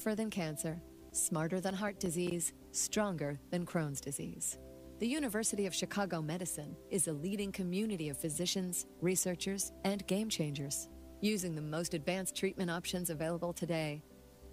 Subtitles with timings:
[0.00, 0.80] Tougher than cancer,
[1.12, 4.56] smarter than heart disease, stronger than Crohn's disease.
[4.98, 10.88] The University of Chicago Medicine is a leading community of physicians, researchers, and game changers.
[11.20, 14.02] Using the most advanced treatment options available today,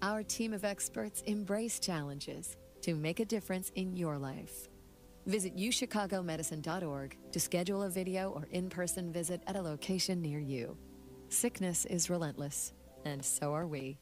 [0.02, 4.68] our team of experts embrace challenges to make a difference in your life.
[5.24, 10.76] Visit uchicagomedicine.org to schedule a video or in person visit at a location near you.
[11.30, 12.74] Sickness is relentless,
[13.06, 13.98] and so are we.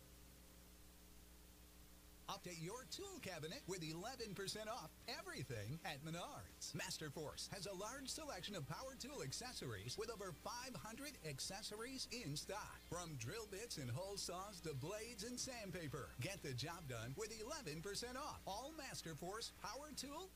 [2.28, 4.34] Update your tool cabinet with 11%
[4.66, 6.74] off everything at Menards.
[6.74, 12.80] Masterforce has a large selection of power tool accessories with over 500 accessories in stock.
[12.90, 16.10] From drill bits and hole saws to blades and sandpaper.
[16.20, 17.82] Get the job done with 11%
[18.16, 20.30] off all Masterforce power tool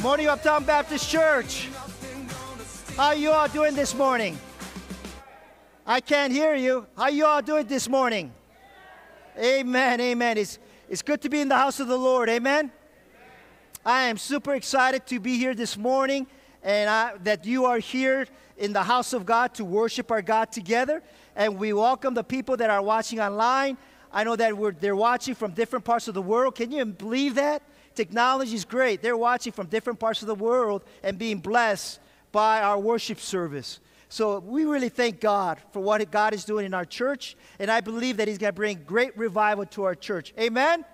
[0.00, 1.68] Morning Uptown Baptist Church.
[2.96, 4.38] How you all doing this morning?
[5.84, 6.86] I can't hear you.
[6.96, 8.32] How you all doing this morning?
[9.36, 10.00] Amen.
[10.00, 10.38] Amen.
[10.38, 12.28] It's, it's good to be in the house of the Lord.
[12.28, 12.70] Amen.
[13.84, 16.28] I am super excited to be here this morning
[16.62, 20.52] and I, that you are here in the house of God to worship our God
[20.52, 21.02] together.
[21.34, 23.76] And we welcome the people that are watching online.
[24.12, 26.54] I know that they're watching from different parts of the world.
[26.54, 27.62] Can you believe that?
[27.98, 29.02] Technology is great.
[29.02, 31.98] They're watching from different parts of the world and being blessed
[32.30, 33.80] by our worship service.
[34.08, 37.80] So we really thank God for what God is doing in our church, and I
[37.80, 40.32] believe that He's going to bring great revival to our church.
[40.38, 40.74] Amen?
[40.74, 40.84] Amen.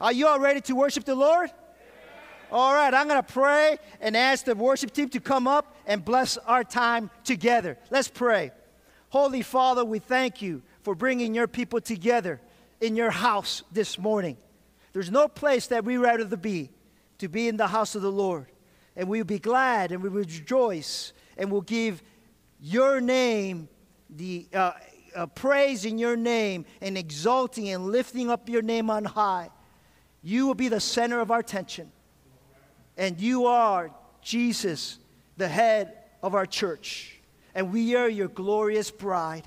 [0.00, 1.50] Are you all ready to worship the Lord?
[1.50, 2.50] Amen.
[2.50, 6.04] All right, I'm going to pray and ask the worship team to come up and
[6.04, 7.78] bless our time together.
[7.90, 8.50] Let's pray.
[9.10, 12.40] Holy Father, we thank you for bringing your people together
[12.80, 14.36] in your house this morning.
[14.98, 16.70] There's no place that we rather be
[17.18, 18.46] to be in the house of the Lord.
[18.96, 22.02] And we'll be glad and we will rejoice and we'll give
[22.60, 23.68] your name
[24.10, 24.72] the uh,
[25.14, 29.50] uh, praise in your name and exalting and lifting up your name on high.
[30.20, 31.92] You will be the center of our attention.
[32.96, 34.98] And you are Jesus,
[35.36, 37.20] the head of our church.
[37.54, 39.44] And we are your glorious bride.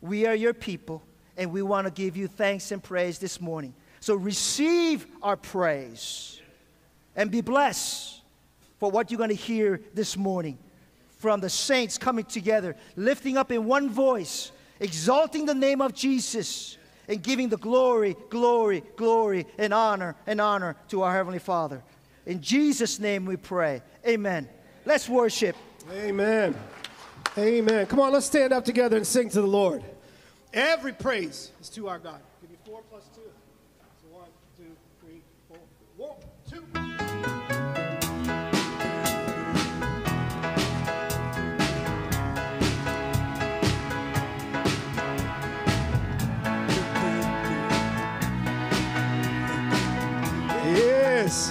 [0.00, 1.02] We are your people.
[1.36, 3.74] And we want to give you thanks and praise this morning.
[4.06, 6.40] So receive our praise
[7.16, 8.20] and be blessed
[8.78, 10.58] for what you're going to hear this morning
[11.18, 16.78] from the saints coming together, lifting up in one voice, exalting the name of Jesus,
[17.08, 21.82] and giving the glory, glory, glory, and honor and honor to our Heavenly Father.
[22.26, 23.82] In Jesus' name we pray.
[24.06, 24.48] Amen.
[24.84, 25.56] Let's worship.
[25.92, 26.54] Amen.
[27.36, 27.86] Amen.
[27.86, 29.82] Come on, let's stand up together and sing to the Lord.
[30.54, 32.20] Every praise is to our God.
[51.26, 51.50] Yes.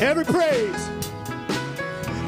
[0.00, 0.88] Every praise.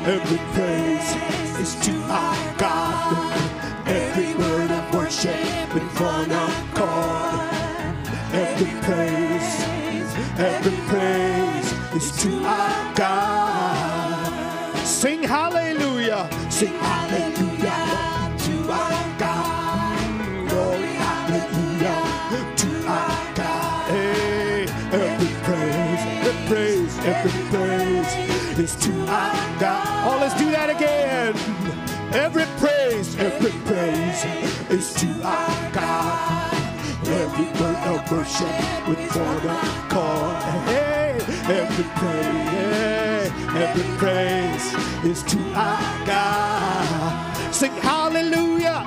[0.07, 1.11] Every praise
[1.59, 3.33] is to our God.
[3.89, 7.51] Every word of worship with one accord.
[8.33, 9.51] Every praise,
[10.39, 14.87] every praise is to our God.
[14.87, 17.40] Sing hallelujah, sing hallelujah
[27.11, 28.13] every praise
[28.59, 29.87] is to our God.
[30.07, 31.35] Oh, let's do that again.
[32.15, 34.25] Every praise, every praise
[34.71, 36.55] is to our God.
[37.07, 38.55] Every word of worship
[38.89, 40.37] with one accord.
[40.71, 41.19] Hey,
[41.59, 43.31] every praise,
[43.65, 44.67] every praise
[45.05, 47.53] is to our God.
[47.53, 48.87] Sing hallelujah,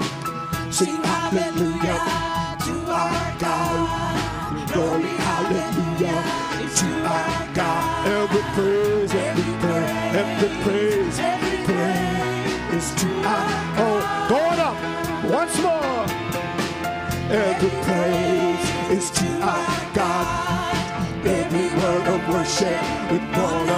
[0.72, 2.00] sing hallelujah
[2.66, 3.33] to our.
[4.74, 6.44] Glory, hallelujah
[6.76, 8.08] to our God.
[8.08, 13.46] Every praise, every praise, every praise, every praise is to our.
[13.78, 14.00] Oh,
[14.30, 14.78] going up
[15.32, 16.06] once more.
[17.30, 18.66] Every praise
[18.98, 20.76] is to our God.
[21.24, 22.82] Every word of worship
[23.12, 23.70] with one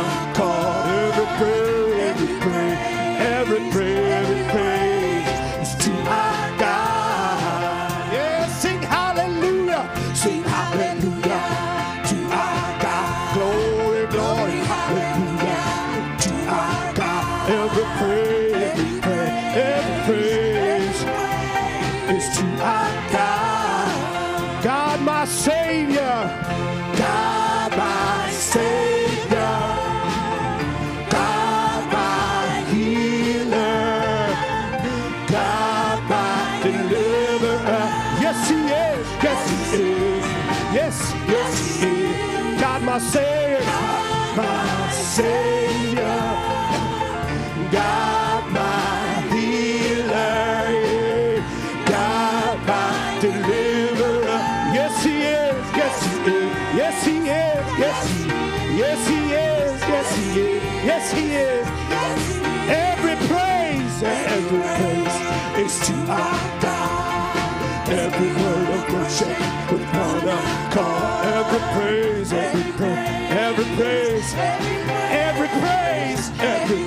[69.71, 71.25] with one accord.
[71.25, 76.81] Every praise, every praise, every praise, every praise, every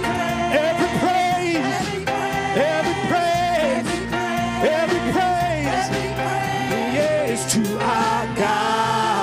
[0.55, 1.67] every praise,
[2.57, 3.89] every praise,
[4.63, 5.89] every praise,
[6.95, 9.23] yes, to our God.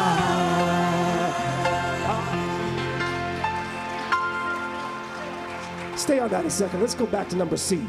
[5.97, 6.81] Stay on that a second.
[6.81, 7.81] Let's go back to number C.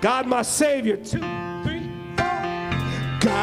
[0.00, 0.96] God, my Savior.
[0.96, 1.53] Four.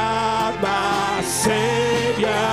[0.02, 2.48] God, my Savior.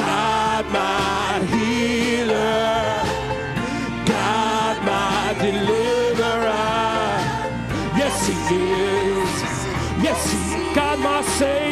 [0.00, 3.02] God, my healer.
[4.12, 6.76] God, my deliverer.
[8.00, 9.34] Yes, He is.
[10.06, 10.76] Yes, He is.
[10.76, 11.67] God, my Savior.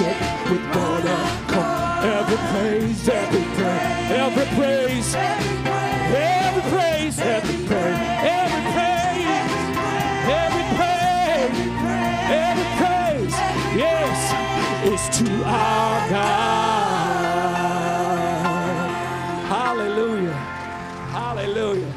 [0.00, 2.04] Worship with one accord.
[2.04, 9.26] Every praise, every praise, every praise, every praise, every praise, every praise,
[10.28, 11.58] every praise,
[12.30, 13.36] every praise,
[13.74, 14.18] yes,
[14.86, 17.38] is to our God.
[19.48, 20.38] Hallelujah.
[21.10, 21.92] Hallelujah.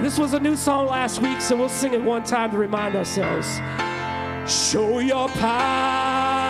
[0.00, 2.96] This was a new song last week, so we'll sing it one time to remind
[2.96, 3.60] ourselves.
[4.72, 6.41] Show your power,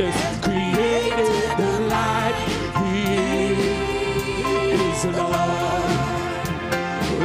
[0.00, 2.34] darkness, created the light.
[2.80, 3.00] He
[4.72, 5.90] is Lord.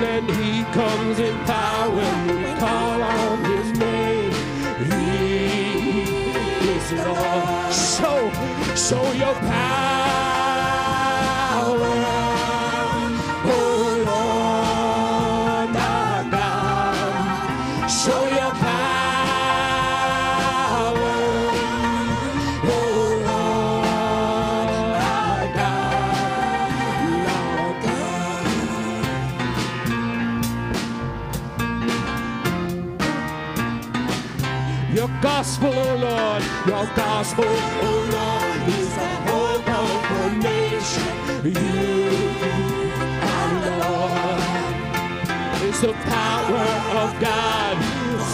[0.00, 4.32] And he comes in power when we call on his name.
[4.90, 6.02] He
[6.74, 7.72] is Lord.
[7.72, 8.20] Show,
[8.74, 9.97] show your power.
[35.60, 41.12] Gospel, oh Lord, your gospel, oh Lord, is the hope of the nation.
[41.44, 41.72] You
[43.22, 44.42] are Lord.
[45.68, 46.68] It's the power
[47.02, 47.76] of God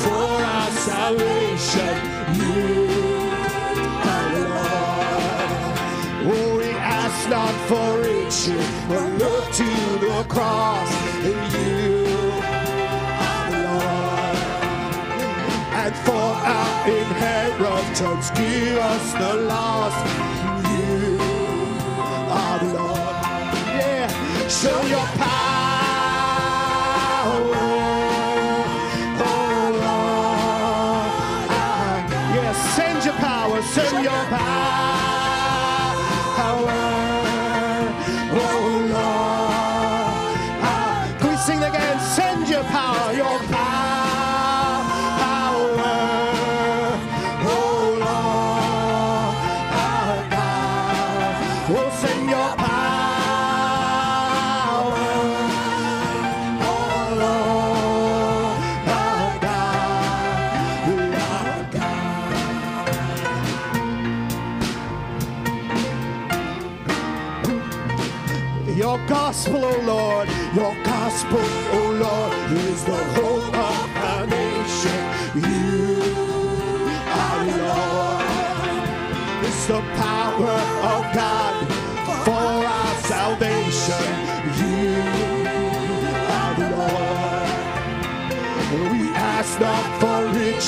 [0.02, 1.94] for our salvation.
[2.34, 2.52] You
[4.04, 5.50] are Lord.
[6.26, 10.90] Oh, we ask not for riches, but look to the cross.
[16.44, 20.06] Our inheritance give us the lost.
[20.70, 21.18] You
[22.30, 23.16] are Lord.
[23.80, 24.08] Yeah,
[24.48, 24.80] show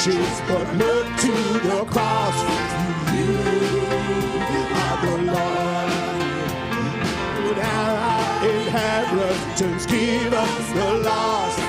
[0.07, 1.33] riches, but look to
[1.69, 2.37] the cross.
[3.13, 3.35] You
[4.83, 5.97] are the Lord.
[7.59, 11.66] Our inheritance give us the lost.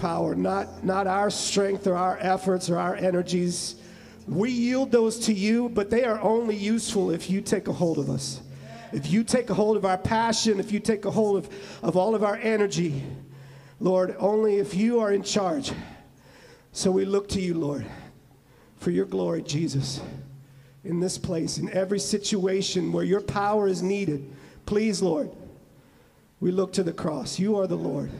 [0.00, 3.76] Power, not, not our strength or our efforts or our energies.
[4.26, 7.98] We yield those to you, but they are only useful if you take a hold
[7.98, 8.40] of us.
[8.92, 11.96] If you take a hold of our passion, if you take a hold of, of
[11.96, 13.04] all of our energy,
[13.78, 15.72] Lord, only if you are in charge.
[16.72, 17.86] So we look to you, Lord,
[18.78, 20.00] for your glory, Jesus,
[20.84, 24.30] in this place, in every situation where your power is needed.
[24.66, 25.30] Please, Lord,
[26.40, 27.38] we look to the cross.
[27.38, 28.10] You are the Lord.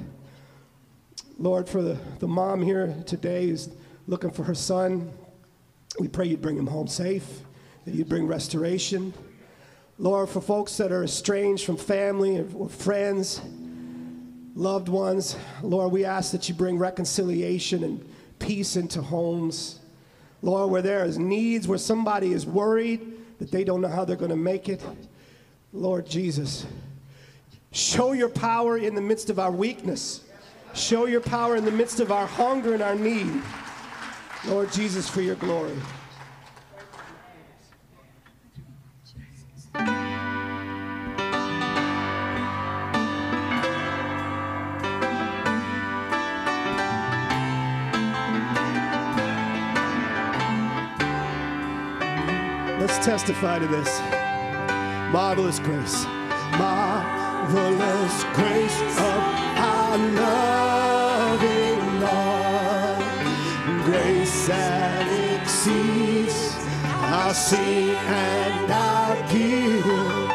[1.41, 3.71] Lord, for the, the mom here today who's
[4.07, 5.11] looking for her son,
[5.99, 7.27] We pray you'd bring him home safe,
[7.87, 9.15] that you'd bring restoration.
[9.99, 13.41] Lord, for folks that are estranged from family or friends,
[14.55, 18.07] loved ones, Lord, we ask that you bring reconciliation and
[18.39, 19.79] peace into homes.
[20.43, 24.15] Lord, where there is needs, where somebody is worried that they don't know how they're
[24.15, 24.83] going to make it,
[25.73, 26.67] Lord Jesus,
[27.73, 30.21] show your power in the midst of our weakness.
[30.75, 33.43] Show your power in the midst of our hunger and our need.
[34.47, 35.77] Lord Jesus, for your glory.
[52.81, 54.01] Let's testify to this.
[55.13, 56.05] Marvelous grace.
[56.59, 59.41] Marvelous grace of
[67.99, 70.31] and our guilt.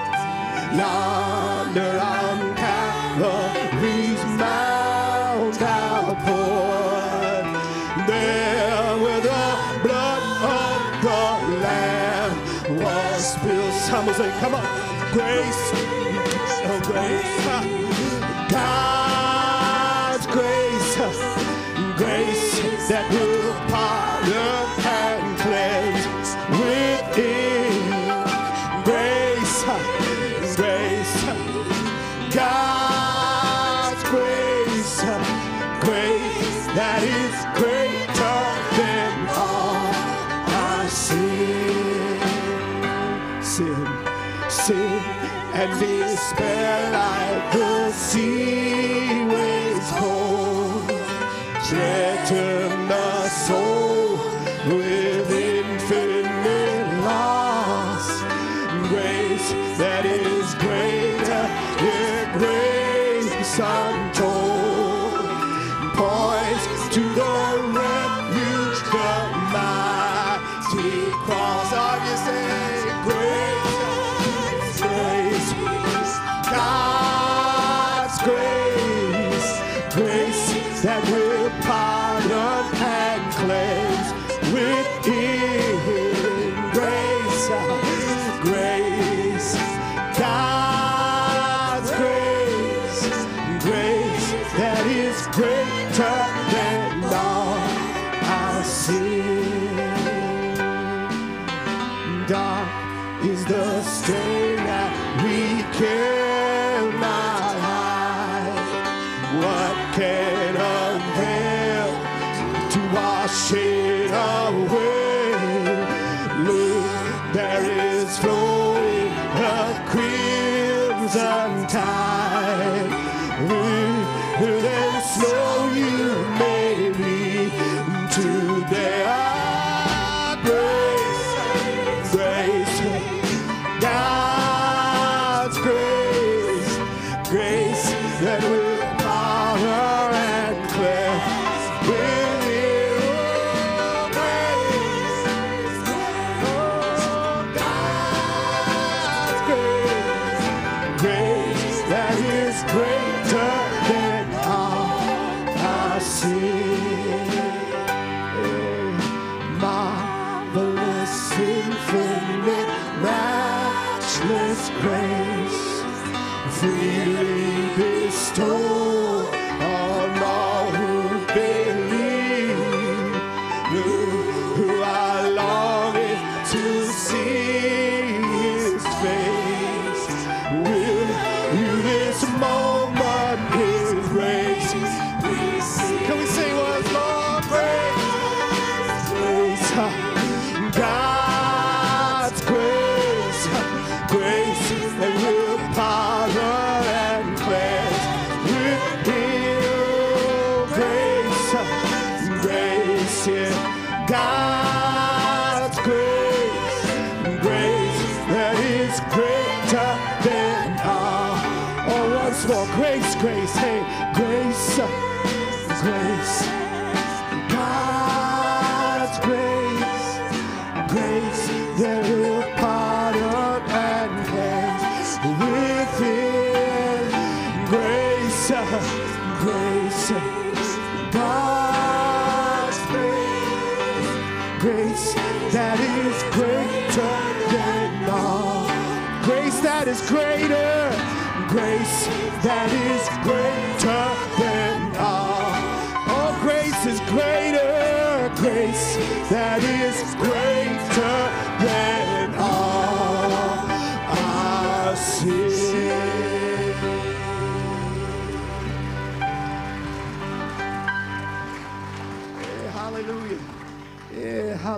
[0.76, 7.46] Yonder on Calvary's mount outpoured.
[8.08, 9.46] There where the
[9.84, 11.24] blood of the
[11.63, 12.36] Lamb
[12.84, 13.76] was spilled.
[14.41, 14.65] Come on.
[15.13, 15.85] Grace,
[46.36, 46.95] despair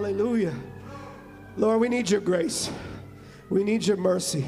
[0.07, 0.53] hallelujah.
[1.57, 2.71] Lord, we need your grace.
[3.49, 4.45] We need your mercy.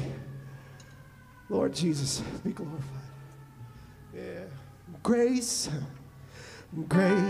[1.50, 2.82] Lord Jesus, be glorified.
[4.14, 4.44] Yeah.
[5.02, 5.68] Grace,
[6.88, 7.29] grace,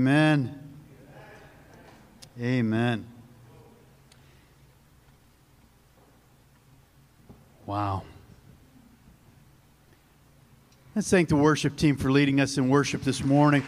[0.00, 0.58] Amen.
[2.40, 3.06] Amen.
[7.66, 8.04] Wow.
[10.94, 13.62] Let's thank the worship team for leading us in worship this morning.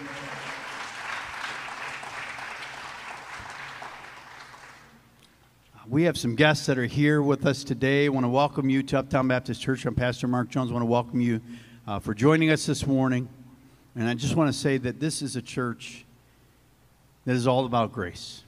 [5.87, 8.07] We have some guests that are here with us today.
[8.07, 9.85] I want to welcome you to Uptown Baptist Church.
[9.85, 10.71] I'm Pastor Mark Jones.
[10.71, 11.42] I want to welcome you
[11.87, 13.29] uh, for joining us this morning.
[13.95, 16.07] And I just want to say that this is a church
[17.24, 18.42] that is all about grace.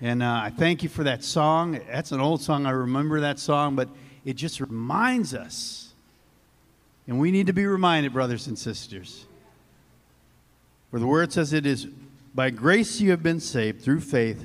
[0.00, 1.80] And uh, I thank you for that song.
[1.90, 2.66] That's an old song.
[2.66, 3.88] I remember that song, but
[4.24, 5.94] it just reminds us.
[7.06, 9.24] And we need to be reminded, brothers and sisters.
[10.90, 11.86] For the word says it is
[12.34, 14.44] by grace you have been saved through faith.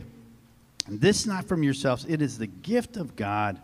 [0.87, 3.59] And this not from yourselves, it is the gift of God,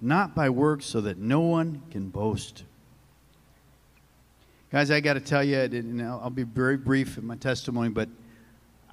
[0.00, 2.64] not by works, so that no one can boast.
[4.72, 8.08] Guys, I got to tell you, and I'll be very brief in my testimony, but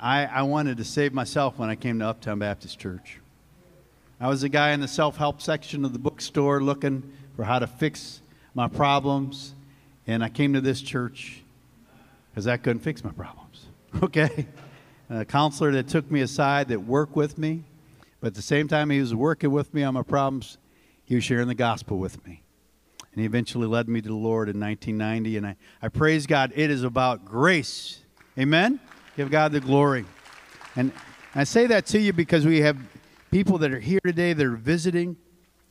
[0.03, 3.19] I, I wanted to save myself when I came to Uptown Baptist Church.
[4.19, 7.57] I was a guy in the self help section of the bookstore looking for how
[7.57, 8.21] to fix
[8.53, 9.53] my problems,
[10.05, 11.41] and I came to this church
[12.29, 13.39] because I couldn't fix my problems.
[14.03, 14.47] Okay?
[15.09, 17.63] A counselor that took me aside, that worked with me,
[18.19, 20.57] but at the same time he was working with me on my problems,
[21.05, 22.41] he was sharing the gospel with me.
[23.13, 25.37] And he eventually led me to the Lord in 1990.
[25.37, 26.51] And I, I praise God.
[26.55, 27.99] It is about grace.
[28.39, 28.79] Amen?
[29.15, 30.05] Give God the glory.
[30.75, 30.91] And
[31.35, 32.77] I say that to you because we have
[33.31, 35.17] people that are here today that are visiting.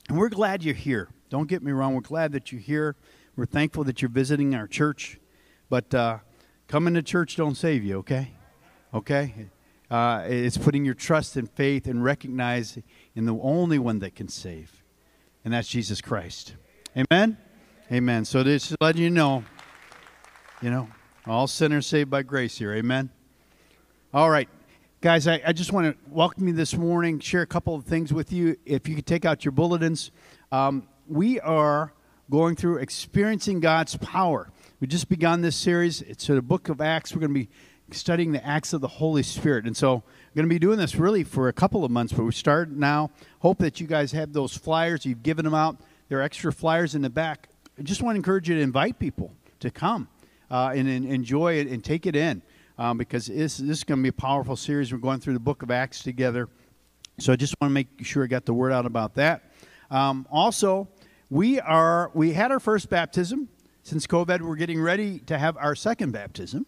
[0.09, 1.09] And we're glad you're here.
[1.28, 1.94] Don't get me wrong.
[1.94, 2.96] We're glad that you're here.
[3.37, 5.18] We're thankful that you're visiting our church.
[5.68, 6.18] But uh,
[6.68, 8.33] coming to church don't save you, okay?
[8.92, 9.48] Okay?
[9.90, 12.78] Uh, it's putting your trust and faith and recognize
[13.14, 14.83] in the only one that can save,
[15.44, 16.55] and that's Jesus Christ.
[16.96, 17.37] Amen?
[17.90, 18.24] Amen.
[18.24, 19.44] So just letting you know,
[20.62, 20.88] you know,
[21.26, 22.72] all sinners saved by grace here.
[22.72, 23.11] Amen?
[24.14, 24.46] All right.
[25.01, 28.12] Guys, I, I just want to welcome you this morning, share a couple of things
[28.12, 28.59] with you.
[28.66, 30.11] If you could take out your bulletins,
[30.51, 31.94] um, we are
[32.31, 34.51] going through experiencing God's power.
[34.81, 36.03] We just begun this series.
[36.03, 37.14] It's the book of Acts.
[37.14, 37.48] We're going to be
[37.90, 39.64] studying the acts of the Holy Spirit.
[39.64, 42.25] And so we're going to be doing this really for a couple of months, but
[42.25, 43.11] we start now.
[43.38, 45.07] Hope that you guys have those flyers.
[45.07, 45.81] You've given them out.
[46.11, 47.48] There are extra flyers in the back.
[47.79, 50.09] I just want to encourage you to invite people to come
[50.51, 52.42] uh, and, and enjoy it and take it in
[52.78, 54.92] um, because this, this is going to be a powerful series.
[54.92, 56.48] We're going through the book of Acts together.
[57.18, 59.52] So I just want to make sure I got the word out about that.
[59.90, 60.88] Um, also,
[61.28, 63.48] we are we had our first baptism
[63.82, 64.40] since COVID.
[64.40, 66.66] We're getting ready to have our second baptism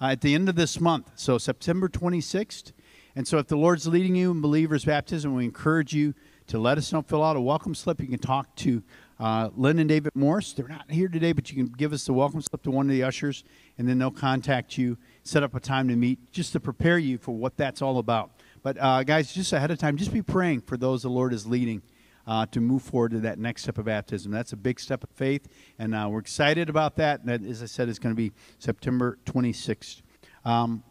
[0.00, 2.72] uh, at the end of this month, so September 26th.
[3.16, 6.14] And so, if the Lord's leading you in believers' baptism, we encourage you
[6.48, 7.02] to let us know.
[7.02, 8.00] Fill out a welcome slip.
[8.00, 8.82] You can talk to
[9.20, 10.52] uh, Lynn and David Morse.
[10.52, 12.92] They're not here today, but you can give us the welcome slip to one of
[12.92, 13.44] the ushers,
[13.78, 17.18] and then they'll contact you, set up a time to meet, just to prepare you
[17.18, 18.30] for what that's all about.
[18.62, 21.46] But uh, guys, just ahead of time, just be praying for those the Lord is
[21.46, 21.82] leading
[22.26, 24.30] uh, to move forward to that next step of baptism.
[24.30, 27.20] That's a big step of faith, and uh, we're excited about that.
[27.20, 30.02] And that, as I said, is going to be September 26th.
[30.44, 30.84] Um,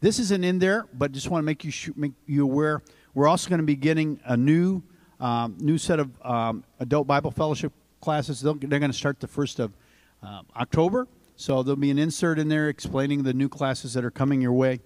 [0.00, 2.82] this isn't in there, but just want to make you sh- make you aware.
[3.14, 4.82] We're also going to be getting a new
[5.18, 8.40] um, new set of um, adult Bible fellowship classes.
[8.40, 9.72] They're going to start the first of
[10.22, 11.08] uh, October.
[11.40, 14.52] So there'll be an insert in there explaining the new classes that are coming your
[14.52, 14.80] way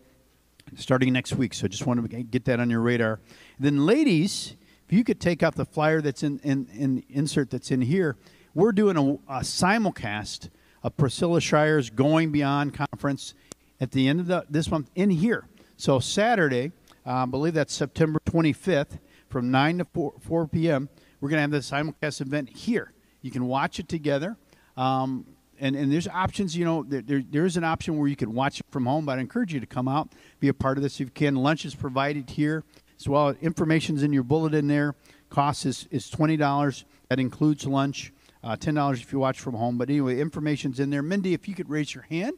[0.77, 1.55] starting next week.
[1.55, 3.21] So just want to get that on your radar.
[3.59, 4.55] then, ladies,
[4.87, 7.81] if you could take out the flyer that's in, in, in the insert that's in
[7.81, 8.19] here,
[8.55, 10.51] we're doing a, a simulcast
[10.83, 13.33] of Priscilla Shirer's Going Beyond conference
[13.81, 15.49] at the end of the, this month in here.
[15.79, 16.73] So Saturday,
[17.07, 18.99] uh, I believe that's September 25th,
[19.31, 20.91] from 9 to 4, 4 p.m.,
[21.23, 22.93] we're going to have the simulcast event here.
[23.23, 24.37] You can watch it together.
[24.77, 25.25] Um,
[25.63, 28.35] and, and there's options, you know, there, there, there is an option where you can
[28.35, 30.83] watch it from home, but I encourage you to come out, be a part of
[30.83, 31.37] this if you can.
[31.37, 32.65] Lunch is provided here
[32.99, 33.29] as well.
[33.41, 34.97] Information's in your bulletin there.
[35.31, 36.85] Cost is, is $20.
[37.09, 38.13] That includes lunch.
[38.43, 39.79] Uh, $10 if you watch from home.
[39.79, 41.01] But anyway, information's in there.
[41.01, 42.33] Mindy, if you could raise your hand,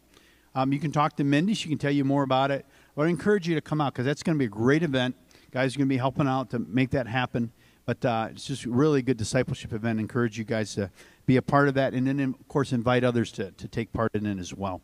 [0.55, 1.55] um, you can talk to Mindy.
[1.55, 2.67] She can tell you more about it.
[2.95, 5.17] But I encourage you to come out because that's going to be a great event.
[5.51, 7.53] Guys are going to be helping out to make that happen.
[7.87, 10.01] But uh, it's just really good discipleship event.
[10.01, 10.90] Encourage you guys to
[11.27, 14.14] be a part of that, and then of course invite others to, to take part
[14.14, 14.81] in it as well.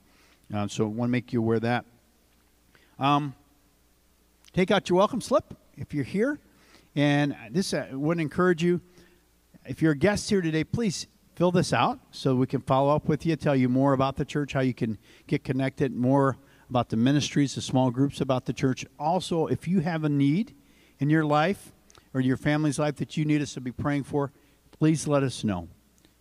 [0.52, 1.84] Uh, so I want to make you aware of that.
[2.98, 3.34] Um,
[4.52, 6.38] take out your welcome slip if you're here,
[6.94, 8.80] and this uh, would encourage you.
[9.66, 13.08] If you're a guest here today, please fill this out so we can follow up
[13.08, 16.36] with you, tell you more about the church, how you can get connected, more
[16.68, 18.84] about the ministries, the small groups about the church.
[18.98, 20.54] Also, if you have a need
[20.98, 21.72] in your life
[22.14, 24.32] or your family's life that you need us to be praying for,
[24.78, 25.68] please let us know.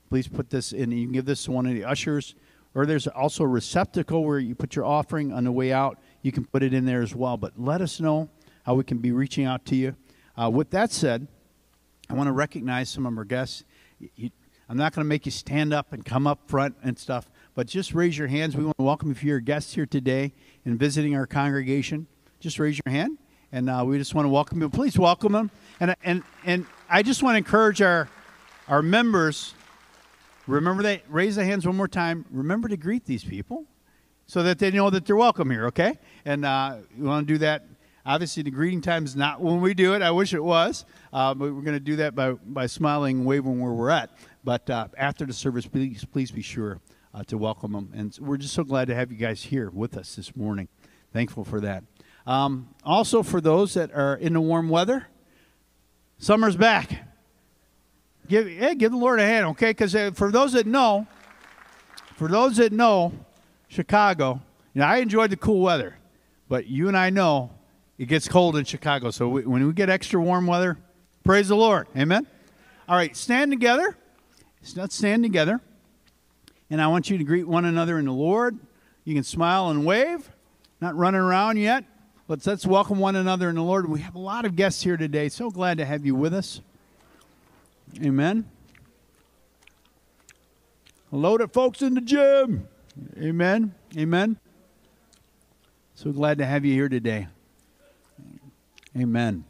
[0.09, 0.91] Please put this in.
[0.91, 2.35] You can give this to one of the ushers,
[2.73, 5.99] or there's also a receptacle where you put your offering on the way out.
[6.21, 7.37] You can put it in there as well.
[7.37, 8.29] But let us know
[8.63, 9.95] how we can be reaching out to you.
[10.39, 11.27] Uh, with that said,
[12.09, 13.63] I want to recognize some of our guests.
[14.15, 14.31] You,
[14.67, 17.65] I'm not going to make you stand up and come up front and stuff, but
[17.65, 18.55] just raise your hands.
[18.55, 22.05] We want to welcome if you're a guest here today and visiting our congregation.
[22.39, 23.17] Just raise your hand,
[23.51, 24.69] and uh, we just want to welcome you.
[24.69, 25.49] Please welcome them.
[25.79, 28.09] And, and, and I just want to encourage our,
[28.67, 29.53] our members
[30.49, 32.25] remember that, raise the hands one more time.
[32.31, 33.65] Remember to greet these people
[34.25, 35.97] so that they know that they're welcome here, okay?
[36.25, 37.65] And uh, we want to do that.
[38.05, 40.01] Obviously, the greeting time is not when we do it.
[40.01, 40.85] I wish it was.
[41.13, 44.09] Uh, but we're going to do that by, by smiling, waving where we're at.
[44.43, 46.79] But uh, after the service, please, please be sure
[47.13, 47.91] uh, to welcome them.
[47.93, 50.67] And we're just so glad to have you guys here with us this morning.
[51.13, 51.83] Thankful for that.
[52.25, 55.07] Um, also, for those that are in the warm weather,
[56.19, 57.05] Summer's back.
[58.27, 59.71] Give, hey, give the Lord a hand, okay?
[59.71, 61.07] Because uh, for those that know,
[62.15, 63.13] for those that know
[63.69, 64.41] Chicago,
[64.73, 65.97] you know, I enjoyed the cool weather,
[66.47, 67.51] but you and I know
[67.97, 69.11] it gets cold in Chicago.
[69.11, 70.77] So we, when we get extra warm weather,
[71.23, 71.87] praise the Lord.
[71.97, 72.27] Amen?
[72.87, 73.97] All right, stand together.
[74.75, 75.61] Let's stand together.
[76.69, 78.59] And I want you to greet one another in the Lord.
[79.05, 80.29] You can smile and wave.
[80.81, 81.83] Not running around yet.
[82.29, 83.89] Let's, let's welcome one another in the Lord.
[83.89, 85.29] We have a lot of guests here today.
[85.29, 86.61] So glad to have you with us.
[88.03, 88.47] Amen.
[91.09, 92.67] Hello to folks in the gym.
[93.17, 93.73] Amen.
[93.97, 94.37] Amen.
[95.95, 97.25] So glad to have you here today.
[98.95, 99.43] Amen.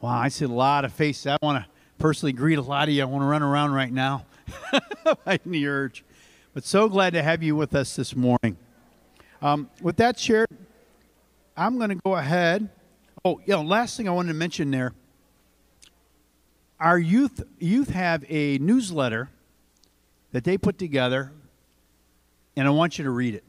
[0.00, 1.28] Wow, I see a lot of faces.
[1.28, 3.02] I want to personally greet a lot of you.
[3.02, 4.26] I want to run around right now.
[5.24, 6.04] Fighting the urge.
[6.52, 8.56] But so glad to have you with us this morning.
[9.46, 10.48] Um, with that shared,
[11.56, 12.68] I'm going to go ahead.
[13.24, 14.92] Oh, you know, last thing I wanted to mention there.
[16.80, 19.30] Our youth youth have a newsletter
[20.32, 21.30] that they put together,
[22.56, 23.44] and I want you to read it.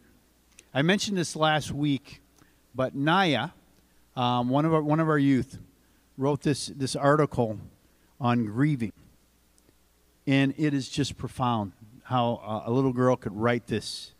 [0.71, 2.21] I mentioned this last week,
[2.75, 3.49] but Naya,
[4.15, 5.57] um, one of our, one of our youth,
[6.15, 7.57] wrote this this article
[8.21, 8.93] on grieving,
[10.27, 11.71] and it is just profound
[12.03, 14.13] how uh, a little girl could write this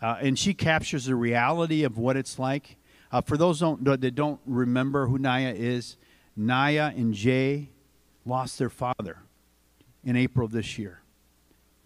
[0.00, 2.76] uh, and she captures the reality of what it's like.
[3.10, 5.96] Uh, for those don't, that don't remember who Naya is,
[6.36, 7.70] Naya and Jay
[8.24, 9.18] lost their father
[10.04, 11.00] in April of this year.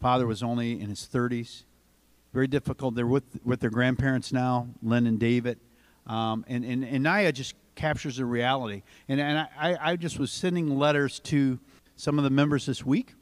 [0.00, 1.64] Father was only in his 30s.
[2.32, 2.94] Very difficult.
[2.94, 5.58] They're with, with their grandparents now, Lynn and David.
[6.06, 8.82] Um, and, and, and Naya just captures the reality.
[9.08, 11.58] And, and I, I just was sending letters to
[11.96, 13.14] some of the members this week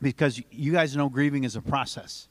[0.00, 2.28] because you guys know grieving is a process.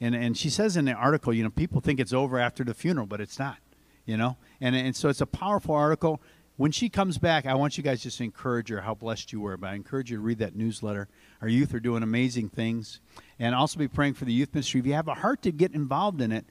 [0.00, 2.74] And, and she says in the article, you know, people think it's over after the
[2.74, 3.58] funeral, but it's not,
[4.04, 4.36] you know?
[4.60, 6.20] And, and so it's a powerful article.
[6.56, 9.40] When she comes back, I want you guys just to encourage her how blessed you
[9.40, 9.56] were.
[9.56, 11.08] But I encourage you to read that newsletter.
[11.40, 13.00] Our youth are doing amazing things.
[13.38, 14.80] And also be praying for the youth ministry.
[14.80, 16.44] If you have a heart to get involved in it,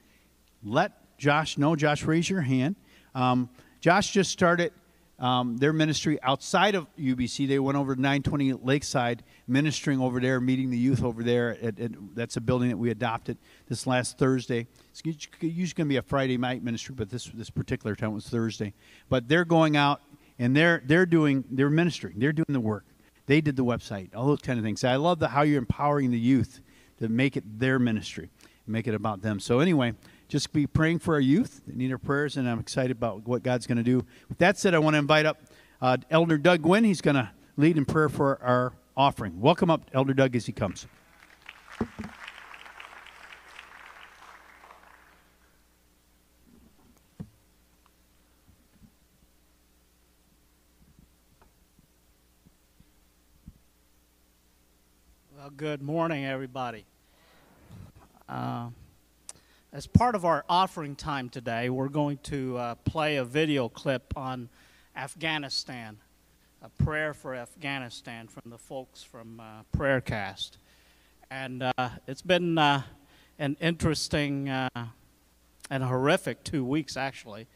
[0.62, 1.76] let Josh know.
[1.76, 2.76] Josh, raise your hand.
[3.14, 3.48] Um,
[3.80, 4.72] Josh just started
[5.18, 7.46] um, their ministry outside of UBC.
[7.46, 11.56] They went over to 920 Lakeside, ministering over there, meeting the youth over there.
[11.62, 14.66] At, at, that's a building that we adopted this last Thursday.
[14.90, 15.02] It's
[15.40, 18.74] usually going to be a Friday night ministry, but this this particular time was Thursday.
[19.08, 20.00] But they're going out
[20.38, 22.84] and they're they're doing they're ministering, they're doing the work.
[23.26, 24.84] They did the website, all those kind of things.
[24.84, 26.60] I love the, how you're empowering the youth
[26.98, 28.28] to make it their ministry,
[28.66, 29.40] make it about them.
[29.40, 29.94] So anyway,
[30.34, 31.62] just be praying for our youth.
[31.64, 34.04] They need our prayers, and I'm excited about what God's going to do.
[34.28, 35.38] With that said, I want to invite up
[35.80, 36.82] uh, Elder Doug Gwynn.
[36.82, 39.40] He's going to lead in prayer for our offering.
[39.40, 40.88] Welcome up, Elder Doug, as he comes.
[55.36, 56.86] Well, good morning, everybody.
[58.28, 58.70] Uh,
[59.74, 64.16] as part of our offering time today, we're going to uh, play a video clip
[64.16, 64.48] on
[64.94, 65.96] Afghanistan,
[66.62, 70.58] a prayer for Afghanistan from the folks from uh, Prayercast.
[71.28, 72.82] And uh, it's been uh,
[73.40, 74.68] an interesting uh,
[75.70, 77.48] and horrific two weeks, actually,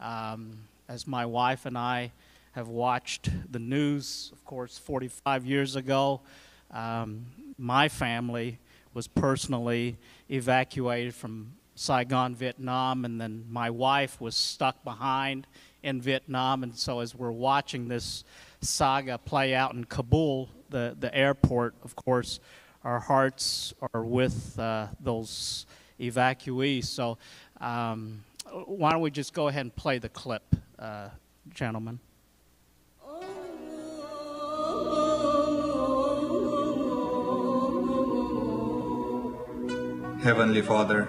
[0.00, 2.12] um, as my wife and I
[2.52, 6.22] have watched the news, of course, 45 years ago.
[6.70, 7.26] Um,
[7.58, 8.58] my family
[8.94, 9.98] was personally
[10.30, 15.46] evacuated from Saigon, Vietnam, and then my wife was stuck behind
[15.82, 16.62] in Vietnam.
[16.62, 18.24] And so, as we're watching this
[18.60, 22.40] saga play out in Kabul, the, the airport, of course,
[22.84, 25.66] our hearts are with uh, those
[26.00, 26.86] evacuees.
[26.86, 27.18] So,
[27.60, 31.10] um, why don't we just go ahead and play the clip, uh,
[31.54, 32.00] gentlemen?
[40.22, 41.06] Heavenly Father,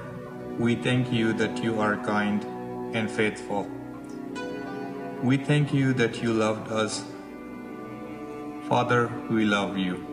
[0.60, 2.44] we thank you that you are kind
[2.96, 3.68] and faithful.
[5.24, 7.04] We thank you that you loved us.
[8.70, 10.06] Father, we love you.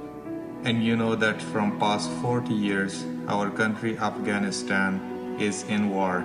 [0.65, 6.21] And you know that from past 40 years, our country Afghanistan is in war.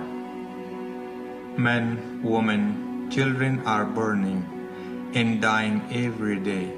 [1.58, 6.72] Men, women, children are burning and dying every day.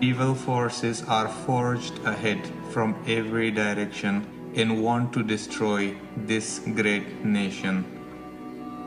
[0.00, 7.84] Evil forces are forged ahead from every direction and want to destroy this great nation.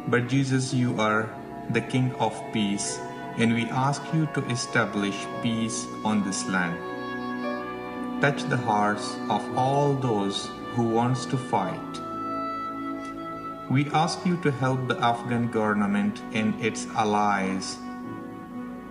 [0.07, 1.29] But Jesus, you are
[1.71, 2.99] the King of peace,
[3.37, 6.77] and we ask you to establish peace on this land.
[8.21, 11.93] Touch the hearts of all those who wants to fight.
[13.69, 17.77] We ask you to help the Afghan government and its allies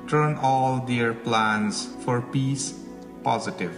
[0.09, 2.75] turn all their plans for peace
[3.23, 3.73] positive.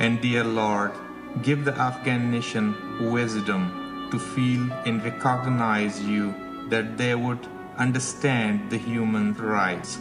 [0.00, 0.92] And dear Lord,
[1.40, 6.34] Give the Afghan nation wisdom to feel and recognize you
[6.68, 7.46] that they would
[7.78, 9.98] understand the human rights.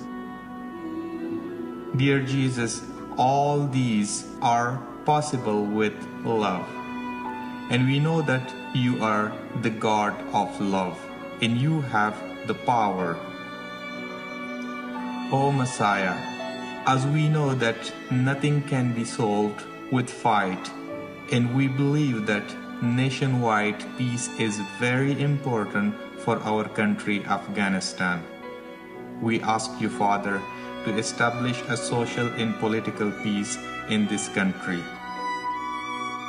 [1.96, 2.82] Dear Jesus,
[3.18, 5.94] all these are possible with
[6.26, 6.68] love.
[7.70, 11.00] And we know that you are the God of love
[11.42, 12.16] and you have
[12.46, 13.18] the power.
[15.32, 16.16] O Messiah,
[16.86, 20.70] as we know that nothing can be solved with fight
[21.32, 22.44] and we believe that
[22.84, 28.22] nationwide peace is very important for our country, Afghanistan.
[29.22, 30.42] We ask you, Father,
[30.84, 33.58] to establish a social and political peace
[33.90, 34.84] in this country.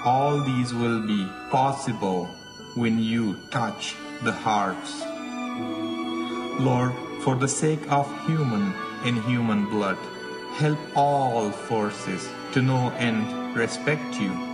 [0.04, 2.26] All these will be possible
[2.76, 5.02] when you touch the hearts.
[6.60, 6.92] Lord,
[7.24, 8.72] for the sake of human
[9.04, 9.98] and human blood,
[10.54, 14.51] help all forces to know and respect you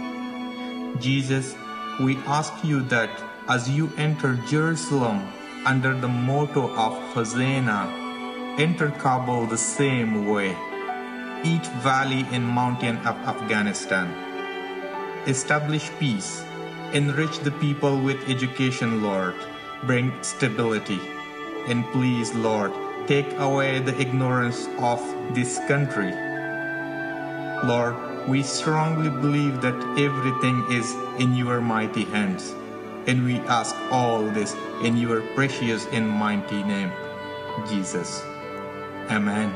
[1.00, 1.54] Jesus,
[2.00, 3.10] we ask you that
[3.48, 5.28] as you enter Jerusalem
[5.64, 7.88] under the motto of Hosanna,
[8.58, 10.56] enter Kabul the same way,
[11.44, 14.08] each valley and mountain of Afghanistan.
[15.26, 16.42] Establish peace,
[16.92, 19.34] enrich the people with education, Lord,
[19.84, 21.00] bring stability,
[21.68, 22.72] and please, Lord,
[23.06, 25.00] take away the ignorance of
[25.34, 26.12] this country.
[27.64, 27.96] Lord,
[28.28, 32.54] we strongly believe that everything is in your mighty hands.
[33.06, 36.92] And we ask all this in your precious and mighty name,
[37.66, 38.22] Jesus.
[39.08, 39.48] Amen.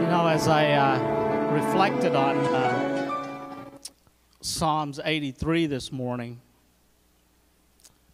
[0.00, 3.10] You know, as I uh, reflected on uh,
[4.40, 6.40] Psalms 83 this morning,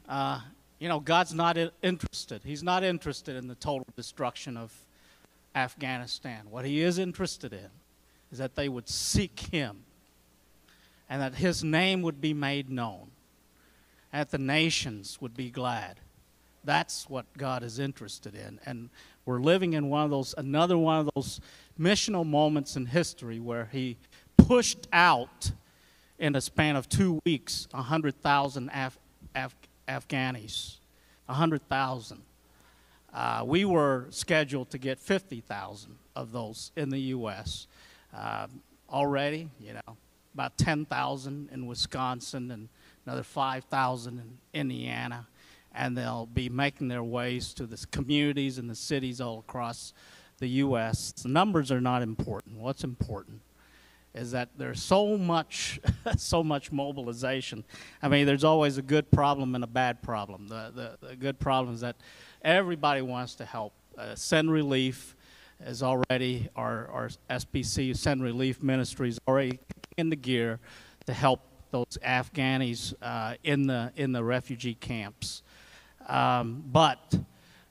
[0.08, 0.40] uh,
[0.78, 2.42] you know, God's not interested.
[2.44, 4.72] He's not interested in the total destruction of
[5.54, 6.46] Afghanistan.
[6.50, 7.70] What He is interested in
[8.30, 9.78] is that they would seek Him
[11.08, 13.10] and that His name would be made known,
[14.12, 16.00] and that the nations would be glad.
[16.64, 18.60] That's what God is interested in.
[18.66, 18.90] And
[19.24, 21.40] we're living in one of those, another one of those
[21.78, 23.96] missional moments in history where He
[24.36, 25.52] pushed out
[26.18, 28.98] in a span of two weeks, 100,000 Af-
[29.34, 29.54] Af-
[29.88, 30.76] Afghanis.
[31.26, 32.22] 100,000.
[33.12, 37.66] Uh, we were scheduled to get 50,000 of those in the U.S.
[38.14, 38.46] Uh,
[38.90, 39.96] already, you know,
[40.34, 42.68] about 10,000 in Wisconsin and
[43.06, 45.26] another 5,000 in Indiana.
[45.74, 49.92] And they'll be making their ways to the communities and the cities all across
[50.38, 51.12] the U.S.
[51.12, 52.56] The numbers are not important.
[52.56, 53.40] What's important
[54.14, 55.80] is that there's so much,
[56.16, 57.64] so much mobilization.
[58.02, 60.48] I mean, there's always a good problem and a bad problem.
[60.48, 61.96] The, the, the good problem is that
[62.42, 63.72] everybody wants to help.
[63.96, 65.16] Uh, send relief
[65.66, 69.58] is already, our, our SBC, Send Relief Ministry, is already
[69.96, 70.60] in the gear
[71.06, 71.40] to help
[71.70, 75.42] those Afghanis uh, in, the, in the refugee camps.
[76.06, 77.18] Um, but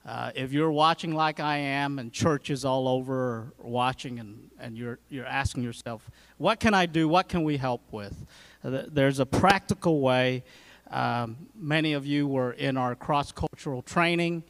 [0.08, 4.78] uh, if you're watching like I am and churches all over are watching and, and
[4.78, 7.10] you're, you're asking yourself, what can I do?
[7.10, 8.26] What can we help with?
[8.64, 10.46] Uh, there's a practical way.
[10.90, 14.44] Um, many of you were in our cross cultural training.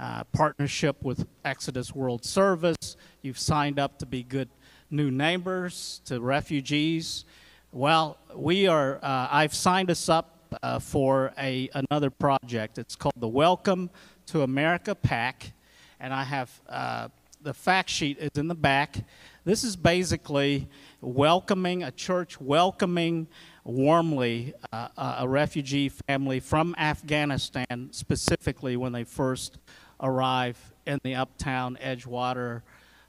[0.00, 2.96] Uh, partnership with Exodus World Service.
[3.20, 4.48] You've signed up to be good
[4.90, 7.26] new neighbors to refugees.
[7.70, 8.96] Well, we are.
[9.02, 10.32] Uh, I've signed us up
[10.62, 12.78] uh, for a another project.
[12.78, 13.90] It's called the Welcome
[14.26, 15.52] to America Pack,
[16.00, 17.08] and I have uh,
[17.42, 18.96] the fact sheet is in the back.
[19.44, 20.68] This is basically
[21.00, 23.26] welcoming a church, welcoming
[23.64, 24.88] warmly uh,
[25.20, 29.58] a refugee family from Afghanistan, specifically when they first
[30.00, 32.62] arrive in the uptown Edgewater,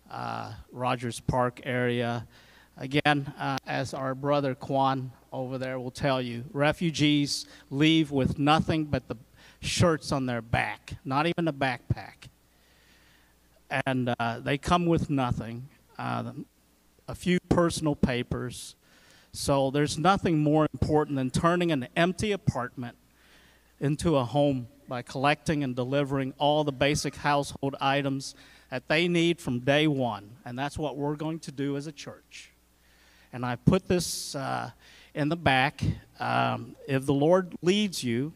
[0.09, 2.28] uh, Rogers Park area.
[2.78, 8.86] Again, uh, as our brother Quan over there will tell you, refugees leave with nothing
[8.86, 9.16] but the
[9.64, 12.30] shirts on their back, not even a backpack.
[13.86, 16.32] And uh, they come with nothing, uh,
[17.07, 18.76] a few personal papers.
[19.32, 22.97] So there's nothing more important than turning an empty apartment
[23.80, 28.36] into a home by collecting and delivering all the basic household items
[28.70, 30.30] that they need from day one.
[30.45, 32.51] And that's what we're going to do as a church.
[33.32, 34.72] And I put this uh,
[35.16, 35.82] in the back.
[36.20, 38.34] Um, if the Lord leads you,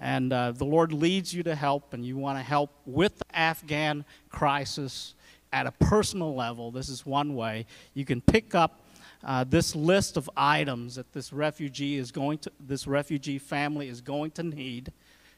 [0.00, 3.36] and uh, the Lord leads you to help, and you want to help with the
[3.36, 5.14] Afghan crisis
[5.52, 7.66] at a personal level, this is one way.
[7.94, 8.80] You can pick up
[9.22, 14.00] uh, this list of items that this refugee is going to, this refugee family is
[14.00, 14.92] going to need,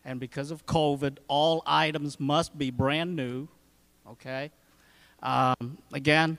[0.04, 3.46] and because of COVID, all items must be brand new.
[4.08, 4.50] Okay.
[5.22, 6.38] Um, again,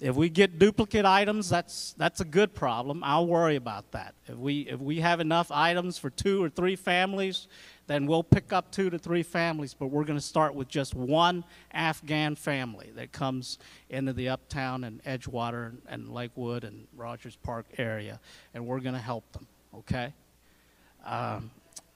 [0.00, 3.02] if we get duplicate items, that's that's a good problem.
[3.02, 4.14] I'll worry about that.
[4.26, 7.48] If we if we have enough items for two or three families,
[7.86, 9.74] then we'll pick up two to three families.
[9.74, 14.84] But we're going to start with just one Afghan family that comes into the Uptown
[14.84, 18.20] and Edgewater and, and Lakewood and Rogers Park area,
[18.54, 19.46] and we're going to help them.
[19.74, 20.12] Okay.
[21.04, 21.50] Um,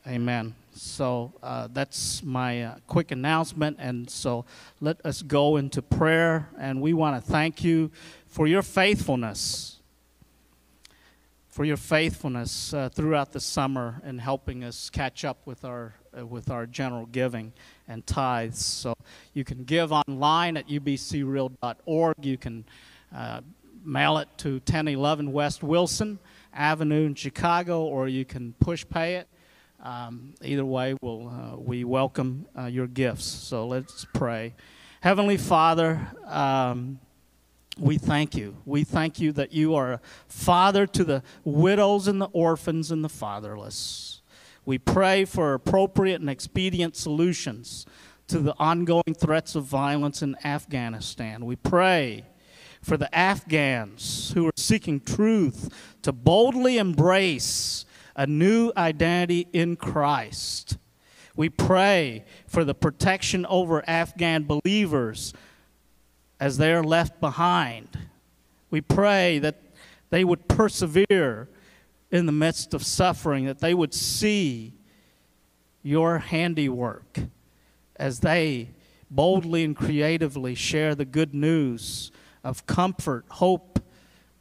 [0.07, 0.55] Amen.
[0.73, 3.77] So uh, that's my uh, quick announcement.
[3.79, 4.47] And so
[4.81, 6.49] let us go into prayer.
[6.59, 7.91] And we want to thank you
[8.27, 9.77] for your faithfulness,
[11.49, 16.25] for your faithfulness uh, throughout the summer in helping us catch up with our, uh,
[16.25, 17.53] with our general giving
[17.87, 18.65] and tithes.
[18.65, 18.95] So
[19.35, 22.15] you can give online at ubcreal.org.
[22.25, 22.65] You can
[23.15, 23.43] uh,
[23.85, 26.19] mail it to 1011 West Wilson
[26.55, 29.29] Avenue in Chicago, or you can Pushpay it
[29.83, 33.25] um, either way, we'll, uh, we welcome uh, your gifts.
[33.25, 34.55] So let's pray.
[35.01, 37.01] Heavenly Father, um,
[37.79, 38.57] we thank you.
[38.67, 43.03] We thank you that you are a father to the widows and the orphans and
[43.03, 44.21] the fatherless.
[44.67, 47.87] We pray for appropriate and expedient solutions
[48.29, 51.47] to the ongoing threats of violence in Afghanistan.
[51.47, 52.27] We pray
[52.83, 57.87] for the Afghans who are seeking truth to boldly embrace
[58.17, 60.79] a new identity in Christ.
[61.37, 65.33] We pray for the protection over Afghan believers
[66.39, 67.99] as they are left behind.
[68.71, 69.61] We pray that
[70.11, 71.49] they would persevere
[72.11, 74.75] in the midst of suffering, that they would see
[75.83, 77.21] your handiwork
[77.97, 78.71] as they
[79.11, 82.11] boldly and creatively share the good news
[82.43, 83.70] of comfort, hope,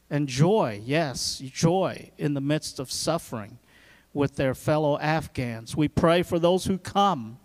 [0.10, 0.82] and joy.
[0.84, 3.60] Yes, joy in the midst of suffering
[4.14, 5.76] with their fellow Afghans.
[5.76, 7.40] We pray for those who come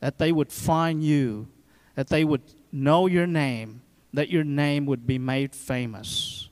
[0.00, 1.48] that they would find you,
[1.94, 2.42] that they would
[2.72, 6.48] know your name, that your name would be made famous.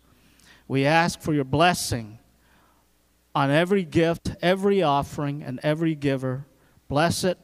[0.69, 2.19] We ask for your blessing
[3.35, 6.47] on every gift, every offering, and every giver.
[6.89, 7.39] Bless it,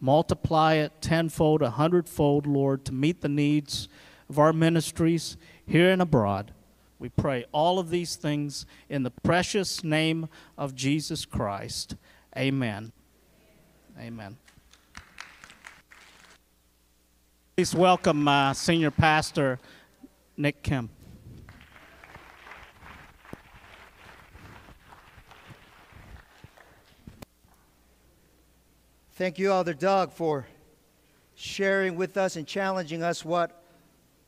[0.00, 3.88] multiply it tenfold, a hundredfold, Lord, to meet the needs
[4.28, 5.36] of our ministries
[5.66, 6.52] here and abroad.
[6.98, 11.96] We pray all of these things in the precious name of Jesus Christ.
[12.36, 12.92] Amen.
[14.00, 14.38] Amen.
[17.56, 19.58] Please welcome uh, Senior Pastor
[20.36, 20.90] Nick Kim.
[29.12, 30.46] Thank you, Elder Doug, for
[31.34, 33.62] sharing with us and challenging us what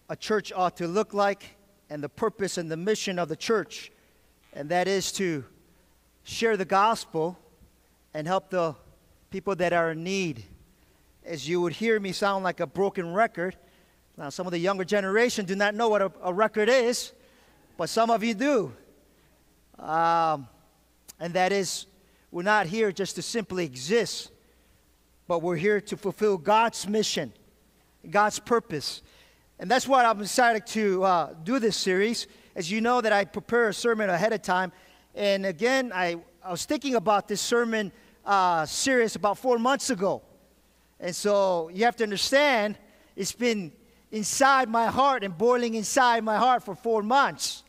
[0.08, 1.57] a church ought to look like
[1.90, 3.90] and the purpose and the mission of the church,
[4.52, 5.44] and that is to
[6.24, 7.38] share the gospel
[8.14, 8.74] and help the
[9.30, 10.44] people that are in need.
[11.24, 13.56] As you would hear me sound like a broken record,
[14.16, 17.12] now some of the younger generation do not know what a, a record is,
[17.76, 18.72] but some of you do.
[19.78, 20.48] Um,
[21.20, 21.86] and that is,
[22.30, 24.30] we're not here just to simply exist
[25.28, 27.32] but we're here to fulfill God's mission,
[28.10, 29.02] God's purpose.
[29.60, 32.28] And that's why I'm excited to uh, do this series.
[32.54, 34.72] As you know, that I prepare a sermon ahead of time.
[35.14, 37.92] And again, I, I was thinking about this sermon
[38.24, 40.22] uh, series about four months ago.
[41.00, 42.78] And so you have to understand,
[43.16, 43.72] it's been
[44.12, 47.64] inside my heart and boiling inside my heart for four months.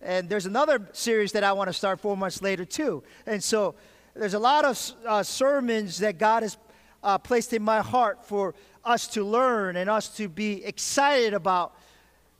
[0.00, 3.02] And there's another series that I want to start four months later, too.
[3.26, 3.74] And so
[4.14, 6.58] there's a lot of uh, sermons that God has
[7.02, 8.54] uh, placed in my heart for
[8.84, 11.76] us to learn and us to be excited about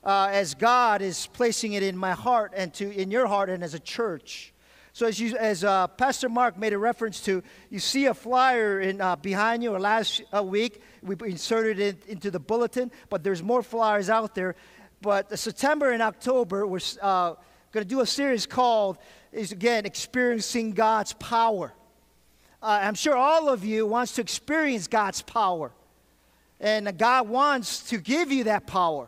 [0.03, 3.63] uh, as God is placing it in my heart and to in your heart and
[3.63, 4.53] as a church.
[4.93, 8.79] So as you, as uh, Pastor Mark made a reference to, you see a flyer
[8.79, 9.73] in uh, behind you.
[9.73, 14.35] Or last uh, week we inserted it into the bulletin, but there's more flyers out
[14.35, 14.55] there.
[15.01, 17.33] But September and October we're uh,
[17.71, 18.97] going to do a series called
[19.31, 21.73] is again experiencing God's power
[22.65, 25.71] uh, I'm sure all of you wants to experience God's power.
[26.59, 29.07] And God wants to give you that power.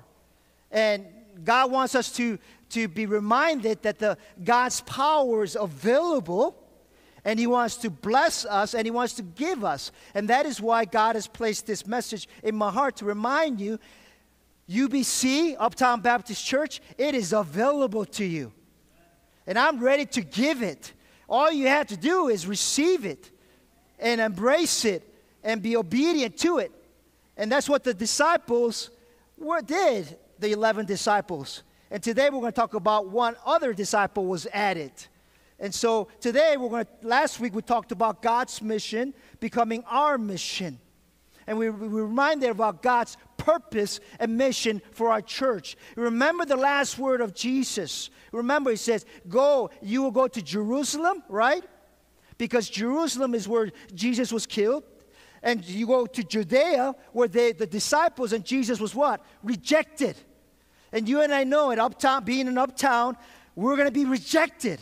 [0.71, 1.05] And
[1.43, 2.37] God wants us to,
[2.69, 6.63] to be reminded that the, God's power is available
[7.23, 9.91] and He wants to bless us and He wants to give us.
[10.13, 13.79] And that is why God has placed this message in my heart to remind you
[14.69, 18.51] UBC, Uptown Baptist Church, it is available to you.
[19.45, 20.91] And I'm ready to give it.
[21.29, 23.31] All you have to do is receive it
[23.99, 25.03] and embrace it
[25.43, 26.71] and be obedient to it.
[27.37, 28.89] And that's what the disciples
[29.37, 31.63] were, did, the 11 disciples.
[31.89, 34.91] And today we're going to talk about one other disciple was added.
[35.59, 40.17] And so today we're going to, last week we talked about God's mission becoming our
[40.17, 40.79] mission.
[41.45, 45.77] And we, we reminded about God's purpose and mission for our church.
[45.95, 48.09] Remember the last word of Jesus.
[48.33, 51.63] Remember, he says, Go, you will go to Jerusalem, right?
[52.37, 54.83] because Jerusalem is where Jesus was killed.
[55.43, 59.23] And you go to Judea, where they, the disciples and Jesus was what?
[59.43, 60.15] Rejected.
[60.91, 63.17] And you and I know it, uptown, being in uptown,
[63.55, 64.79] we're going to be rejected.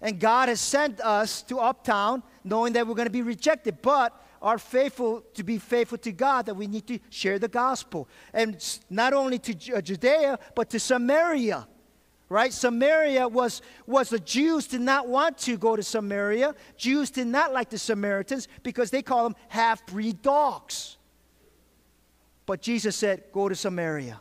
[0.00, 4.24] And God has sent us to uptown knowing that we're going to be rejected, but
[4.40, 8.08] are faithful to be faithful to God, that we need to share the gospel.
[8.32, 11.66] And not only to uh, Judea, but to Samaria
[12.28, 12.52] right?
[12.52, 16.54] Samaria was, was the Jews did not want to go to Samaria.
[16.76, 20.96] Jews did not like the Samaritans because they call them half breed dogs.
[22.46, 24.20] But Jesus said, Go to Samaria.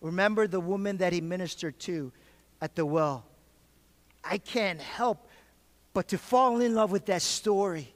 [0.00, 2.12] Remember the woman that he ministered to
[2.60, 3.24] at the well.
[4.22, 5.28] I can't help
[5.92, 7.94] but to fall in love with that story.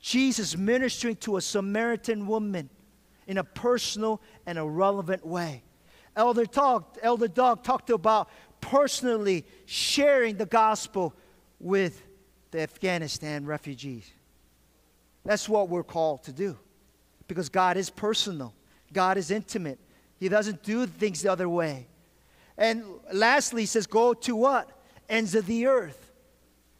[0.00, 2.68] Jesus ministering to a Samaritan woman
[3.26, 5.62] in a personal and a relevant way.
[6.16, 11.14] Elder talked, Elder Doug talked about personally sharing the gospel
[11.60, 12.02] with
[12.50, 14.10] the Afghanistan refugees.
[15.24, 16.56] That's what we're called to do.
[17.28, 18.54] Because God is personal.
[18.92, 19.78] God is intimate.
[20.18, 21.86] He doesn't do things the other way.
[22.56, 24.70] And lastly, he says, go to what?
[25.08, 26.12] Ends of the earth.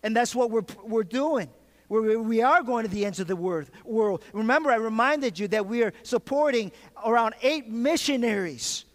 [0.02, 1.50] And that's what we're, we're doing.
[1.88, 4.22] We're, we are going to the ends of the world.
[4.32, 6.72] Remember, I reminded you that we are supporting
[7.04, 8.85] around eight missionaries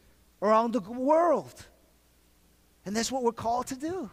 [0.41, 1.65] around the world.
[2.85, 4.09] And that's what we're called to do.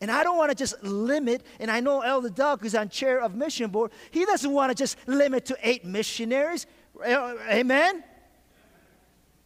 [0.00, 3.20] And I don't want to just limit, and I know Elder Doug, who's on chair
[3.20, 6.66] of mission board, he doesn't want to just limit to eight missionaries.
[7.04, 8.02] Amen?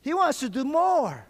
[0.01, 1.27] He wants to do more.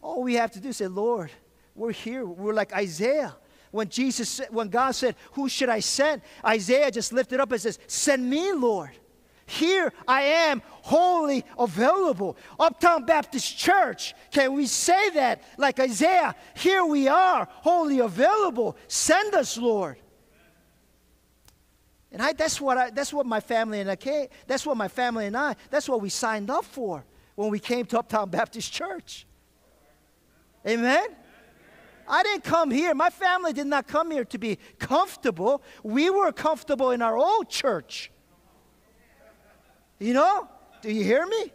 [0.00, 1.30] All we have to do is say, Lord,
[1.74, 2.24] we're here.
[2.24, 3.34] We're like Isaiah.
[3.70, 6.22] When Jesus, when God said, Who should I send?
[6.44, 8.90] Isaiah just lifted up and says, Send me, Lord.
[9.50, 12.36] Here I am, wholly available.
[12.58, 16.36] Uptown Baptist Church, can we say that like Isaiah?
[16.54, 18.76] Here we are, wholly available.
[18.86, 19.96] Send us, Lord.
[22.12, 24.86] And I, that's, what I, that's what my family and I came, that's what my
[24.86, 28.72] family and I, that's what we signed up for when we came to Uptown Baptist
[28.72, 29.26] Church.
[30.64, 31.08] Amen?
[32.06, 32.94] I didn't come here.
[32.94, 35.60] My family did not come here to be comfortable.
[35.82, 38.12] We were comfortable in our old church.
[40.00, 40.48] You know?
[40.82, 41.52] Do you hear me?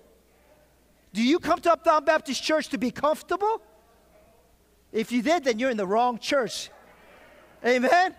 [1.12, 3.62] Do you come to Uptown Baptist Church to be comfortable?
[4.92, 6.70] If you did, then you're in the wrong church.
[7.66, 8.16] Amen?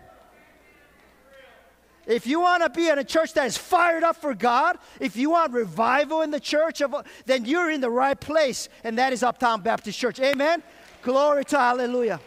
[2.06, 5.16] If you want to be in a church that is fired up for God, if
[5.16, 9.12] you want revival in the church, of, then you're in the right place, and that
[9.12, 10.20] is Uptown Baptist Church.
[10.20, 10.62] Amen?
[11.02, 12.20] Glory to hallelujah.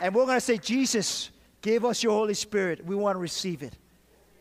[0.00, 2.84] And we're going to say, Jesus, give us your Holy Spirit.
[2.84, 3.76] We want to receive it.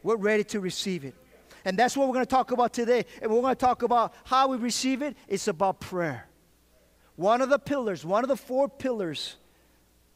[0.03, 1.15] We're ready to receive it.
[1.63, 3.05] And that's what we're going to talk about today.
[3.21, 5.15] And we're going to talk about how we receive it.
[5.27, 6.27] It's about prayer.
[7.15, 9.35] One of the pillars, one of the four pillars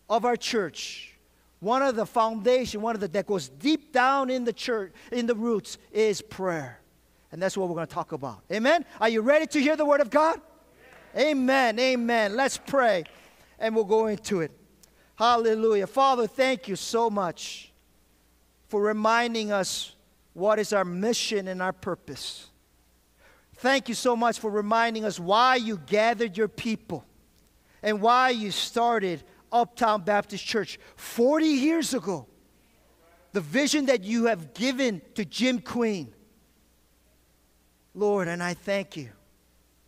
[0.09, 1.13] of our church,
[1.59, 5.27] one of the foundation, one of the that goes deep down in the church, in
[5.27, 6.79] the roots, is prayer.
[7.31, 8.43] And that's what we're going to talk about.
[8.51, 8.85] Amen?
[8.99, 10.39] Are you ready to hear the word of God?
[11.17, 11.79] Amen.
[11.79, 12.35] Amen.
[12.35, 13.03] Let's pray
[13.59, 14.51] and we'll go into it.
[15.15, 15.87] Hallelujah.
[15.87, 17.71] Father, thank you so much
[18.67, 19.93] for reminding us
[20.33, 22.49] what is our mission and our purpose.
[23.55, 27.05] Thank you so much for reminding us why you gathered your people
[27.81, 32.27] and why you started Uptown Baptist Church 40 years ago.
[33.31, 36.13] The vision that you have given to Jim Queen.
[37.93, 39.09] Lord, and I thank you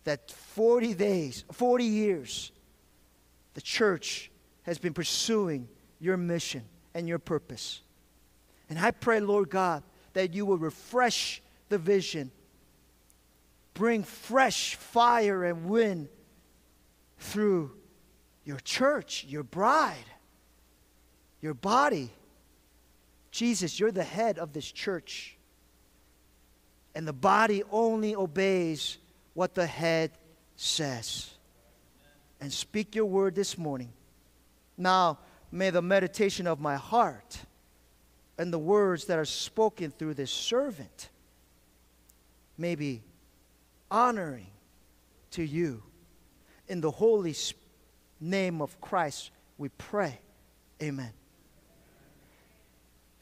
[0.04, 2.52] that 40 days, 40 years,
[3.52, 4.30] the church
[4.62, 5.68] has been pursuing
[6.00, 6.62] your mission
[6.94, 7.82] and your purpose.
[8.68, 12.30] And I pray, Lord God, that you will refresh the vision,
[13.74, 16.08] bring fresh fire and wind
[17.18, 17.72] through
[18.44, 19.96] your church, your bride,
[21.40, 22.10] your body.
[23.30, 25.36] Jesus, you're the head of this church.
[26.94, 28.98] And the body only obeys
[29.34, 30.10] what the head
[30.56, 31.30] says.
[32.40, 33.92] And speak your word this morning.
[34.76, 35.18] Now,
[35.52, 37.38] may the meditation of my heart
[38.38, 41.10] and the words that are spoken through this servant
[42.56, 43.02] may be
[43.90, 44.46] honoring
[45.32, 45.82] to you.
[46.68, 47.34] In the holy
[48.20, 50.20] name of Christ, we pray.
[50.80, 51.12] Amen.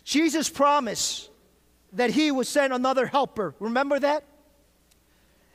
[0.05, 1.31] Jesus promised
[1.93, 3.55] that he would send another helper.
[3.59, 4.25] Remember that?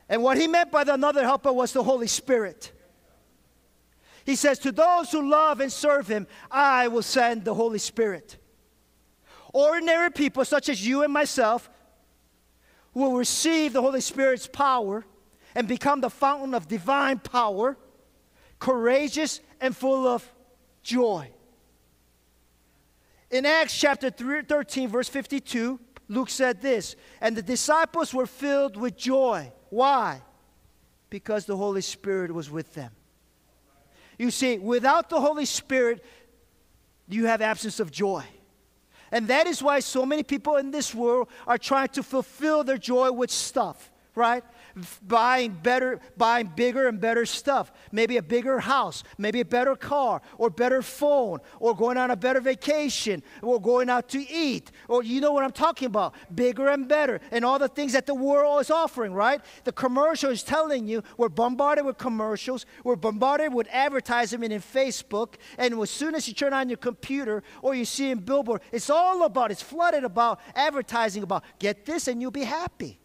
[0.10, 2.72] And what he meant by the another helper was the Holy Spirit.
[4.26, 8.38] He says, To those who love and serve him, I will send the Holy Spirit.
[9.54, 11.70] Ordinary people, such as you and myself,
[12.94, 15.06] will receive the Holy Spirit's power
[15.56, 17.78] and become the fountain of divine power,
[18.60, 20.30] courageous and full of
[20.84, 21.30] joy.
[23.30, 25.80] In Acts chapter 13, verse 52,
[26.10, 30.22] Luke said this, and the disciples were filled with joy why?
[31.10, 32.92] Because the Holy Spirit was with them.
[34.20, 36.04] You see, without the Holy Spirit,
[37.08, 38.24] you have absence of joy.
[39.12, 42.78] And that is why so many people in this world are trying to fulfill their
[42.78, 44.44] joy with stuff, right?
[45.02, 47.72] Buying better, buying bigger and better stuff.
[47.92, 52.16] Maybe a bigger house, maybe a better car, or better phone, or going on a
[52.16, 56.70] better vacation, or going out to eat, or you know what I'm talking about, bigger
[56.70, 59.42] and better, and all the things that the world is offering, right?
[59.64, 65.36] The commercial is telling you we're bombarded with commercials, we're bombarded with advertisement in Facebook,
[65.58, 68.90] and as soon as you turn on your computer or you see in billboard, it's
[68.90, 73.01] all about, it's flooded about advertising about get this and you'll be happy.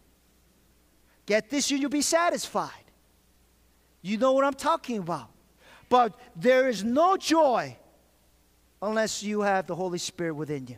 [1.27, 2.71] Get this and you'll be satisfied.
[4.01, 5.29] You know what I'm talking about.
[5.89, 7.77] But there is no joy
[8.81, 10.77] unless you have the Holy Spirit within you.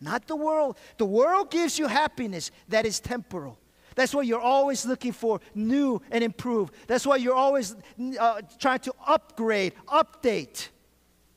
[0.00, 0.78] Not the world.
[0.98, 3.58] The world gives you happiness that is temporal.
[3.96, 6.74] That's why you're always looking for new and improved.
[6.86, 7.74] That's why you're always
[8.18, 10.68] uh, trying to upgrade, update,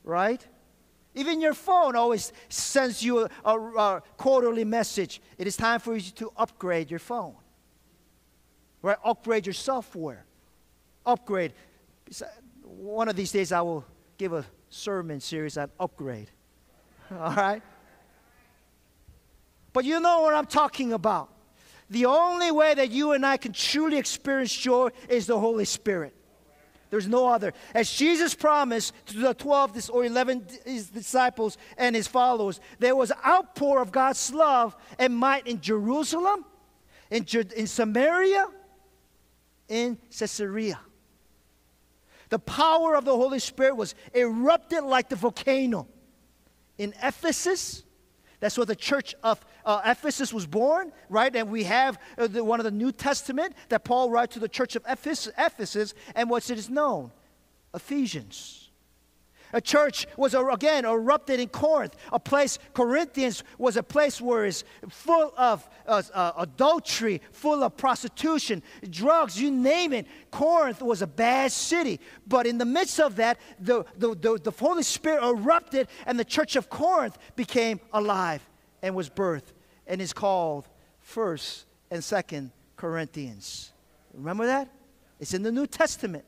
[0.04, 0.44] right?
[1.14, 5.20] Even your phone always sends you a, a, a quarterly message.
[5.36, 7.34] It is time for you to upgrade your phone
[8.82, 8.96] right?
[9.04, 10.24] Upgrade your software.
[11.04, 11.52] Upgrade.
[12.62, 13.84] One of these days, I will
[14.16, 16.30] give a sermon series on upgrade.
[17.10, 17.62] All right?
[19.72, 21.30] But you know what I'm talking about.
[21.90, 26.14] The only way that you and I can truly experience joy is the Holy Spirit.
[26.90, 27.52] There's no other.
[27.74, 33.12] As Jesus promised to the 12 or 11 his disciples and his followers, there was
[33.26, 36.44] outpour of God's love and might in Jerusalem,
[37.10, 37.26] in,
[37.56, 38.48] in Samaria,
[39.68, 40.80] in Caesarea.
[42.28, 45.86] The power of the Holy Spirit was erupted like the volcano
[46.78, 47.82] in Ephesus,
[48.40, 51.34] That's where the church of uh, Ephesus was born, right?
[51.34, 54.48] And we have uh, the, one of the New Testament that Paul writes to the
[54.48, 57.10] church of Ephes- Ephesus, and what's it is known?
[57.74, 58.57] Ephesians.
[59.52, 61.96] A church was again erupted in Corinth.
[62.12, 67.76] A place, Corinthians was a place where it's full of uh, uh, adultery, full of
[67.76, 70.06] prostitution, drugs, you name it.
[70.30, 72.00] Corinth was a bad city.
[72.26, 76.24] But in the midst of that, the, the, the, the Holy Spirit erupted, and the
[76.24, 78.46] church of Corinth became alive
[78.82, 79.52] and was birthed
[79.86, 80.68] and is called
[81.00, 83.72] First and Second Corinthians.
[84.12, 84.68] Remember that?
[85.18, 86.24] It's in the New Testament.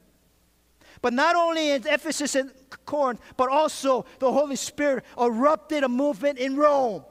[1.03, 2.53] But not only in Ephesus and
[2.84, 7.05] Corinth, but also the Holy Spirit erupted a movement in Rome.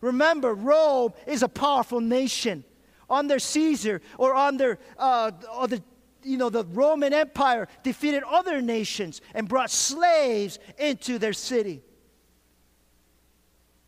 [0.00, 2.64] Remember, Rome is a powerful nation.
[3.10, 5.30] Under Caesar or under uh,
[5.66, 5.82] the,
[6.22, 11.82] you know, the Roman Empire defeated other nations and brought slaves into their city.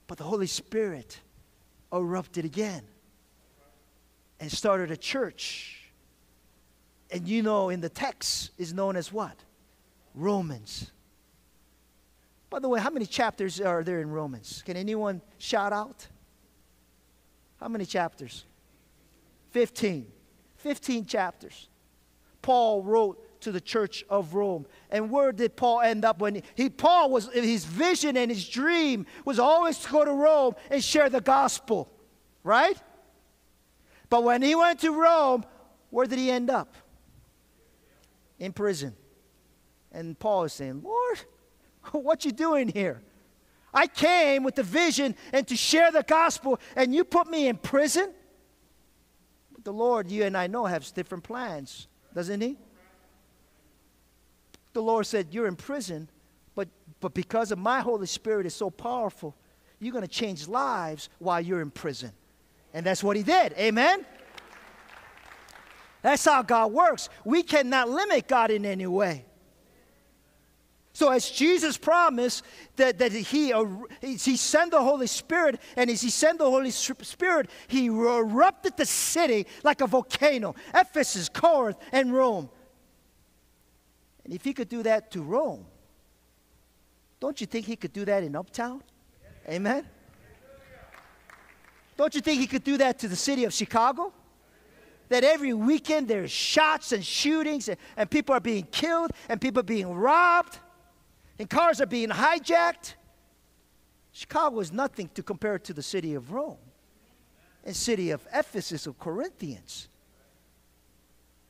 [0.07, 1.20] But the Holy Spirit
[1.92, 2.82] erupted again
[4.40, 5.84] and started a church
[7.11, 9.36] and you know in the text is known as what?
[10.14, 10.90] Romans.
[12.50, 14.62] By the way, how many chapters are there in Romans?
[14.64, 16.07] Can anyone shout out?
[17.61, 18.44] How many chapters?
[19.50, 20.07] 15.
[20.57, 21.68] 15 chapters.
[22.42, 24.66] Paul wrote to the church of Rome.
[24.90, 29.07] And where did Paul end up when he, Paul was his vision and his dream
[29.24, 31.90] was always to go to Rome and share the gospel,
[32.42, 32.76] right?
[34.11, 35.44] But when he went to Rome,
[35.90, 36.74] where did he end up?
[38.39, 38.95] In prison.
[39.93, 41.20] And Paul is saying, Lord,
[41.93, 43.03] what you doing here?
[43.72, 47.57] I came with the vision and to share the gospel, and you put me in
[47.57, 48.12] prison?
[49.53, 52.57] But the Lord, you and I know, has different plans, doesn't he?
[54.74, 56.09] The Lord said, You're in prison,
[56.55, 56.68] but,
[57.01, 59.35] but because of my Holy Spirit is so powerful,
[59.80, 62.12] you're going to change lives while you're in prison.
[62.72, 63.55] And that's what he did.
[63.55, 64.05] Amen?
[66.05, 67.09] That's how God works.
[67.24, 69.24] We cannot limit God in any way.
[70.92, 72.44] So, as Jesus promised
[72.76, 73.55] that, that he,
[74.02, 78.84] he sent the Holy Spirit, and as he sent the Holy Spirit, he erupted the
[78.84, 82.50] city like a volcano Ephesus, Corinth, and Rome.
[84.24, 85.64] And if he could do that to Rome,
[87.18, 88.82] don't you think he could do that in Uptown?
[89.48, 89.86] Amen?
[91.96, 94.12] Don't you think he could do that to the city of Chicago?
[95.09, 99.61] That every weekend there's shots and shootings and, and people are being killed and people
[99.61, 100.59] are being robbed
[101.38, 102.94] and cars are being hijacked.
[104.12, 106.57] Chicago is nothing to compare to the city of Rome
[107.64, 109.88] and city of Ephesus of Corinthians.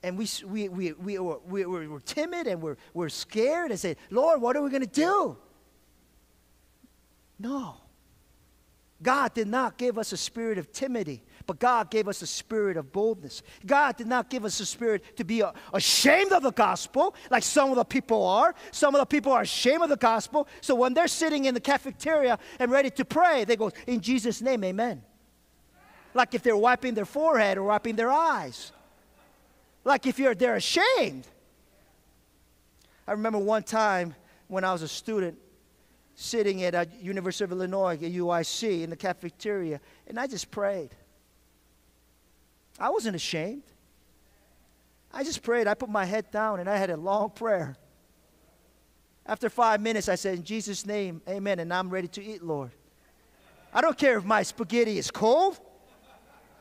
[0.03, 3.97] And we, we, we, we, were, we, we're timid and we're, we're scared and say,
[4.11, 5.37] Lord, what are we going to do?
[7.39, 7.77] No.
[9.03, 12.77] God did not give us a spirit of timidity, but God gave us a spirit
[12.77, 13.43] of boldness.
[13.67, 15.43] God did not give us a spirit to be
[15.73, 18.55] ashamed of the gospel, like some of the people are.
[18.71, 20.49] Some of the people are ashamed of the gospel.
[20.61, 24.41] So when they're sitting in the cafeteria and ready to pray, they go, In Jesus'
[24.41, 25.03] name, amen.
[26.15, 28.73] Like if they're wiping their forehead or wiping their eyes.
[29.85, 31.27] Like if you're, they're ashamed.
[33.07, 34.15] I remember one time
[34.49, 35.37] when I was a student
[36.15, 40.91] sitting at a University of Illinois, at UIC, in the cafeteria, and I just prayed.
[42.79, 43.63] I wasn't ashamed.
[45.13, 45.67] I just prayed.
[45.67, 47.77] I put my head down and I had a long prayer.
[49.27, 52.73] After five minutes, I said, In Jesus' name, amen, and I'm ready to eat, Lord.
[53.73, 55.59] I don't care if my spaghetti is cold.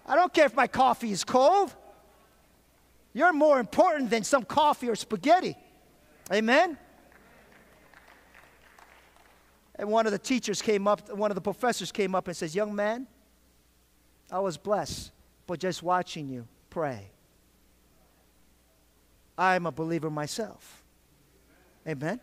[0.06, 1.74] I don't care if my coffee is cold.
[3.14, 5.56] You're more important than some coffee or spaghetti.
[6.32, 6.78] Amen?
[9.76, 12.56] And one of the teachers came up, one of the professors came up and says,
[12.56, 13.08] Young man,
[14.32, 15.12] I was blessed
[15.48, 17.10] but just watching you pray.
[19.38, 20.84] I'm a believer myself.
[21.88, 22.20] Amen.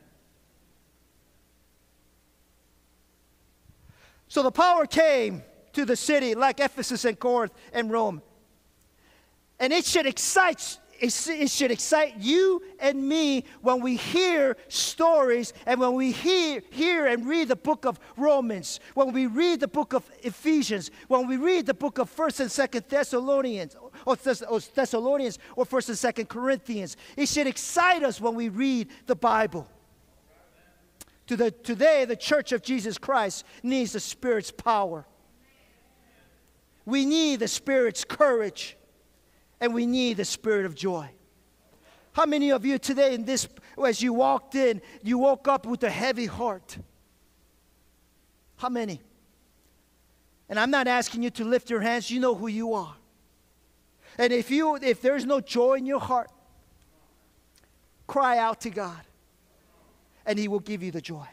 [4.29, 5.43] So the power came
[5.73, 8.23] to the city like Ephesus and Corinth and Rome.
[9.59, 15.81] And it should excite it should excite you and me when we hear stories and
[15.81, 19.95] when we hear, hear and read the book of Romans, when we read the book
[19.95, 25.65] of Ephesians, when we read the book of 1st and 2nd Thessalonians, or Thessalonians, or
[25.65, 26.97] 1st and 2nd Corinthians.
[27.17, 29.67] It should excite us when we read the Bible.
[31.29, 35.07] To the, today, the church of Jesus Christ needs the Spirit's power.
[36.85, 38.77] We need the Spirit's courage
[39.61, 41.11] and we need the spirit of joy.
[42.13, 43.49] How many of you today in this,
[43.87, 46.77] as you walked in, you woke up with a heavy heart?
[48.57, 49.01] How many?
[50.49, 52.95] And I'm not asking you to lift your hands, you know who you are.
[54.19, 56.31] And if you if there's no joy in your heart,
[58.07, 59.01] cry out to God.
[60.27, 61.27] And he will give you the joy.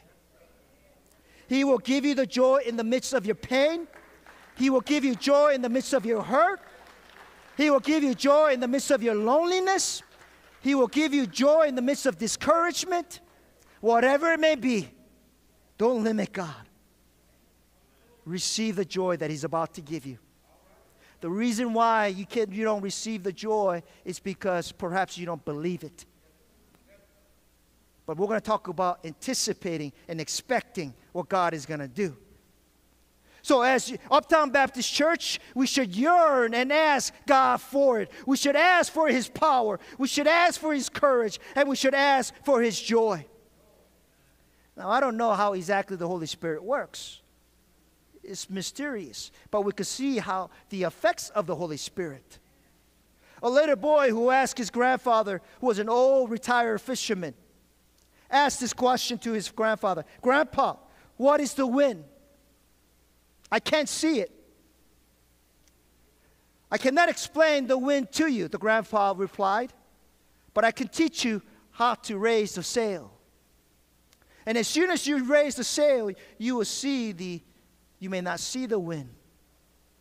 [1.49, 3.87] He will give you the joy in the midst of your pain.
[4.55, 6.61] He will give you joy in the midst of your hurt.
[7.57, 10.03] He will give you joy in the midst of your loneliness.
[10.61, 13.19] He will give you joy in the midst of discouragement.
[13.81, 14.89] Whatever it may be,
[15.77, 16.53] don't limit God.
[18.25, 20.19] Receive the joy that He's about to give you.
[21.19, 25.43] The reason why you, can't, you don't receive the joy is because perhaps you don't
[25.43, 26.05] believe it.
[28.05, 32.15] But we're going to talk about anticipating and expecting what God is going to do.
[33.47, 38.11] So, as Uptown Baptist Church, we should yearn and ask God for it.
[38.25, 39.79] We should ask for His power.
[39.97, 41.39] We should ask for His courage.
[41.55, 43.25] And we should ask for His joy.
[44.75, 47.21] Now, I don't know how exactly the Holy Spirit works,
[48.21, 49.31] it's mysterious.
[49.49, 52.39] But we could see how the effects of the Holy Spirit.
[53.41, 57.33] A little boy who asked his grandfather, who was an old retired fisherman,
[58.29, 60.75] asked this question to his grandfather Grandpa,
[61.15, 62.03] what is the wind?
[63.51, 64.31] I can't see it.
[66.69, 69.71] I cannot explain the wind to you, the grandfather replied,
[70.53, 71.41] but I can teach you
[71.71, 73.11] how to raise the sail.
[74.45, 77.41] And as soon as you raise the sail, you will see the,
[77.99, 79.09] you may not see the wind,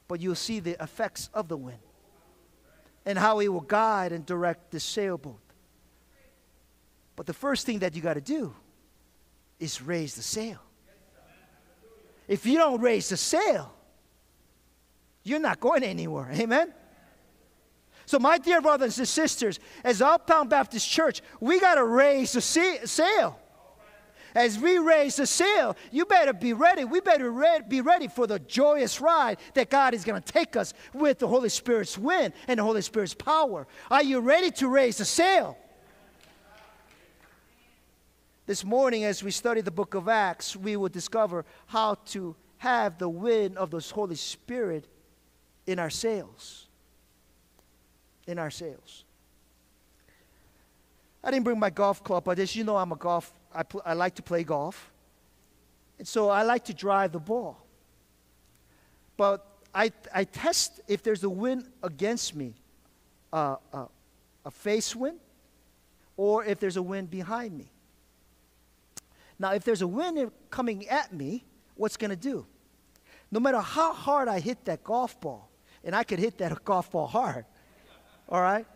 [0.09, 1.79] but you will see the effects of the wind
[3.05, 5.39] and how it will guide and direct the sailboat.
[7.15, 8.55] But the first thing that you got to do
[9.61, 10.59] is raise the sail.
[12.29, 13.73] If you don't raise the sail,
[15.23, 16.31] you're not going anywhere.
[16.33, 16.73] Amen?
[18.07, 22.41] So, my dear brothers and sisters, as Uptown Baptist Church, we got to raise the
[22.41, 23.39] sail.
[24.37, 26.85] As we raise the sail, you better be ready.
[26.85, 30.57] We better re- be ready for the joyous ride that God is going to take
[30.57, 33.67] us with the Holy Spirit's wind and the Holy Spirit's power.
[33.91, 35.57] Are you ready to raise the sail?
[38.47, 42.97] This morning, as we study the book of Acts, we will discover how to have
[42.97, 44.87] the wind of the Holy Spirit
[45.67, 46.69] in our sails.
[48.29, 49.05] In our sails.
[51.25, 53.83] I didn't bring my golf club, but as you know, I'm a golf, I, pl-
[53.85, 54.93] I like to play golf.
[55.99, 57.59] And so I like to drive the ball.
[59.17, 59.45] But
[59.75, 62.55] I, I test if there's a wind against me,
[63.33, 63.87] uh, uh,
[64.45, 65.19] a face wind,
[66.17, 67.73] or if there's a wind behind me.
[69.39, 72.47] Now, if there's a wind coming at me, what's going to do?
[73.31, 75.51] No matter how hard I hit that golf ball,
[75.85, 77.45] and I could hit that golf ball hard,
[78.29, 78.67] all right?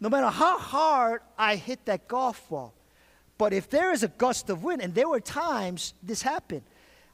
[0.00, 2.74] No matter how hard I hit that golf ball,
[3.36, 6.62] but if there is a gust of wind, and there were times this happened,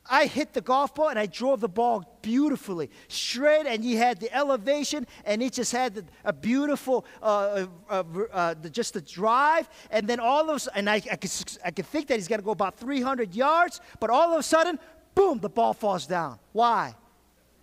[0.07, 4.21] I hit the golf ball and I drove the ball beautifully, straight, and you had
[4.21, 9.69] the elevation, and it just had a beautiful, uh, uh, uh, uh just the drive,
[9.91, 11.31] and then all of a sudden, and I, I, could,
[11.65, 14.43] I could think that he's going to go about 300 yards, but all of a
[14.43, 14.79] sudden,
[15.15, 16.39] boom, the ball falls down.
[16.53, 16.95] Why?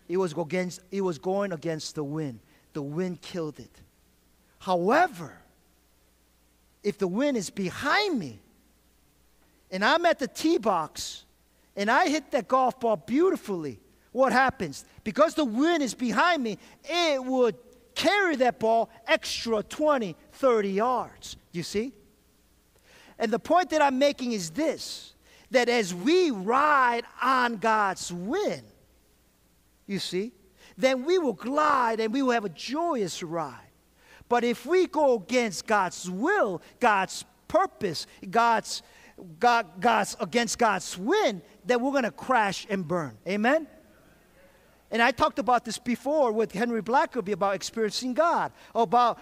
[0.10, 2.40] It was, against, it was going against the wind.
[2.74, 3.82] The wind killed it.
[4.60, 5.38] However,
[6.84, 8.40] if the wind is behind me,
[9.70, 11.24] and I'm at the tee box,
[11.76, 13.80] and I hit that golf ball beautifully,
[14.12, 14.86] what happens?
[15.04, 17.56] Because the wind is behind me, it would
[17.96, 21.38] carry that ball extra 20, 30 yards.
[21.52, 21.94] You see?
[23.18, 25.14] And the point that I'm making is this
[25.52, 28.64] that as we ride on God's wind,
[29.86, 30.32] you see,
[30.78, 33.68] then we will glide and we will have a joyous ride.
[34.30, 38.82] But if we go against God's will, God's purpose, God's
[39.40, 43.18] God, God's against God's wind, then we're going to crash and burn.
[43.28, 43.68] Amen?
[44.92, 49.20] And I talked about this before with Henry Blackaby about experiencing God, about,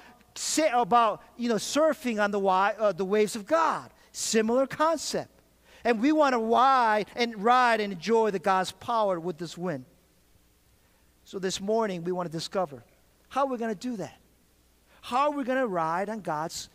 [0.74, 3.92] about you know, surfing on the, uh, the waves of God.
[4.12, 5.30] Similar concept.
[5.84, 9.86] And we want to ride and ride and enjoy the God's power with this wind.
[11.24, 12.84] So this morning we want to discover
[13.30, 14.18] how we're going to do that.
[15.02, 16.70] How are we going to ride on God's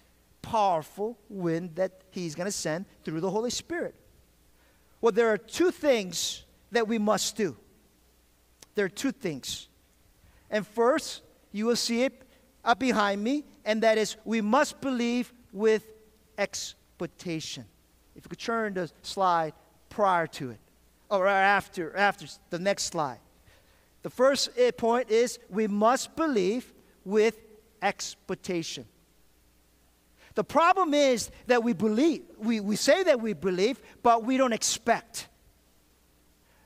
[0.44, 3.94] powerful wind that He's going to send through the Holy Spirit.
[5.00, 7.56] Well, there are two things that we must do.
[8.74, 9.68] There are two things.
[10.50, 11.22] And first,
[11.52, 12.22] you will see it
[12.64, 15.86] up behind me, and that is we must believe with
[16.38, 17.64] expectation.
[18.16, 19.54] If you could turn the slide
[19.88, 20.60] prior to it,
[21.10, 23.20] or after, after the next slide.
[24.02, 26.72] The first eh, point is we must believe
[27.04, 27.38] with
[27.80, 28.86] expectation.
[30.34, 34.52] The problem is that we believe, we, we say that we believe, but we don't
[34.52, 35.28] expect.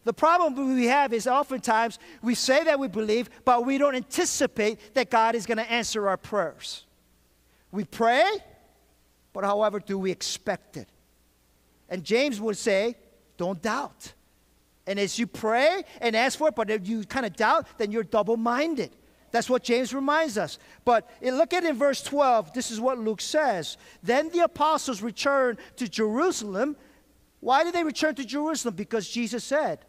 [0.05, 4.95] The problem we have is oftentimes we say that we believe, but we don't anticipate
[4.95, 6.87] that God is going to answer our prayers.
[7.71, 8.25] We pray,
[9.35, 10.89] but however, do we expect it?
[11.91, 12.97] And James would say,
[13.37, 14.14] don't doubt.
[14.87, 17.93] And as you pray and ask for it, but if you kind of doubt, then
[17.93, 18.91] you're double minded.
[19.31, 20.59] That's what James reminds us.
[20.85, 23.76] But look at in verse 12, this is what Luke says.
[24.03, 26.76] Then the apostles returned to Jerusalem.
[27.41, 28.74] Why did they return to Jerusalem?
[28.74, 29.85] Because Jesus said,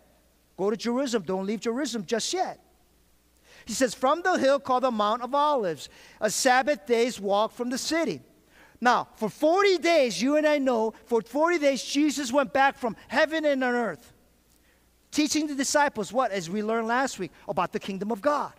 [0.58, 2.60] Go to Jerusalem, don't leave Jerusalem just yet.
[3.66, 5.88] He says, From the hill called the Mount of Olives,
[6.20, 8.22] a Sabbath day's walk from the city.
[8.82, 12.98] Now, for 40 days, you and I know, for 40 days, Jesus went back from
[13.08, 14.14] heaven and on earth,
[15.12, 18.54] teaching the disciples what, as we learned last week, about the kingdom of God.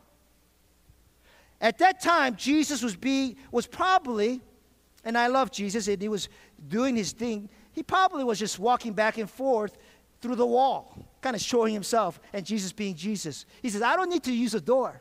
[1.60, 4.40] At that time, Jesus was, be, was probably,
[5.04, 6.28] and I love Jesus, and he was
[6.68, 9.76] doing his thing, he probably was just walking back and forth
[10.20, 13.46] through the wall, kind of showing himself, and Jesus being Jesus.
[13.62, 15.00] He says, I don't need to use a door.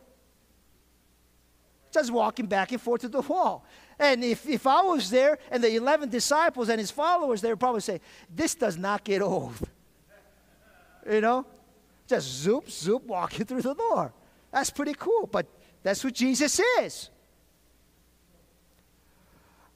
[1.91, 3.65] Just walking back and forth to the wall.
[3.97, 7.59] And if, if I was there and the 11 disciples and his followers, they would
[7.59, 7.99] probably say,
[8.33, 9.55] This does not get old.
[11.09, 11.45] You know?
[12.07, 14.13] Just zoop, zoop, walking through the door.
[14.51, 15.47] That's pretty cool, but
[15.83, 17.09] that's what Jesus is.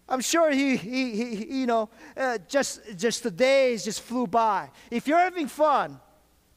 [0.07, 4.69] I'm sure he, he, he you know, uh, just, just the days just flew by.
[4.91, 5.99] If you're having fun,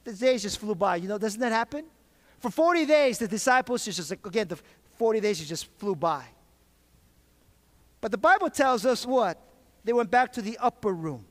[0.03, 0.97] the days just flew by.
[0.97, 1.85] You know, doesn't that happen?
[2.39, 4.59] For 40 days, the disciples just, like, again, the
[4.97, 6.25] 40 days just flew by.
[8.01, 9.41] But the Bible tells us what?
[9.83, 11.25] They went back to the upper room.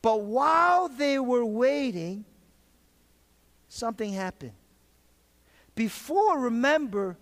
[0.00, 2.24] But while they were waiting,
[3.68, 4.52] something happened.
[5.78, 7.16] Before, remember,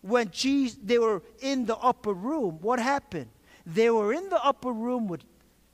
[0.00, 3.28] when Jesus, they were in the upper room, what happened?
[3.66, 5.20] They were in the upper room with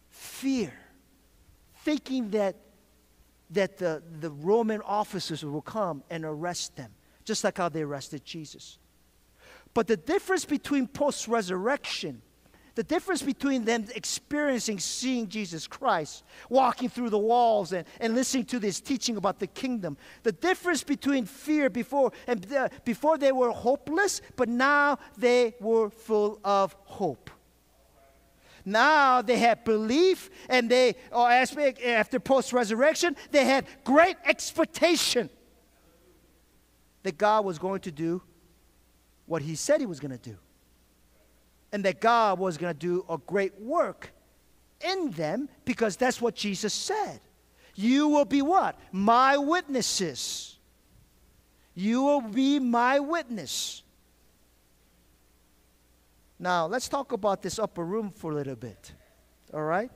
[0.08, 0.74] fear,
[1.84, 2.56] thinking that,
[3.50, 6.90] that the, the Roman officers will come and arrest them,
[7.24, 8.78] just like how they arrested Jesus.
[9.72, 12.20] But the difference between post resurrection
[12.74, 18.46] the difference between them experiencing seeing Jesus Christ, walking through the walls and, and listening
[18.46, 23.32] to this teaching about the kingdom, the difference between fear before and uh, before they
[23.32, 27.30] were hopeless, but now they were full of hope.
[28.64, 35.28] Now they had belief, and they, or after post resurrection, they had great expectation
[37.02, 38.22] that God was going to do
[39.26, 40.38] what He said He was going to do
[41.74, 44.12] and that God was going to do a great work
[44.80, 47.18] in them because that's what Jesus said.
[47.74, 48.78] You will be what?
[48.92, 50.56] My witnesses.
[51.74, 53.82] You will be my witness.
[56.38, 58.92] Now, let's talk about this upper room for a little bit.
[59.52, 59.90] All right?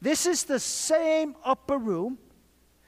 [0.00, 2.16] This is the same upper room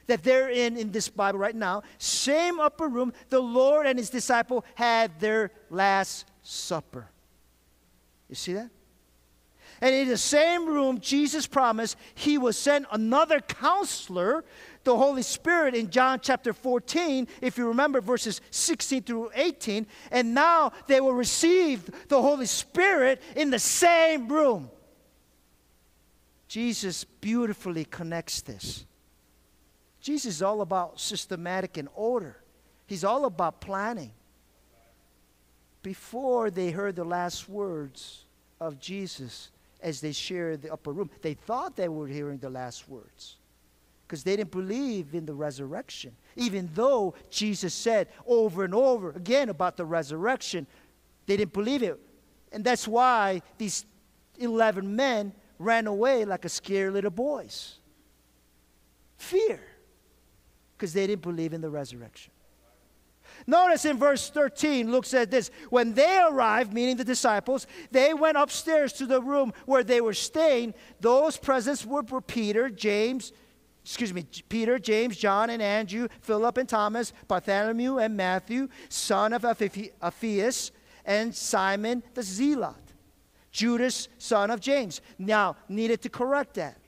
[0.07, 1.83] that they're in in this Bible right now.
[1.99, 7.11] Same upper room the Lord and his disciple had their last supper.
[8.31, 8.71] You see that?
[9.83, 14.45] And in the same room, Jesus promised he will send another counselor,
[14.85, 19.87] the Holy Spirit, in John chapter 14, if you remember verses 16 through 18.
[20.11, 24.71] And now they will receive the Holy Spirit in the same room.
[26.47, 28.85] Jesus beautifully connects this.
[30.01, 32.37] Jesus is all about systematic and order,
[32.87, 34.13] he's all about planning
[35.83, 38.25] before they heard the last words
[38.61, 39.51] of Jesus
[39.83, 41.11] as they shared the upper room.
[41.23, 43.37] They thought they were hearing the last words
[44.07, 46.15] because they didn't believe in the resurrection.
[46.37, 50.67] Even though Jesus said over and over again about the resurrection,
[51.27, 51.99] they didn't believe it.
[52.53, 53.87] And that's why these
[54.39, 57.77] 11 men ran away like a scared little boys.
[59.17, 59.61] Fear,
[60.77, 62.33] because they didn't believe in the resurrection.
[63.47, 68.37] Notice in verse 13, Luke said this When they arrived, meaning the disciples, they went
[68.37, 70.75] upstairs to the room where they were staying.
[71.01, 73.33] Those present were, were Peter, James,
[73.85, 79.45] excuse me, Peter, James, John, and Andrew, Philip and Thomas, Bartholomew and Matthew, son of
[79.45, 80.71] Alphaeus,
[81.05, 82.75] and Simon the Zealot,
[83.51, 85.01] Judas, son of James.
[85.19, 86.79] Now, needed to correct that.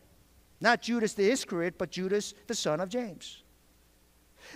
[0.61, 3.41] Not Judas the Iscariot, but Judas, the son of James.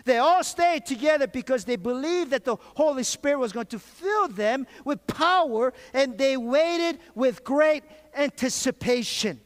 [0.05, 4.29] They all stayed together because they believed that the Holy Spirit was going to fill
[4.29, 7.83] them with power, and they waited with great
[8.15, 9.41] anticipation.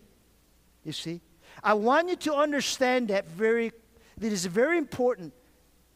[0.85, 1.21] You see?
[1.63, 3.73] I want you to understand that very
[4.21, 5.33] it is very important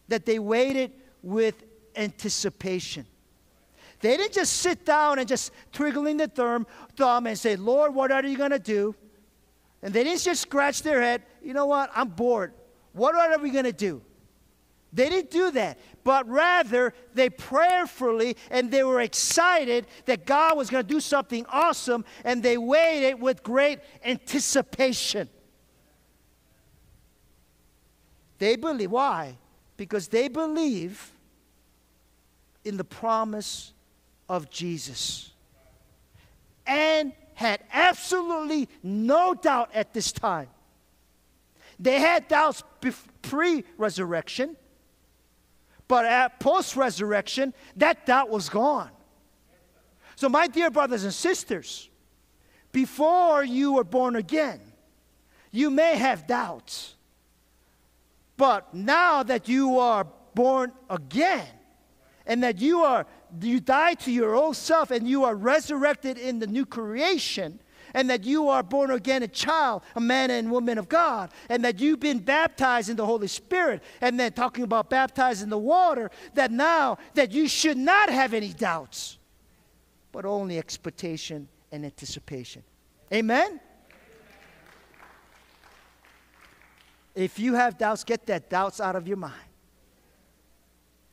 [0.09, 0.93] that they waited
[1.23, 1.63] with
[1.95, 3.07] anticipation.
[4.01, 8.11] They didn't just sit down and just twiggling the thumb, thumb and say, Lord, what
[8.13, 8.95] are you going to do?
[9.83, 12.55] And they didn't just scratch their head, you know what, I'm bored.
[12.93, 14.01] What are we going to do?
[14.95, 20.71] They didn't do that, but rather they prayerfully and they were excited that God was
[20.71, 25.29] going to do something awesome and they waited with great anticipation.
[28.39, 28.93] They believe.
[28.93, 29.37] Why?
[29.77, 31.11] Because they believe
[32.65, 33.73] in the promise
[34.29, 35.33] of Jesus
[36.67, 40.49] and had absolutely no doubt at this time.
[41.81, 42.63] They had doubts
[43.23, 44.57] pre resurrection,
[45.89, 48.91] but at post resurrection, that doubt was gone.
[50.17, 51.89] So, my dear brothers and sisters,
[52.73, 54.61] before you were born again,
[55.51, 56.95] you may have doubts.
[58.37, 61.47] But now that you are born again,
[62.27, 63.07] and that you are
[63.41, 67.61] you die to your old self and you are resurrected in the new creation
[67.95, 71.65] and that you are born again a child, a man and woman of God, and
[71.65, 75.59] that you've been baptized in the Holy Spirit, and then talking about baptized in the
[75.59, 79.19] water, that now that you should not have any doubts,
[80.13, 82.63] but only expectation and anticipation.
[83.13, 83.61] Amen?
[87.15, 89.35] If you have doubts, get that doubts out of your mind.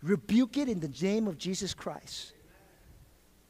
[0.01, 2.34] Rebuke it in the name of Jesus Christ.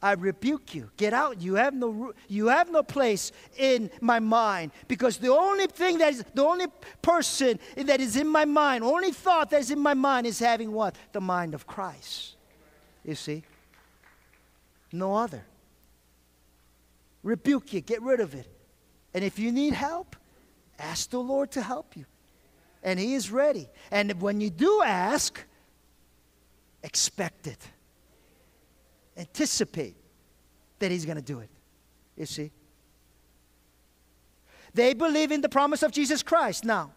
[0.01, 0.89] I rebuke you.
[0.97, 1.41] Get out.
[1.41, 6.13] You have no you have no place in my mind because the only thing that
[6.13, 6.65] is the only
[7.01, 10.71] person that is in my mind, only thought that is in my mind is having
[10.71, 10.95] what?
[11.11, 12.35] The mind of Christ.
[13.05, 13.43] You see?
[14.91, 15.45] No other.
[17.21, 18.47] Rebuke you, get rid of it.
[19.13, 20.15] And if you need help,
[20.79, 22.05] ask the Lord to help you.
[22.81, 23.69] And he is ready.
[23.91, 25.39] And when you do ask,
[26.83, 27.59] expect it
[29.21, 29.95] anticipate
[30.79, 31.49] that he's going to do it.
[32.17, 32.51] You see?
[34.73, 36.65] They believe in the promise of Jesus Christ.
[36.65, 36.91] Now,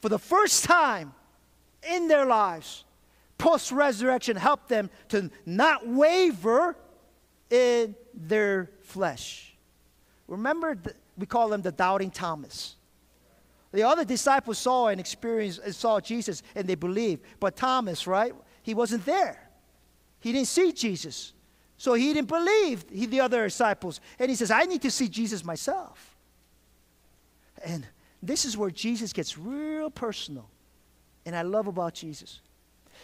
[0.00, 1.12] for the first time
[1.88, 2.84] in their lives,
[3.38, 6.76] post resurrection helped them to not waver
[7.50, 9.54] in their flesh.
[10.26, 12.76] Remember, the, we call them the doubting Thomas.
[13.72, 17.22] The other disciples saw and experienced and saw Jesus and they believed.
[17.40, 18.32] But Thomas, right?
[18.62, 19.49] He wasn't there.
[20.20, 21.32] He didn't see Jesus.
[21.76, 24.00] So he didn't believe he, the other disciples.
[24.18, 26.14] And he says, I need to see Jesus myself.
[27.64, 27.86] And
[28.22, 30.46] this is where Jesus gets real personal.
[31.24, 32.40] And I love about Jesus.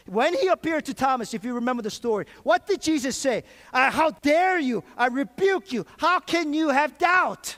[0.05, 3.45] When he appeared to Thomas, if you remember the story, what did Jesus say?
[3.73, 4.85] Uh, how dare you?
[4.97, 5.87] I rebuke you.
[5.97, 7.57] How can you have doubt?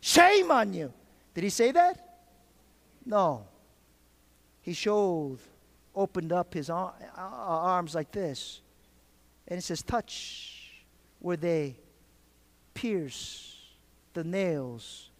[0.00, 0.92] Shame on you.
[1.32, 2.18] Did he say that?
[3.04, 3.46] No.
[4.62, 5.38] He showed,
[5.94, 8.62] opened up his arms like this
[9.48, 10.84] and it says, touch
[11.20, 11.76] where they
[12.74, 13.56] pierce
[14.12, 15.10] the nails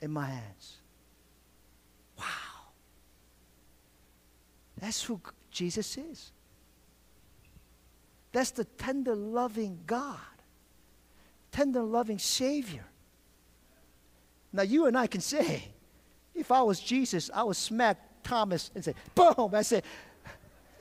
[0.00, 0.76] in my hands.
[2.18, 2.24] Wow.
[4.78, 5.20] That's who
[5.50, 6.32] Jesus is.
[8.32, 10.18] That's the tender, loving God,
[11.52, 12.84] tender, loving Savior.
[14.52, 15.68] Now, you and I can say,
[16.34, 19.50] if I was Jesus, I would smack Thomas and say, boom.
[19.52, 19.82] I say,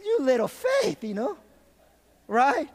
[0.03, 1.37] you little faith, you know,
[2.27, 2.69] right?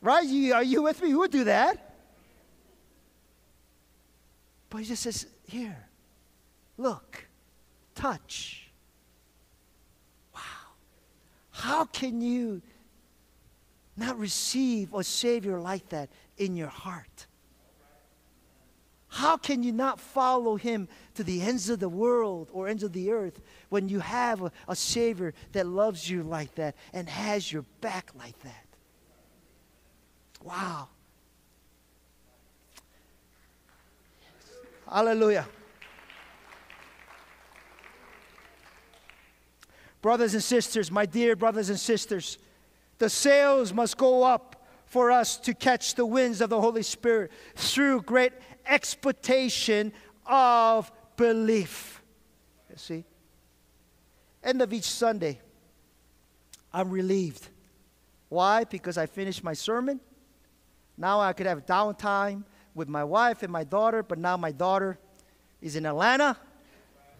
[0.00, 0.26] Right?
[0.26, 1.10] You, are you with me?
[1.10, 1.96] Who would do that?
[4.70, 5.88] But he just says, Here,
[6.76, 7.26] look,
[7.94, 8.68] touch.
[10.34, 10.40] Wow.
[11.50, 12.62] How can you
[13.96, 17.26] not receive a Savior like that in your heart?
[19.08, 22.92] How can you not follow him to the ends of the world or ends of
[22.92, 27.50] the earth when you have a, a Savior that loves you like that and has
[27.50, 28.67] your back like that?
[30.42, 30.88] Wow.
[34.90, 35.46] Hallelujah.
[40.00, 42.38] Brothers and sisters, my dear brothers and sisters,
[42.98, 47.30] the sails must go up for us to catch the winds of the Holy Spirit
[47.56, 48.32] through great
[48.66, 49.92] expectation
[50.24, 52.02] of belief.
[52.70, 53.04] You see?
[54.42, 55.40] End of each Sunday,
[56.72, 57.48] I'm relieved.
[58.28, 58.64] Why?
[58.64, 60.00] Because I finished my sermon
[60.98, 62.42] now I could have downtime
[62.74, 64.98] with my wife and my daughter, but now my daughter
[65.62, 66.36] is in Atlanta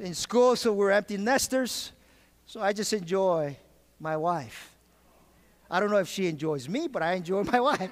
[0.00, 1.92] in school, so we're empty nesters.
[2.44, 3.56] So I just enjoy
[4.00, 4.74] my wife.
[5.70, 7.90] I don't know if she enjoys me, but I enjoy my wife.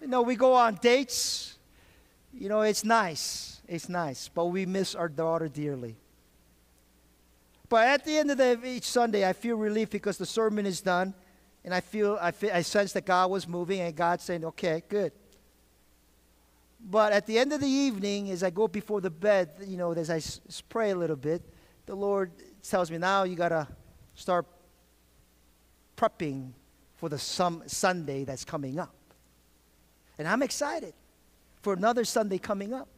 [0.00, 1.58] you know, we go on dates.
[2.32, 3.60] You know, it's nice.
[3.68, 5.96] It's nice, but we miss our daughter dearly.
[7.68, 10.80] But at the end of the, each Sunday, I feel relief because the sermon is
[10.80, 11.14] done
[11.64, 14.82] and I feel, I, feel, I sense that God was moving and God saying, okay,
[14.88, 15.12] good.
[16.84, 19.92] But at the end of the evening, as I go before the bed, you know,
[19.92, 21.42] as I s- pray a little bit,
[21.86, 22.32] the Lord
[22.62, 23.68] tells me, now you got to
[24.14, 24.46] start
[25.96, 26.50] prepping
[26.96, 28.94] for the some Sunday that's coming up.
[30.18, 30.94] And I'm excited
[31.62, 32.88] for another Sunday coming up.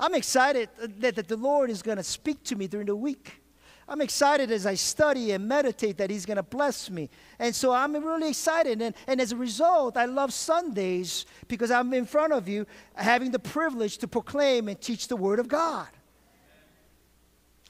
[0.00, 0.70] I'm excited
[1.00, 3.42] that, that the Lord is going to speak to me during the week.
[3.88, 7.08] I'm excited as I study and meditate that He's going to bless me.
[7.38, 8.82] And so I'm really excited.
[8.82, 13.30] And, and as a result, I love Sundays because I'm in front of you having
[13.30, 15.88] the privilege to proclaim and teach the Word of God.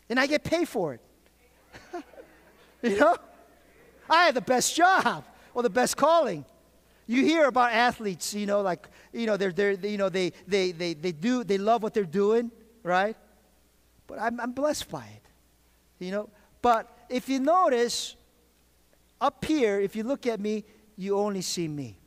[0.08, 1.00] And I get paid for it.
[2.82, 3.16] you know?
[4.10, 5.24] I have the best job
[5.54, 6.44] or the best calling.
[7.06, 10.72] You hear about athletes, you know, like, you know, they're, they're, you know, they, they,
[10.72, 12.50] they, they do, they love what they're doing,
[12.82, 13.16] right?
[14.06, 15.27] But I'm, I'm blessed by it,
[15.98, 16.28] you know.
[16.62, 18.16] But if you notice,
[19.20, 20.64] up here, if you look at me,
[20.96, 21.98] you only see me.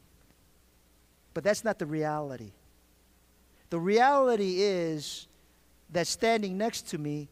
[1.33, 2.51] But that's not the reality.
[3.69, 5.27] The reality is
[5.91, 7.29] that standing next to me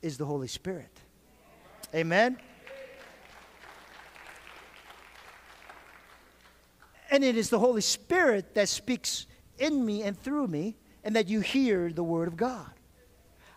[0.00, 0.90] is the Holy Spirit.
[1.94, 2.38] Amen?
[7.10, 9.26] And it is the Holy Spirit that speaks
[9.58, 12.70] in me and through me, and that you hear the Word of God.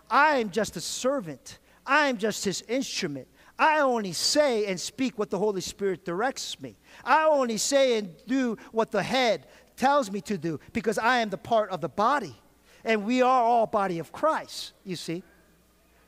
[0.10, 3.28] I am just a servant, I am just His instrument.
[3.58, 6.76] I only say and speak what the Holy Spirit directs me.
[7.04, 9.48] I only say and do what the head
[9.78, 12.36] tells me to do because I am the part of the body.
[12.84, 15.24] And we are all body of Christ, you see.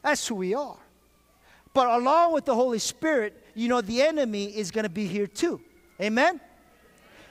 [0.04, 0.78] That's who we are.
[1.74, 5.28] But along with the Holy Spirit, you know, the enemy is going to be here
[5.28, 5.62] too.
[6.02, 6.40] Amen?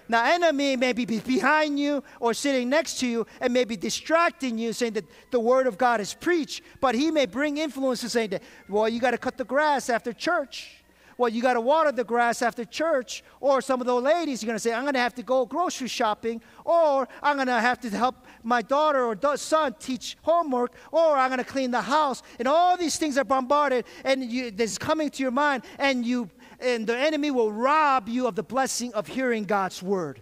[0.08, 3.76] Now, enemy may be be- behind you or sitting next to you and may be
[3.76, 6.62] distracting you, saying that the word of God is preached.
[6.80, 10.12] But he may bring influences saying that, well, you got to cut the grass after
[10.12, 10.84] church.
[11.18, 13.24] Well, you got to water the grass after church.
[13.40, 15.46] Or some of those ladies are going to say, I'm going to have to go
[15.46, 16.42] grocery shopping.
[16.64, 20.74] Or I'm going to have to help my daughter or son teach homework.
[20.92, 22.22] Or I'm going to clean the house.
[22.38, 25.64] And all these things are bombarded and you, this is coming to your mind.
[25.78, 26.28] And you
[26.60, 30.20] and the enemy will rob you of the blessing of hearing God's word.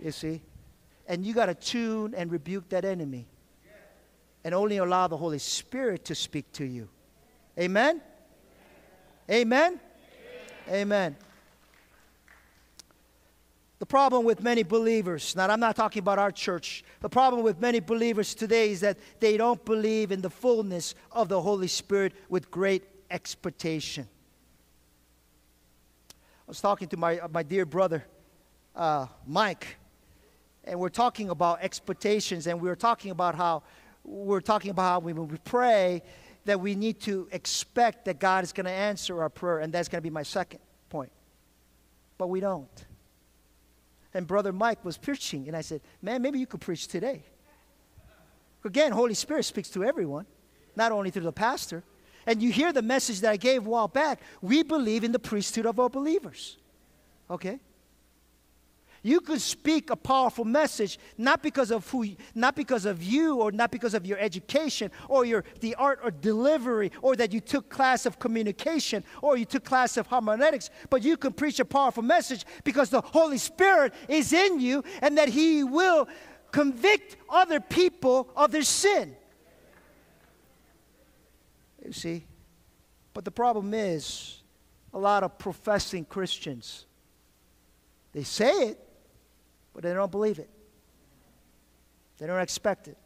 [0.00, 0.42] You see?
[1.06, 3.26] And you got to tune and rebuke that enemy.
[4.44, 6.88] And only allow the Holy Spirit to speak to you.
[7.58, 8.00] Amen?
[9.30, 9.78] Amen?
[10.68, 11.16] Amen.
[13.78, 17.60] The problem with many believers, now I'm not talking about our church, the problem with
[17.60, 22.12] many believers today is that they don't believe in the fullness of the Holy Spirit
[22.28, 24.08] with great expectation.
[26.52, 28.04] Was talking to my, my dear brother,
[28.76, 29.78] uh, Mike,
[30.64, 33.62] and we're talking about expectations, and we were talking about how
[34.04, 36.02] we're talking about how when we pray
[36.44, 39.88] that we need to expect that God is going to answer our prayer, and that's
[39.88, 40.60] going to be my second
[40.90, 41.10] point.
[42.18, 42.84] But we don't.
[44.12, 47.22] And brother Mike was preaching, and I said, "Man, maybe you could preach today."
[48.62, 50.26] Again, Holy Spirit speaks to everyone,
[50.76, 51.82] not only to the pastor.
[52.26, 54.20] And you hear the message that I gave a while back.
[54.40, 56.56] We believe in the priesthood of all believers.
[57.30, 57.58] Okay?
[59.04, 63.50] You could speak a powerful message not because of who not because of you or
[63.50, 67.68] not because of your education or your the art or delivery or that you took
[67.68, 72.02] class of communication or you took class of hermeneutics, but you can preach a powerful
[72.04, 76.08] message because the Holy Spirit is in you and that he will
[76.52, 79.16] convict other people of their sin.
[81.84, 82.24] You see?
[83.12, 84.42] But the problem is
[84.94, 86.86] a lot of professing Christians.
[88.12, 88.88] They say it,
[89.74, 90.50] but they don't believe it.
[92.18, 92.96] They don't expect it.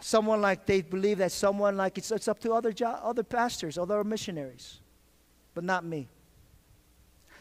[0.00, 3.76] Someone like they believe that someone like it's, it's up to other jo- other pastors,
[3.76, 4.78] other missionaries,
[5.52, 6.08] but not me.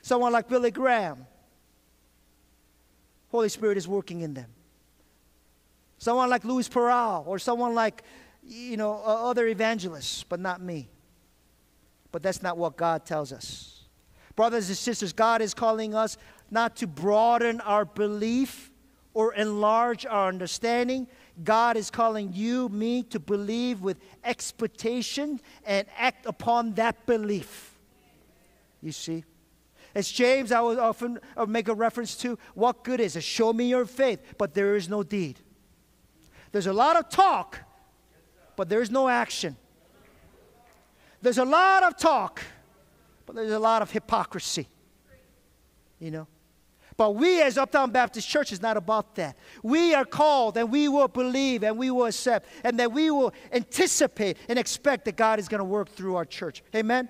[0.01, 1.27] Someone like Billy Graham.
[3.29, 4.49] Holy Spirit is working in them
[5.97, 8.03] someone like Luis Palau or someone like,
[8.43, 10.89] you know, other evangelists, but not me.
[12.11, 13.83] But that's not what God tells us.
[14.35, 16.17] Brothers and sisters, God is calling us
[16.51, 18.71] not to broaden our belief
[19.13, 21.07] or enlarge our understanding.
[21.43, 27.77] God is calling you, me, to believe with expectation and act upon that belief.
[28.81, 29.23] You see?
[29.95, 33.23] As James, I would often uh, make a reference to what good is it?
[33.23, 35.39] Show me your faith, but there is no deed.
[36.55, 37.59] There's a lot of talk,
[38.55, 39.57] but there's no action.
[41.21, 42.41] There's a lot of talk,
[43.25, 44.69] but there's a lot of hypocrisy.
[45.99, 46.27] You know?
[46.95, 49.35] But we as Uptown Baptist Church is not about that.
[49.63, 53.33] We are called and we will believe and we will accept and that we will
[53.51, 56.63] anticipate and expect that God is going to work through our church.
[56.73, 57.09] Amen?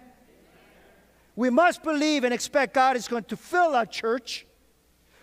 [1.35, 4.47] We must believe and expect God is going to fill our church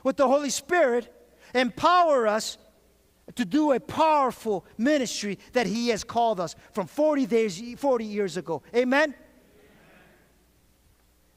[0.05, 1.12] with the Holy Spirit,
[1.57, 2.57] empower us
[3.35, 8.36] to do a powerful ministry that He has called us from 40 days, 40 years
[8.36, 8.62] ago.
[8.74, 9.15] Amen?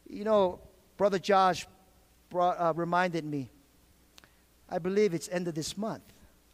[0.10, 0.60] You know,
[0.98, 1.68] Brother Josh
[2.30, 3.50] brought, uh, reminded me,
[4.70, 6.04] I believe it's end of this month,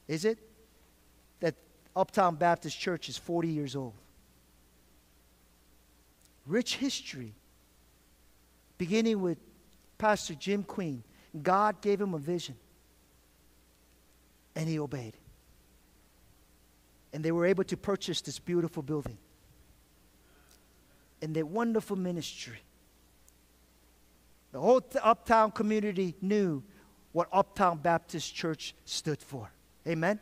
[0.08, 0.38] is it?
[1.40, 1.56] That
[1.96, 3.94] Uptown Baptist Church is 40 years old.
[6.46, 7.34] Rich history,
[8.78, 9.38] beginning with
[9.98, 11.04] Pastor Jim Queen.
[11.42, 12.56] God gave him a vision,
[14.56, 15.16] and he obeyed.
[17.14, 19.18] And they were able to purchase this beautiful building
[21.22, 22.60] and their wonderful ministry.
[24.52, 26.64] The whole uptown community knew
[27.12, 29.52] what Uptown Baptist Church stood for.
[29.88, 30.20] Amen?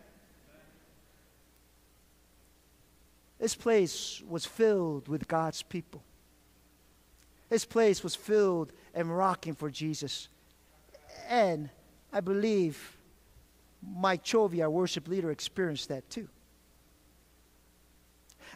[3.39, 6.03] This place was filled with God's people.
[7.47, 10.27] This place was filled and rocking for Jesus.
[11.27, 11.69] And
[12.11, 12.97] I believe
[13.81, 16.27] Mike Chovy, our worship leader, experienced that too.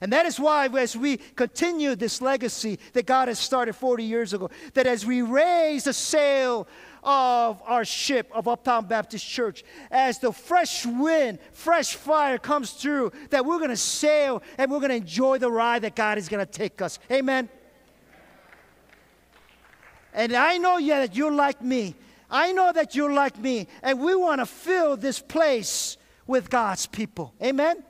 [0.02, 4.34] And that is why, as we continue this legacy that God has started 40 years
[4.34, 6.68] ago, that as we raise the sail
[7.04, 13.12] of our ship of Uptown Baptist Church, as the fresh wind, fresh fire comes through,
[13.30, 16.28] that we're going to sail and we're going to enjoy the ride that God is
[16.28, 17.00] going to take us.
[17.12, 17.50] Amen.
[20.14, 21.96] And I know yeah, that you're like me.
[22.30, 23.68] I know that you're like me.
[23.82, 27.34] And we want to fill this place with God's people.
[27.42, 27.84] Amen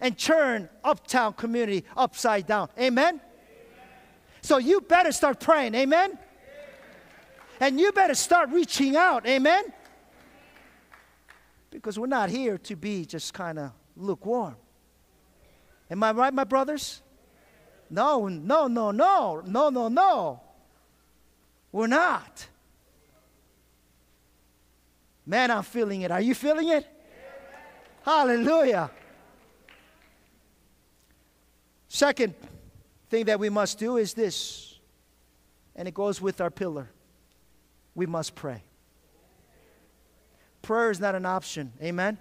[0.00, 2.68] and turn uptown community upside down.
[2.78, 3.08] Amen?
[3.08, 3.20] Amen?
[4.42, 5.74] So you better start praying.
[5.74, 6.10] Amen?
[6.10, 6.18] Amen?
[7.60, 9.26] And you better start reaching out.
[9.26, 9.64] Amen?
[11.70, 14.56] Because we're not here to be just kind of lukewarm.
[15.90, 17.02] Am I right, my brothers?
[17.90, 20.40] No, no, no, no, no, no, no.
[21.72, 22.46] We're not.
[25.26, 26.10] Man, I'm feeling it.
[26.10, 26.86] Are you feeling it?
[28.04, 28.90] Hallelujah.
[32.00, 32.32] Second
[33.10, 34.78] thing that we must do is this,
[35.76, 36.88] and it goes with our pillar
[37.94, 38.62] we must pray.
[40.62, 41.74] Prayer is not an option.
[41.82, 42.16] Amen?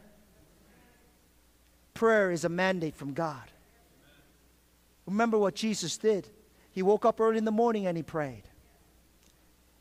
[1.94, 3.52] Prayer is a mandate from God.
[5.06, 6.28] Remember what Jesus did.
[6.74, 8.44] He woke up early in the morning and he prayed.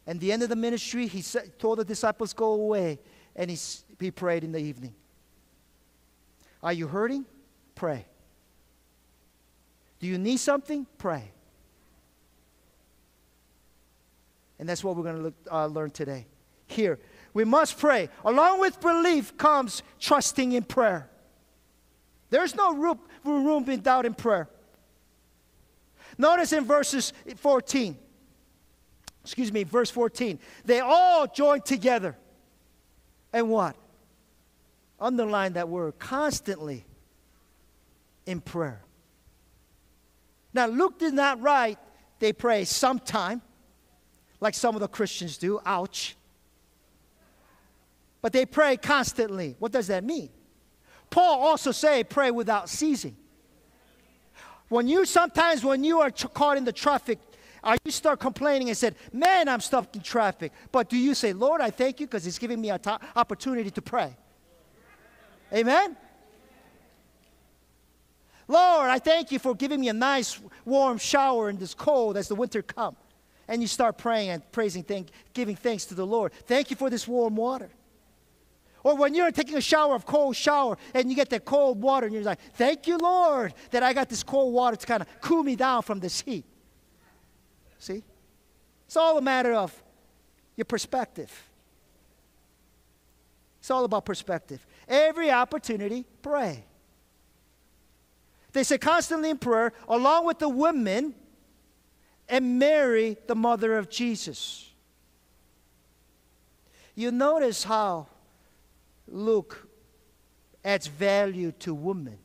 [0.07, 1.25] And the end of the ministry, he
[1.59, 3.01] told the disciples, Go away.
[3.35, 3.59] And he,
[3.99, 4.95] he prayed in the evening.
[6.63, 7.25] Are you hurting?
[7.75, 8.07] Pray.
[10.01, 10.87] Do you need something?
[10.99, 11.33] Pray.
[14.59, 16.27] And that's what we're going to uh, learn today.
[16.67, 16.99] Here,
[17.33, 18.09] we must pray.
[18.25, 21.09] Along with belief comes trusting in prayer.
[22.31, 24.49] There's no room, room in doubt in prayer.
[26.17, 27.97] Notice in verses 14,
[29.23, 32.17] excuse me, verse 14, they all joined together.
[33.33, 33.77] And what?
[34.99, 36.85] Underline that word constantly
[38.27, 38.83] in prayer.
[40.59, 41.79] Now, Luke did not write
[42.19, 43.43] they pray sometime,
[44.41, 45.61] like some of the Christians do.
[45.65, 46.17] Ouch.
[48.21, 49.55] But they pray constantly.
[49.61, 50.31] What does that mean?
[51.11, 53.17] Paul also say pray without ceasing.
[54.69, 57.21] When you sometimes when you are caught in the traffic,
[57.63, 61.33] uh, you start complaining and said, "Man, I'm stuck in traffic." But do you say,
[61.33, 62.81] "Lord, I thank you because it's giving me an
[63.15, 64.17] opportunity to pray"?
[65.53, 65.97] Amen.
[68.49, 72.29] Lord, I thank you for giving me a nice warm shower in this cold as
[72.29, 72.97] the winter come.
[73.47, 76.33] And you start praying and praising, thank, giving thanks to the Lord.
[76.33, 77.71] Thank you for this warm water.
[78.83, 82.07] Or when you're taking a shower of cold shower and you get that cold water
[82.07, 85.09] and you're like, thank you, Lord, that I got this cold water to kind of
[85.21, 86.45] cool me down from this heat.
[87.79, 88.03] See?
[88.87, 89.75] It's all a matter of
[90.57, 91.31] your perspective.
[93.61, 94.65] It's all about perspective.
[94.89, 96.65] Every opportunity, pray.
[98.53, 101.15] They say constantly in prayer, along with the women
[102.29, 104.71] and Mary, the mother of Jesus.
[106.95, 108.09] You notice how
[109.07, 109.69] Luke
[110.65, 112.19] adds value to women.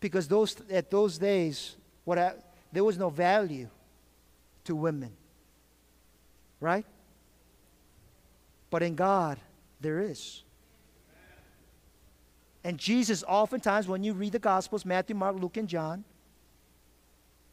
[0.00, 2.32] Because those, at those days, what I,
[2.72, 3.68] there was no value
[4.64, 5.12] to women.
[6.60, 6.84] Right?
[8.70, 9.38] But in God,
[9.80, 10.42] there is.
[12.68, 16.04] And Jesus, oftentimes, when you read the Gospels Matthew, Mark, Luke, and John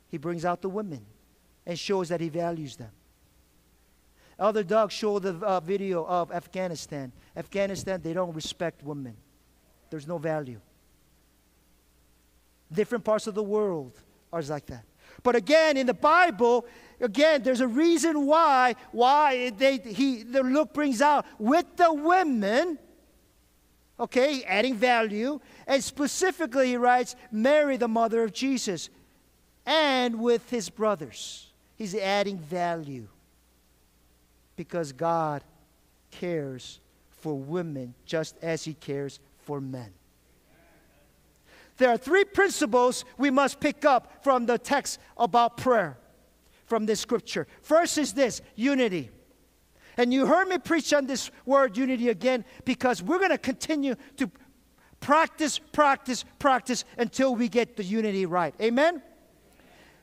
[0.10, 1.06] he brings out the women
[1.66, 2.92] and shows that he values them.
[4.38, 7.14] Elder Doug showed the uh, video of Afghanistan.
[7.34, 9.16] Afghanistan, they don't respect women,
[9.90, 10.60] there's no value.
[12.70, 13.94] Different parts of the world
[14.34, 14.84] are like that.
[15.24, 16.66] But again, in the Bible,
[17.00, 22.80] again, there's a reason why why they he the Luke brings out with the women.
[24.00, 28.90] Okay, adding value, and specifically he writes Mary, the mother of Jesus,
[29.66, 31.48] and with his brothers.
[31.78, 33.08] He's adding value
[34.56, 35.44] because God
[36.12, 39.92] cares for women just as he cares for men.
[41.78, 45.98] There are three principles we must pick up from the text about prayer
[46.66, 47.48] from this scripture.
[47.62, 49.10] First is this unity.
[49.98, 53.96] And you heard me preach on this word unity again because we're going to continue
[54.18, 54.30] to
[55.00, 58.54] practice, practice, practice until we get the unity right.
[58.62, 59.02] Amen?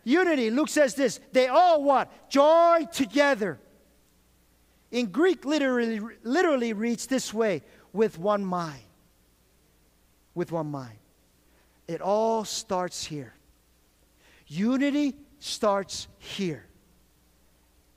[0.05, 2.31] Unity, Luke says this they all what?
[2.31, 3.59] Join together.
[4.90, 7.62] In Greek, literally, literally reads this way
[7.93, 8.82] with one mind.
[10.35, 10.98] With one mind.
[11.89, 13.35] It all starts here.
[14.47, 16.66] Unity starts here.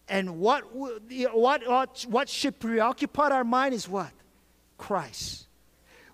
[0.07, 4.11] And what, what, what, what should preoccupy our mind is what?
[4.77, 5.47] Christ.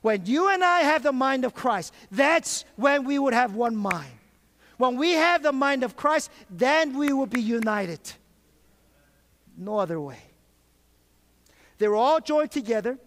[0.01, 3.75] When you and I have the mind of Christ, that's when we would have one
[3.75, 4.11] mind.
[4.77, 7.99] When we have the mind of Christ, then we will be united.
[9.55, 10.19] No other way.
[11.77, 12.97] They were all joined together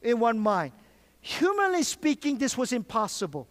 [0.00, 0.72] in one mind.
[1.20, 3.48] Humanly speaking, this was impossible.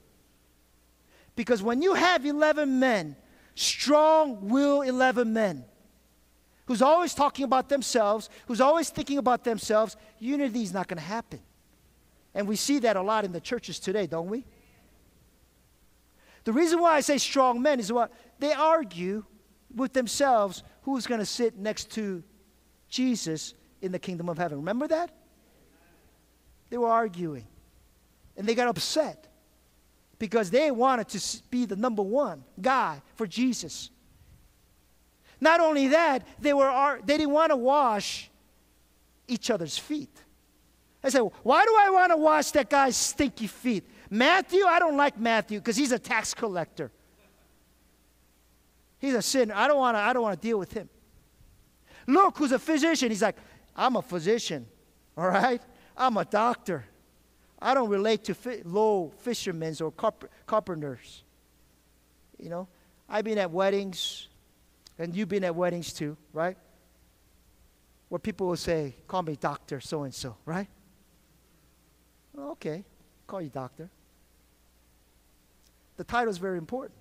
[1.35, 3.15] Because when you have 11 men,
[3.55, 5.65] strong will 11 men,
[6.71, 11.03] who's always talking about themselves, who's always thinking about themselves, unity is not going to
[11.03, 11.41] happen.
[12.33, 14.45] And we see that a lot in the churches today, don't we?
[16.45, 19.25] The reason why I say strong men is what they argue
[19.75, 22.23] with themselves who's going to sit next to
[22.87, 24.59] Jesus in the kingdom of heaven.
[24.59, 25.11] Remember that?
[26.69, 27.47] They were arguing.
[28.37, 29.27] And they got upset
[30.19, 33.89] because they wanted to be the number one guy for Jesus.
[35.41, 38.29] Not only that, they, were, they didn't want to wash
[39.27, 40.15] each other's feet.
[41.03, 43.83] I said, why do I want to wash that guy's stinky feet?
[44.09, 46.91] Matthew, I don't like Matthew because he's a tax collector.
[48.99, 49.55] He's a sinner.
[49.55, 50.87] I don't want to, I don't want to deal with him.
[52.05, 53.37] Luke, who's a physician, he's like,
[53.75, 54.67] I'm a physician,
[55.17, 55.61] all right?
[55.97, 56.85] I'm a doctor.
[57.59, 61.23] I don't relate to fi- low fishermen or carp- carpenters.
[62.37, 62.67] You know,
[63.09, 64.27] I've been at weddings,
[65.01, 66.55] and you've been at weddings too, right?
[68.09, 70.67] Where people will say, call me doctor so and so, right?
[72.37, 72.85] Okay,
[73.25, 73.89] call you doctor.
[75.97, 76.99] The title is very important.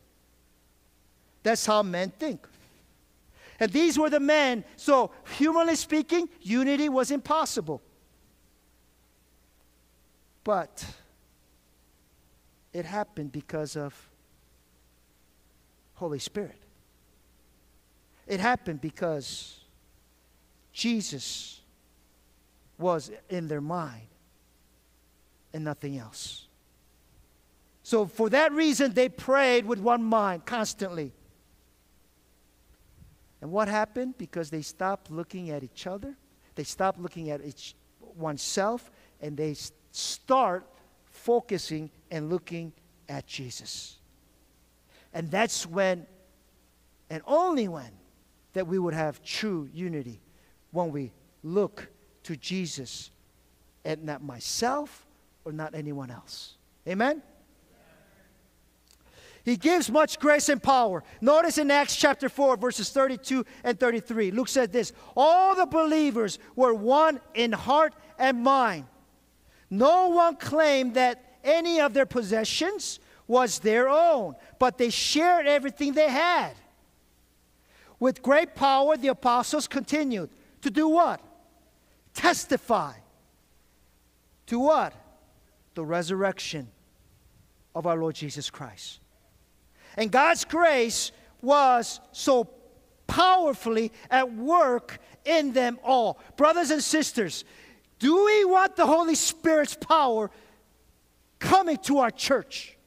[1.42, 2.46] That's how men think.
[3.58, 4.64] And these were the men.
[4.76, 7.82] So, humanly speaking, unity was impossible.
[10.42, 10.84] But
[12.72, 13.94] it happened because of
[15.94, 16.59] Holy Spirit.
[18.30, 19.58] It happened because
[20.72, 21.62] Jesus
[22.78, 24.06] was in their mind
[25.52, 26.46] and nothing else.
[27.82, 31.12] So, for that reason, they prayed with one mind constantly.
[33.40, 34.16] And what happened?
[34.16, 36.14] Because they stopped looking at each other,
[36.54, 37.74] they stopped looking at each
[38.14, 39.56] oneself, and they
[39.90, 40.64] start
[41.04, 42.72] focusing and looking
[43.08, 43.96] at Jesus.
[45.12, 46.06] And that's when,
[47.10, 47.90] and only when,
[48.52, 50.20] that we would have true unity
[50.70, 51.12] when we
[51.42, 51.88] look
[52.24, 53.10] to Jesus
[53.84, 55.06] and not myself
[55.44, 56.56] or not anyone else.
[56.86, 57.22] Amen?
[59.42, 61.02] He gives much grace and power.
[61.20, 66.38] Notice in Acts chapter 4, verses 32 and 33, Luke said this All the believers
[66.54, 68.84] were one in heart and mind.
[69.70, 75.92] No one claimed that any of their possessions was their own, but they shared everything
[75.92, 76.52] they had.
[78.00, 80.30] With great power, the apostles continued
[80.62, 81.20] to do what?
[82.14, 82.94] Testify.
[84.46, 84.94] To what?
[85.74, 86.68] The resurrection
[87.74, 89.00] of our Lord Jesus Christ.
[89.96, 91.12] And God's grace
[91.42, 92.48] was so
[93.06, 96.18] powerfully at work in them all.
[96.36, 97.44] Brothers and sisters,
[97.98, 100.30] do we want the Holy Spirit's power
[101.38, 102.78] coming to our church?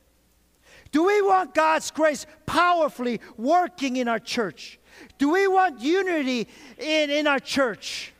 [0.91, 4.79] Do we want God's grace powerfully working in our church?
[5.17, 6.47] Do we want unity
[6.77, 8.13] in, in our church?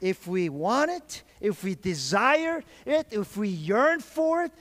[0.00, 4.52] If we want it, if we desire it, if we yearn for it,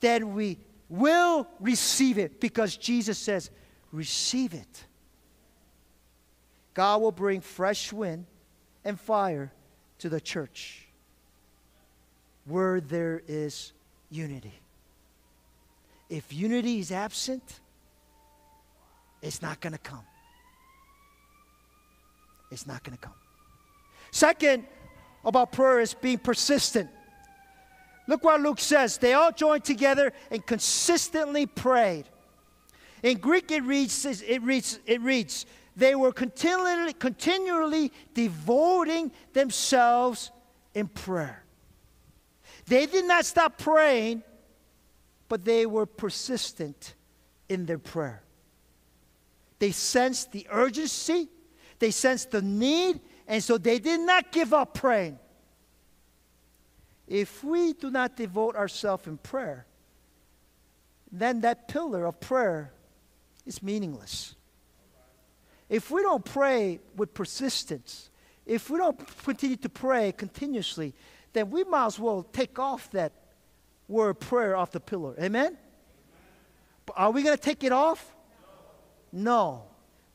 [0.00, 0.58] then we
[0.88, 3.50] will receive it because Jesus says,
[3.92, 4.84] receive it.
[6.74, 8.26] God will bring fresh wind
[8.84, 9.52] and fire
[9.98, 10.88] to the church
[12.44, 13.72] where there is
[14.10, 14.60] unity.
[16.10, 17.60] If unity is absent,
[19.24, 20.04] it's not going to come.
[22.50, 23.14] it's not going to come.
[24.10, 24.64] Second,
[25.24, 26.88] about prayer is being persistent.
[28.06, 28.98] Look what Luke says.
[28.98, 32.04] They all joined together and consistently prayed.
[33.02, 35.46] In Greek, it reads, it reads, it reads
[35.76, 40.30] they were continually, continually devoting themselves
[40.74, 41.42] in prayer.
[42.66, 44.22] They did not stop praying,
[45.28, 46.94] but they were persistent
[47.48, 48.23] in their prayer.
[49.64, 51.26] They sensed the urgency,
[51.78, 55.18] they sensed the need, and so they did not give up praying.
[57.08, 59.64] If we do not devote ourselves in prayer,
[61.10, 62.72] then that pillar of prayer
[63.46, 64.34] is meaningless.
[65.70, 68.10] If we don't pray with persistence,
[68.44, 70.92] if we don't continue to pray continuously,
[71.32, 73.12] then we might as well take off that
[73.88, 75.14] word prayer off the pillar.
[75.18, 75.56] Amen?
[76.84, 78.13] But are we going to take it off?
[79.14, 79.62] No.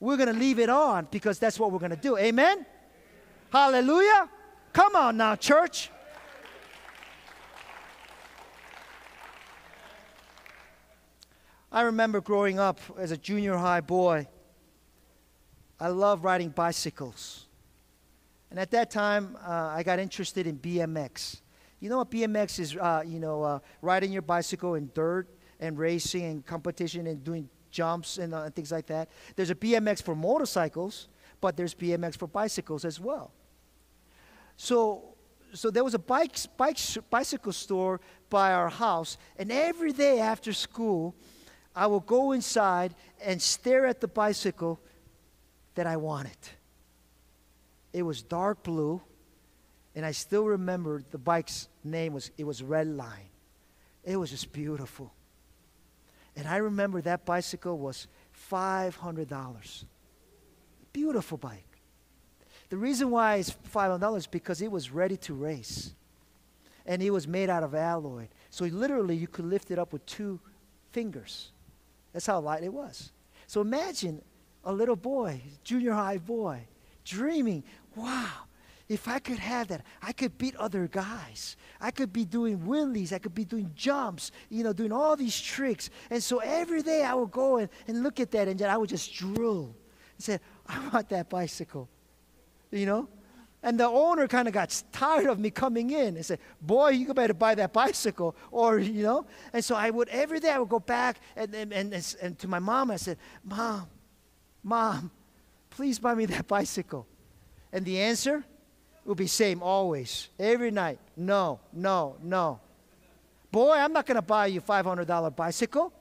[0.01, 2.17] We're going to leave it on because that's what we're going to do.
[2.17, 2.65] Amen?
[3.49, 4.29] Hallelujah.
[4.73, 5.89] Come on now, church.
[11.71, 14.27] I remember growing up as a junior high boy,
[15.79, 17.47] I loved riding bicycles.
[18.49, 21.39] And at that time, uh, I got interested in BMX.
[21.79, 22.75] You know what BMX is?
[22.75, 27.47] Uh, you know, uh, riding your bicycle in dirt and racing and competition and doing
[27.71, 29.09] jumps and uh, things like that.
[29.35, 31.07] There's a BMX for motorcycles,
[31.41, 33.31] but there's BMX for bicycles as well.
[34.57, 35.15] So,
[35.53, 36.77] so there was a bike, bike,
[37.09, 41.15] bicycle store by our house, and every day after school,
[41.75, 42.93] I would go inside
[43.23, 44.79] and stare at the bicycle
[45.75, 46.37] that I wanted.
[47.93, 49.01] It was dark blue,
[49.95, 53.29] and I still remember the bike's name was it was Red Line.
[54.03, 55.13] It was just beautiful.
[56.39, 58.07] And I remember that bicycle was
[58.49, 59.83] $500.
[60.93, 61.81] Beautiful bike.
[62.69, 65.93] The reason why it's $500 is because it was ready to race.
[66.85, 68.29] And it was made out of alloy.
[68.51, 70.39] So literally you could lift it up with two
[70.93, 71.51] fingers.
[72.13, 73.11] That's how light it was.
[73.45, 74.21] So imagine
[74.63, 76.61] a little boy, junior high boy,
[77.03, 77.65] dreaming,
[77.97, 78.31] wow,
[78.89, 81.55] if I could have that, I could beat other guys.
[81.79, 83.13] I could be doing wheelies.
[83.13, 85.91] I could be doing jumps, you know, doing all these tricks.
[86.09, 88.89] And so every day I would go and, and look at that and I would
[88.89, 89.75] just drool
[90.15, 91.87] and say, I want that bicycle,
[92.71, 93.07] you know?
[93.61, 97.13] And the owner kind of got tired of me coming in and said, Boy, you
[97.13, 98.35] better buy that bicycle.
[98.49, 101.73] Or, you know, and so I would, every day I would go back and, and,
[101.73, 103.87] and, and to my mom, I said, Mom,
[104.63, 105.11] Mom,
[105.69, 107.05] please buy me that bicycle.
[107.71, 108.43] And the answer
[109.09, 110.99] will be same always, every night.
[111.17, 112.59] No, no, no.
[113.51, 115.91] Boy, I'm not going to buy you $500 bicycle.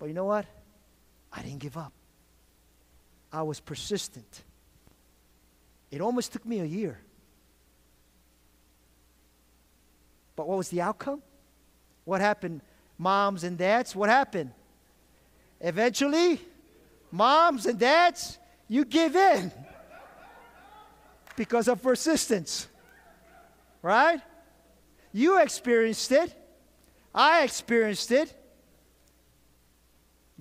[0.00, 0.46] But you know what?
[1.32, 1.92] I didn't give up.
[3.32, 4.42] I was persistent.
[5.92, 6.98] It almost took me a year.
[10.34, 11.22] But what was the outcome?
[12.04, 12.62] What happened?
[12.98, 14.50] Moms and dads, what happened?
[15.60, 16.40] Eventually,
[17.12, 19.52] moms and dads, you give in
[21.38, 22.68] because of persistence.
[23.80, 24.20] Right?
[25.12, 26.34] You experienced it.
[27.14, 28.34] I experienced it.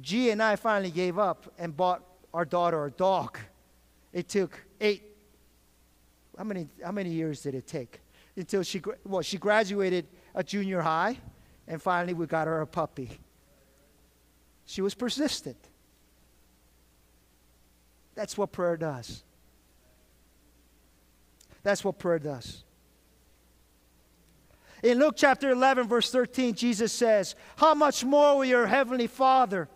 [0.01, 2.03] G and I finally gave up and bought
[2.33, 3.37] our daughter a dog.
[4.11, 5.03] It took eight
[6.37, 7.99] how many, how many years did it take?
[8.35, 10.05] Until she, well, she graduated
[10.35, 11.17] a junior high,
[11.67, 13.09] and finally we got her a puppy.
[14.67, 15.57] She was persistent.
[18.13, 19.23] That's what prayer does.
[21.67, 22.63] That's what prayer does.
[24.81, 29.67] In Luke chapter 11, verse 13, Jesus says, How much more will your heavenly Father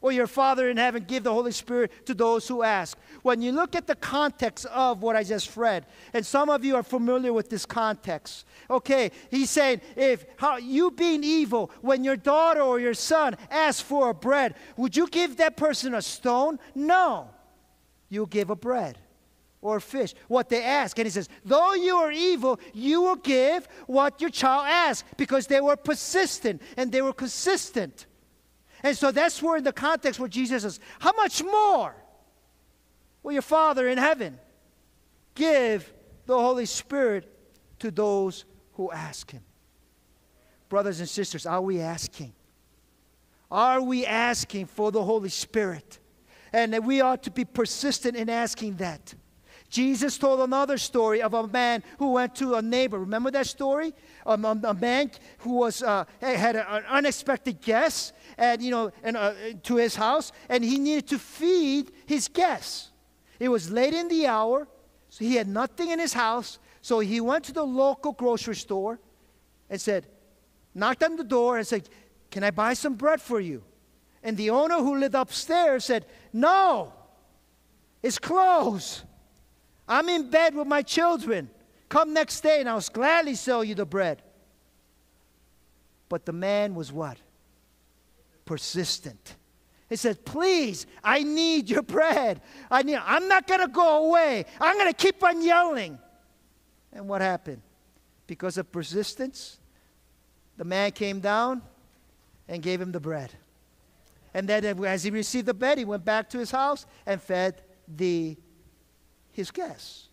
[0.00, 2.96] or your Father in heaven give the Holy Spirit to those who ask.
[3.20, 5.84] When you look at the context of what I just read,
[6.14, 10.90] and some of you are familiar with this context, okay, he's saying, if how, you
[10.92, 15.36] being evil, when your daughter or your son asks for a bread, would you give
[15.36, 16.58] that person a stone?
[16.74, 17.28] No.
[18.08, 18.96] You'll give a bread
[19.60, 20.98] or fish, what they ask.
[20.98, 25.46] And he says, though you are evil, you will give what your child asks because
[25.46, 28.06] they were persistent and they were consistent.
[28.82, 31.94] And so that's where, in the context where Jesus says, How much more
[33.22, 34.38] will your Father in heaven
[35.34, 35.92] give
[36.26, 37.28] the Holy Spirit
[37.80, 38.44] to those
[38.74, 39.42] who ask Him?
[40.68, 42.32] Brothers and sisters, are we asking?
[43.50, 45.98] Are we asking for the Holy Spirit?
[46.52, 49.14] And we ought to be persistent in asking that.
[49.70, 52.98] Jesus told another story of a man who went to a neighbor.
[52.98, 53.92] Remember that story?
[54.24, 59.34] Um, um, a man who was uh, had an unexpected guest, and you know, uh,
[59.64, 62.90] to his house, and he needed to feed his guests.
[63.38, 64.66] It was late in the hour,
[65.10, 66.58] so he had nothing in his house.
[66.80, 68.98] So he went to the local grocery store
[69.68, 70.06] and said,
[70.74, 71.88] knocked on the door and said,
[72.30, 73.62] Can I buy some bread for you?
[74.22, 76.92] And the owner who lived upstairs said, No,
[78.02, 79.02] it's closed.
[79.88, 81.50] I'm in bed with my children.
[81.88, 84.22] Come next day and I'll gladly sell you the bread.
[86.08, 87.18] But the man was what?
[88.44, 89.36] Persistent.
[89.88, 92.40] He said, Please, I need your bread.
[92.70, 94.44] I need, I'm not going to go away.
[94.60, 95.98] I'm going to keep on yelling.
[96.92, 97.62] And what happened?
[98.26, 99.58] Because of persistence,
[100.56, 101.62] the man came down
[102.48, 103.32] and gave him the bread.
[104.34, 107.62] And then, as he received the bread, he went back to his house and fed
[107.96, 108.36] the,
[109.38, 110.08] his guests.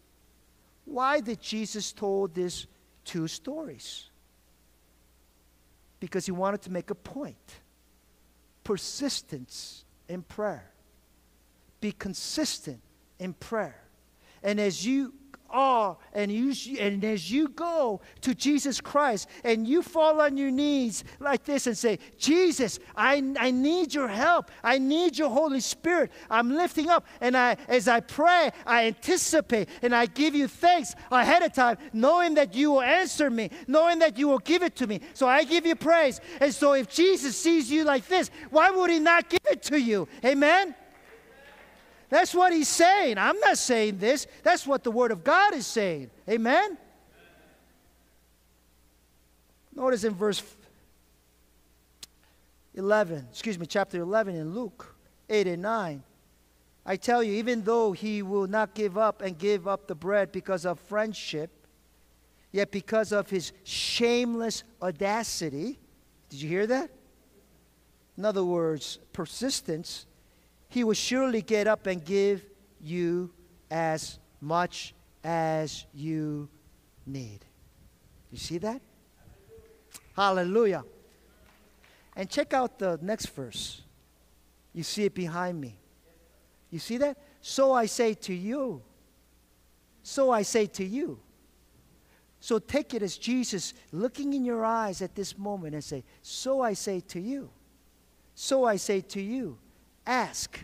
[0.85, 2.67] Why did Jesus told these
[3.03, 4.05] two stories?
[5.99, 7.55] Because he wanted to make a point.
[8.63, 10.71] Persistence in prayer.
[11.81, 12.81] Be consistent
[13.17, 13.81] in prayer.
[14.43, 15.15] And as you
[15.49, 20.51] are and you and as you go to Jesus Christ and you fall on your
[20.51, 24.51] knees like this and say, Jesus, I, I need your help.
[24.63, 26.11] I need your Holy Spirit.
[26.29, 27.05] I'm lifting up.
[27.21, 31.77] And I as I pray, I anticipate and I give you thanks ahead of time,
[31.93, 35.01] knowing that you will answer me, knowing that you will give it to me.
[35.13, 36.21] So I give you praise.
[36.39, 39.79] And so if Jesus sees you like this, why would he not give it to
[39.79, 40.07] you?
[40.23, 40.75] Amen?
[42.09, 43.17] That's what he's saying.
[43.17, 44.27] I'm not saying this.
[44.43, 46.11] That's what the Word of God is saying.
[46.29, 46.77] Amen?
[49.73, 50.41] Notice in verse
[52.75, 54.95] 11, excuse me, chapter 11 in Luke
[55.29, 56.03] 8 and 9.
[56.85, 60.31] I tell you, even though he will not give up and give up the bread
[60.31, 61.49] because of friendship,
[62.51, 65.79] yet because of his shameless audacity,
[66.29, 66.91] did you hear that?
[68.17, 70.05] In other words, persistence
[70.75, 72.43] he will surely get up and give
[72.81, 73.31] you
[73.71, 74.93] as much
[75.23, 76.49] as you
[77.05, 77.39] need.
[78.29, 78.81] You see that?
[80.17, 80.83] Hallelujah.
[82.13, 83.83] And check out the next verse.
[84.73, 85.77] You see it behind me.
[86.69, 87.19] You see that?
[87.39, 88.81] So I say to you.
[90.03, 91.21] So I say to you.
[92.41, 96.59] So take it as Jesus looking in your eyes at this moment and say, So
[96.59, 97.49] I say to you.
[98.33, 99.57] So I say to you.
[100.05, 100.59] Ask,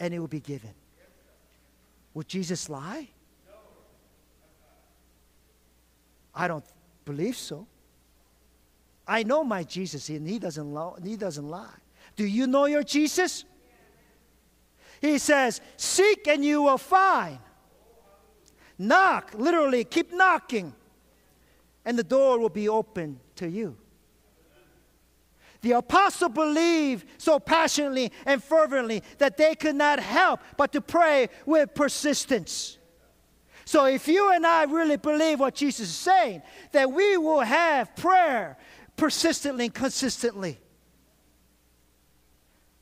[0.00, 0.74] and it will be given.
[2.14, 3.08] Would Jesus lie?
[6.34, 6.64] I don't
[7.04, 7.66] believe so.
[9.06, 11.74] I know my Jesus, and he doesn't, lie, he doesn't lie.
[12.16, 13.44] Do you know your Jesus?
[15.00, 17.38] He says, Seek and you will find.
[18.78, 20.74] Knock, literally, keep knocking,
[21.84, 23.76] and the door will be open to you.
[25.62, 31.28] The apostle believed so passionately and fervently that they could not help but to pray
[31.46, 32.78] with persistence.
[33.64, 37.94] So, if you and I really believe what Jesus is saying, that we will have
[37.94, 38.58] prayer
[38.96, 40.58] persistently and consistently.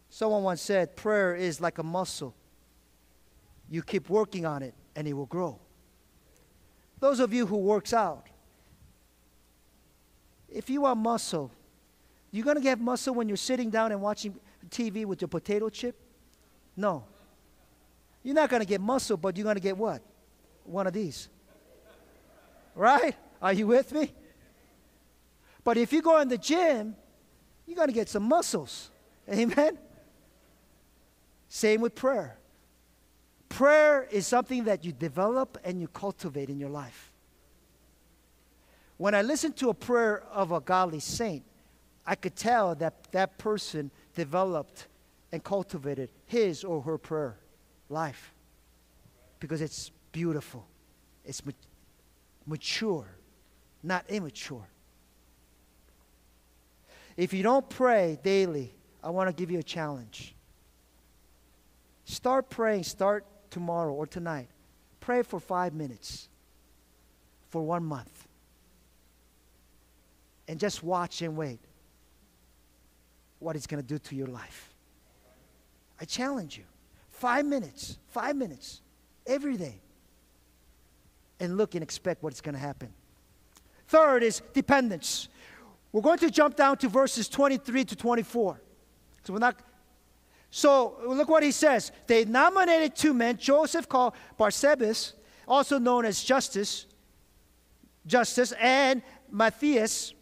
[0.08, 2.34] Someone once said, prayer is like a muscle.
[3.68, 5.60] You keep working on it and it will grow.
[6.98, 8.26] Those of you who works out,
[10.48, 11.52] if you are muscle,
[12.30, 14.38] you going to get muscle when you're sitting down and watching
[14.68, 15.96] TV with your potato chip?
[16.76, 17.04] No.
[18.22, 20.02] You're not going to get muscle, but you're going to get what?
[20.64, 21.28] One of these.
[22.74, 23.16] Right?
[23.42, 24.12] Are you with me?
[25.64, 26.94] But if you go in the gym,
[27.66, 28.90] you're going to get some muscles.
[29.32, 29.78] Amen?
[31.48, 32.38] Same with prayer.
[33.48, 37.12] Prayer is something that you develop and you cultivate in your life.
[38.96, 41.42] When I listen to a prayer of a godly saint,
[42.06, 44.88] I could tell that that person developed
[45.32, 47.38] and cultivated his or her prayer
[47.88, 48.32] life
[49.38, 50.66] because it's beautiful,
[51.24, 51.52] it's ma-
[52.46, 53.06] mature,
[53.82, 54.66] not immature.
[57.16, 60.34] If you don't pray daily, I want to give you a challenge.
[62.04, 64.48] Start praying, start tomorrow or tonight.
[65.00, 66.28] Pray for five minutes
[67.48, 68.26] for one month.
[70.48, 71.60] And just watch and wait
[73.40, 74.72] what it's going to do to your life.
[76.00, 76.64] I challenge you.
[77.10, 78.80] Five minutes, five minutes
[79.26, 79.80] every day.
[81.40, 82.92] And look and expect what's going to happen.
[83.88, 85.28] Third is dependence.
[85.92, 88.60] We're going to jump down to verses 23 to 24.
[89.24, 89.58] So we're not.
[90.50, 91.92] So look what he says.
[92.06, 95.14] They nominated two men, Joseph called Barsabas,
[95.46, 96.86] also known as Justus,
[98.06, 100.14] Justus, and Matthias.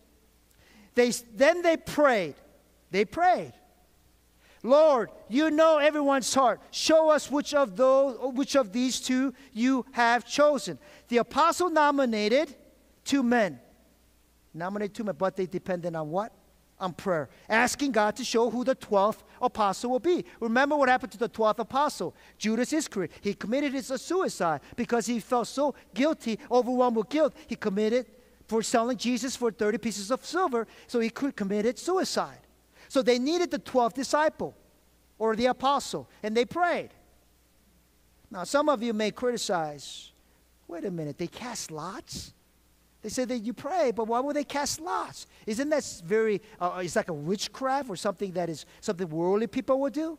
[0.95, 2.35] They, then they prayed.
[2.91, 3.53] They prayed.
[4.63, 6.61] Lord, you know everyone's heart.
[6.71, 10.79] Show us which of those which of these two you have chosen.
[11.09, 12.55] The apostle nominated
[13.05, 13.61] two men.
[14.53, 16.33] Nominated two men, but they depended on what?
[16.81, 17.29] On prayer.
[17.49, 20.25] Asking God to show who the 12th apostle will be.
[20.41, 22.15] Remember what happened to the 12th apostle?
[22.39, 23.13] Judas Iscariot.
[23.21, 27.35] He committed his suicide because he felt so guilty, overwhelmed with guilt.
[27.47, 28.07] He committed
[28.47, 32.39] for selling Jesus for 30 pieces of silver, so he could committed suicide.
[32.89, 34.57] So they needed the 12th disciple
[35.19, 36.91] or the apostle, and they prayed.
[38.31, 40.13] Now, some of you may criticize
[40.69, 42.35] wait a minute, they cast lots?
[43.03, 45.27] They say that you pray, but why would they cast lots?
[45.47, 49.81] Isn't that very, uh, it's like a witchcraft or something that is something worldly people
[49.81, 50.19] would do?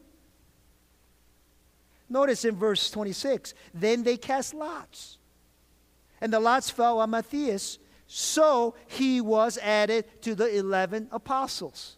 [2.10, 5.20] Notice in verse 26, then they cast lots.
[6.20, 7.78] And the lots fell on Matthias,
[8.08, 11.98] so he was added to the 11 apostles.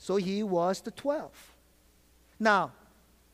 [0.00, 1.30] So he was the 12.
[2.40, 2.72] Now,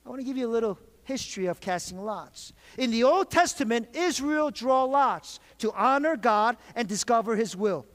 [0.05, 2.52] I want to give you a little history of casting lots.
[2.76, 7.86] In the Old Testament, Israel draw lots to honor God and discover his will.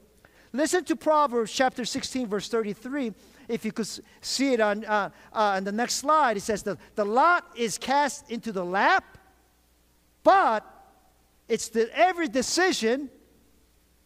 [0.54, 3.12] Listen to Proverbs chapter 16, verse 33.
[3.46, 3.88] If you could
[4.22, 7.76] see it on, uh, uh, on the next slide, it says, the, the lot is
[7.76, 9.18] cast into the lap,
[10.24, 10.64] but
[11.46, 13.10] it's that every decision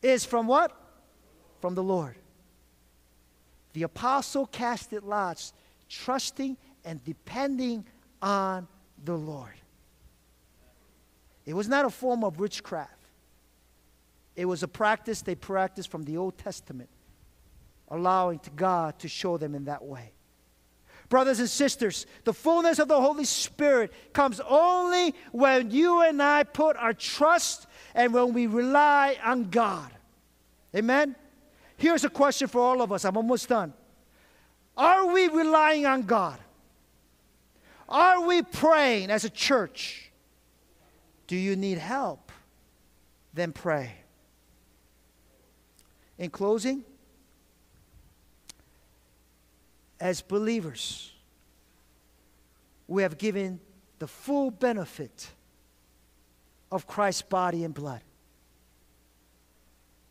[0.02, 0.72] is from what?
[1.60, 2.16] From the Lord.
[3.76, 5.52] The apostle casted lots,
[5.90, 7.84] trusting and depending
[8.22, 8.68] on
[9.04, 9.52] the Lord.
[11.44, 13.04] It was not a form of witchcraft,
[14.34, 16.88] it was a practice they practiced from the Old Testament,
[17.90, 20.10] allowing to God to show them in that way.
[21.10, 26.44] Brothers and sisters, the fullness of the Holy Spirit comes only when you and I
[26.44, 29.90] put our trust and when we rely on God.
[30.74, 31.14] Amen?
[31.76, 33.04] Here's a question for all of us.
[33.04, 33.72] I'm almost done.
[34.76, 36.38] Are we relying on God?
[37.88, 40.10] Are we praying as a church?
[41.26, 42.32] Do you need help?
[43.32, 43.92] Then pray.
[46.18, 46.84] In closing,
[50.00, 51.12] as believers,
[52.88, 53.60] we have given
[53.98, 55.28] the full benefit
[56.70, 58.00] of Christ's body and blood.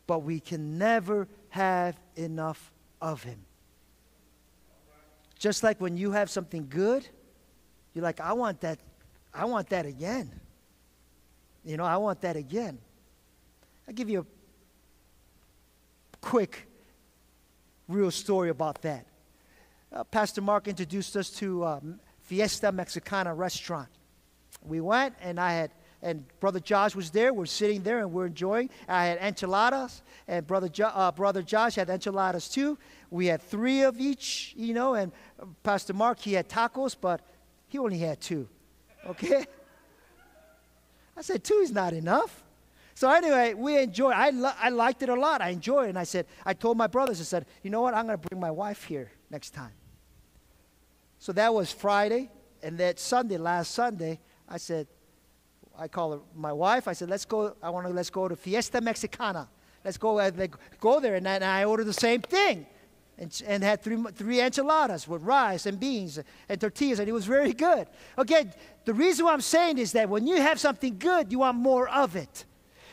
[0.06, 2.70] But we can never have enough
[3.00, 3.38] of Him.
[5.38, 7.08] Just like when you have something good,
[7.94, 8.78] you're like, I want that,
[9.34, 10.30] I want that again.
[11.64, 12.78] You know, I want that again.
[13.88, 16.68] I'll give you a quick,
[17.88, 19.06] real story about that.
[19.92, 21.80] Uh, Pastor Mark introduced us to uh,
[22.20, 23.88] Fiesta Mexicana restaurant.
[24.62, 25.70] We went, and I had
[26.02, 27.32] and Brother Josh was there.
[27.32, 28.70] We're sitting there and we're enjoying.
[28.88, 32.78] I had enchiladas, and Brother, jo- uh, Brother Josh had enchiladas too.
[33.10, 35.12] We had three of each, you know, and
[35.62, 37.20] Pastor Mark, he had tacos, but
[37.68, 38.48] he only had two.
[39.06, 39.46] Okay?
[41.16, 42.42] I said, two is not enough.
[42.94, 44.14] So anyway, we enjoyed.
[44.14, 45.40] I, lo- I liked it a lot.
[45.40, 45.90] I enjoyed it.
[45.90, 47.94] And I said, I told my brothers, I said, you know what?
[47.94, 49.72] I'm going to bring my wife here next time.
[51.18, 52.30] So that was Friday.
[52.62, 54.18] And that Sunday, last Sunday,
[54.48, 54.86] I said,
[55.78, 56.88] I called my wife.
[56.88, 57.54] I said, let's go.
[57.62, 59.48] I want to let's go to Fiesta Mexicana.
[59.84, 61.14] Let's go uh, like, go there.
[61.14, 62.66] And, and I ordered the same thing,
[63.18, 67.26] and, and had three three enchiladas with rice and beans and tortillas, and it was
[67.26, 67.86] very good.
[68.18, 68.50] Okay,
[68.84, 71.88] the reason why I'm saying is that when you have something good, you want more
[71.88, 72.44] of it.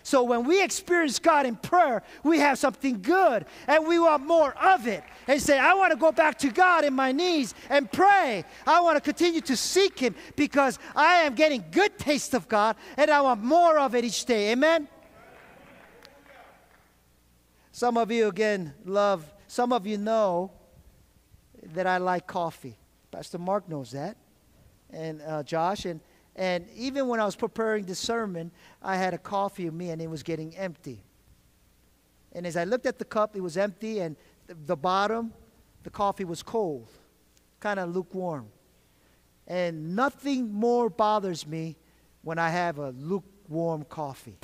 [0.04, 4.54] So when we experience God in prayer, we have something good and we want more
[4.62, 5.02] of it.
[5.28, 8.44] And say, I want to go back to God in my knees and pray.
[8.68, 12.76] I want to continue to seek Him because I am getting good taste of God
[12.98, 14.52] and I want more of it each day.
[14.52, 14.90] Amen?
[17.72, 20.52] Some of you, again, love, some of you know
[21.74, 22.78] that I like coffee.
[23.10, 24.18] Pastor Mark knows that.
[24.92, 26.02] And uh, Josh, and
[26.36, 28.52] and even when I was preparing the sermon,
[28.82, 31.04] I had a coffee with me and it was getting empty.
[32.34, 34.16] And as I looked at the cup, it was empty, and
[34.48, 35.32] the, the bottom,
[35.84, 36.90] the coffee was cold,
[37.60, 38.48] kind of lukewarm.
[39.48, 41.78] And nothing more bothers me
[42.24, 44.38] when I have a lukewarm coffee,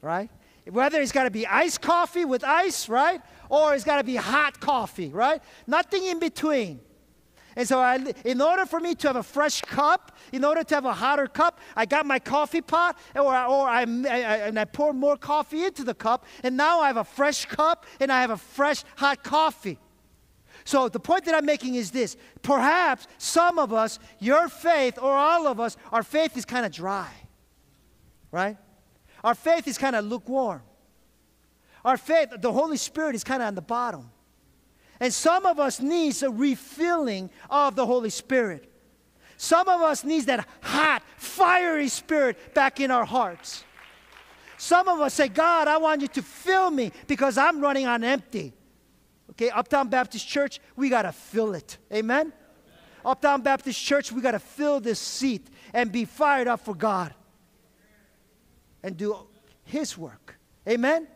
[0.00, 0.30] right?
[0.68, 3.20] Whether it's got to be iced coffee with ice, right?
[3.48, 5.40] Or it's got to be hot coffee, right?
[5.68, 6.80] Nothing in between.
[7.56, 10.74] And so, I, in order for me to have a fresh cup, in order to
[10.74, 14.66] have a hotter cup, I got my coffee pot, or, or I, I, and I
[14.66, 18.20] pour more coffee into the cup, and now I have a fresh cup and I
[18.20, 19.78] have a fresh hot coffee.
[20.64, 25.12] So, the point that I'm making is this perhaps some of us, your faith, or
[25.12, 27.10] all of us, our faith is kind of dry,
[28.30, 28.58] right?
[29.24, 30.62] Our faith is kind of lukewarm.
[31.86, 34.10] Our faith, the Holy Spirit is kind of on the bottom.
[35.00, 38.72] And some of us needs a refilling of the Holy Spirit.
[39.36, 43.64] Some of us needs that hot, fiery spirit back in our hearts.
[44.56, 48.02] Some of us say, God, I want you to fill me because I'm running on
[48.02, 48.54] empty.
[49.30, 51.76] Okay, Uptown Baptist Church, we got to fill it.
[51.92, 52.32] Amen?
[53.04, 57.14] Uptown Baptist Church, we got to fill this seat and be fired up for God
[58.82, 59.14] and do
[59.64, 60.38] His work.
[60.66, 61.06] Amen?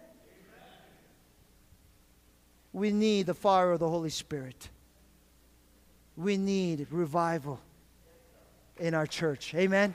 [2.72, 4.68] We need the fire of the Holy Spirit.
[6.16, 7.60] We need revival
[8.78, 9.54] in our church.
[9.54, 9.94] Amen?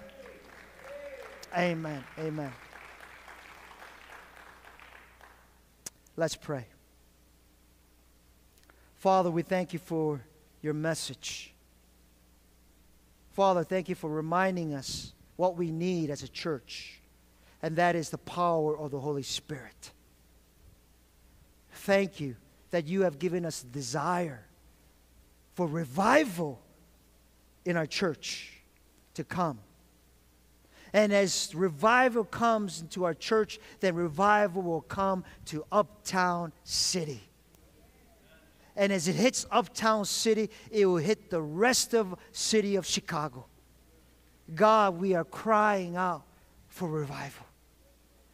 [1.57, 2.03] Amen.
[2.19, 2.51] Amen.
[6.17, 6.65] Let's pray.
[8.95, 10.21] Father, we thank you for
[10.61, 11.53] your message.
[13.33, 16.99] Father, thank you for reminding us what we need as a church,
[17.61, 19.91] and that is the power of the Holy Spirit.
[21.71, 22.35] Thank you
[22.75, 24.43] that you have given us desire
[25.53, 26.59] for revival
[27.63, 28.51] in our church
[29.13, 29.59] to come.
[30.91, 37.21] And as revival comes into our church, then revival will come to Uptown City.
[38.75, 43.45] And as it hits Uptown City, it will hit the rest of city of Chicago.
[44.53, 46.23] God, we are crying out
[46.67, 47.45] for revival.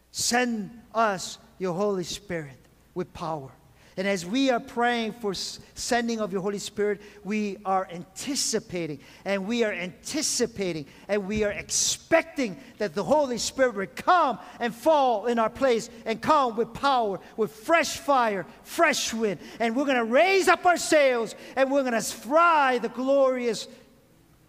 [0.09, 2.57] Send us your Holy Spirit
[2.95, 3.51] with power.
[3.97, 9.45] And as we are praying for sending of your Holy Spirit, we are anticipating and
[9.45, 15.26] we are anticipating and we are expecting that the Holy Spirit will come and fall
[15.26, 19.41] in our place and come with power, with fresh fire, fresh wind.
[19.59, 23.68] And we're going to raise up our sails and we're going to ride the glorious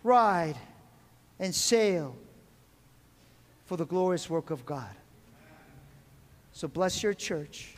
[0.05, 0.57] ride
[1.41, 2.17] and sail
[3.67, 4.95] for the glorious work of God.
[6.53, 7.72] So bless your church.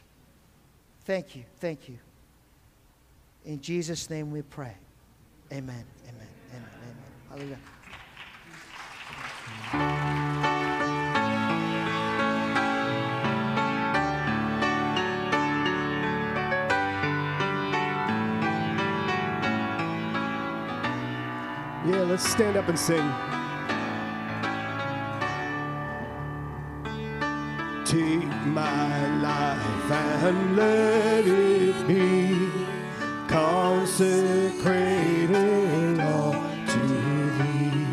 [1.05, 1.45] Thank you.
[1.61, 1.99] Thank you.
[3.45, 4.75] In Jesus' name we pray.
[5.53, 5.85] Amen.
[6.09, 6.29] Amen.
[6.51, 6.69] Amen.
[6.83, 6.97] Amen.
[7.29, 7.59] Hallelujah.
[21.87, 23.34] Yeah, let's stand up and sing.
[27.95, 32.51] Take my life and let it be
[33.29, 34.01] consecrated
[36.01, 36.33] all
[36.73, 36.81] to
[37.39, 37.87] thee.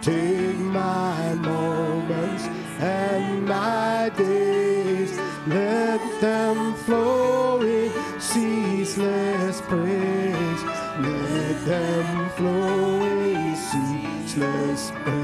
[0.00, 2.48] Take my moments
[2.80, 5.16] and my days,
[5.46, 10.62] let them flow in ceaseless praise.
[10.98, 15.21] Let them flow in ceaseless praise.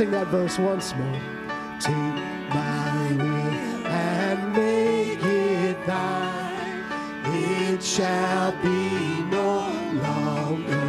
[0.00, 1.20] Sing that verse once more.
[1.78, 1.94] Take
[2.48, 6.84] my will and make it thine.
[7.26, 9.52] It shall be no
[10.06, 10.86] longer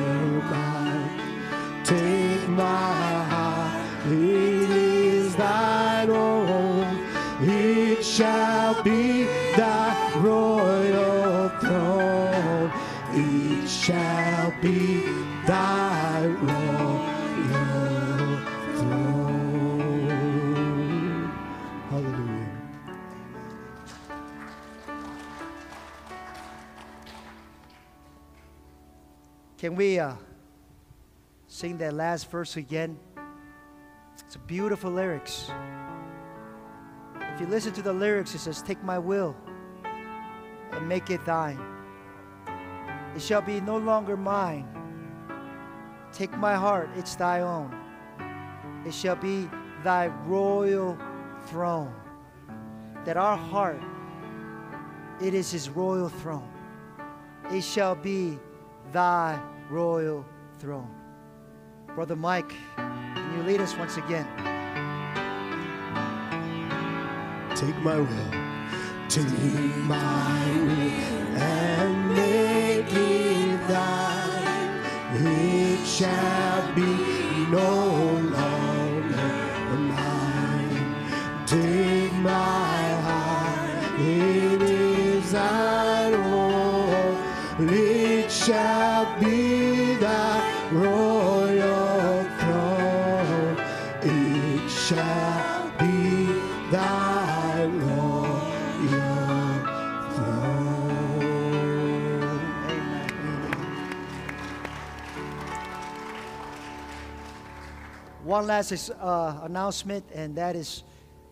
[0.53, 1.83] mine.
[1.83, 7.05] Take my heart, it is thine own.
[7.41, 9.25] It shall be
[9.57, 12.71] thy royal throne.
[13.11, 15.03] It shall be
[15.45, 15.80] thy
[29.61, 30.15] Can we uh,
[31.45, 32.97] sing that last verse again?
[34.25, 35.51] It's beautiful lyrics.
[37.19, 39.35] If you listen to the lyrics, it says, Take my will
[40.71, 41.59] and make it thine.
[43.15, 44.67] It shall be no longer mine.
[46.11, 47.71] Take my heart, it's thy own.
[48.83, 49.47] It shall be
[49.83, 50.97] thy royal
[51.45, 51.93] throne.
[53.05, 53.83] That our heart,
[55.21, 56.49] it is his royal throne.
[57.51, 58.39] It shall be
[58.91, 59.39] thy
[59.69, 60.25] royal
[60.59, 60.93] throne.
[61.95, 64.27] Brother Mike, can you lead us once again?
[67.55, 68.31] Take my will,
[69.07, 69.27] take
[69.85, 74.81] my will and make it thine.
[75.13, 76.81] It shall be
[77.49, 77.80] no
[108.41, 110.81] One last uh, announcement, and that is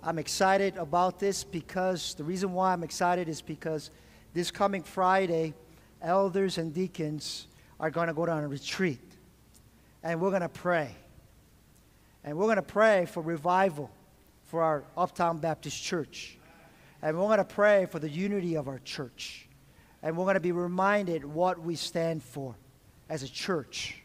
[0.03, 3.89] I'm excited about this because the reason why I'm excited is because
[4.31, 5.55] this coming Friday,
[6.03, 7.47] elders and deacons
[7.79, 9.01] are going to go on a retreat.
[10.03, 10.95] And we're going to pray.
[12.23, 13.89] And we're going to pray for revival
[14.45, 16.37] for our Uptown Baptist Church.
[17.01, 19.47] And we're going to pray for the unity of our church.
[20.03, 22.55] And we're going to be reminded what we stand for
[23.09, 23.98] as a church.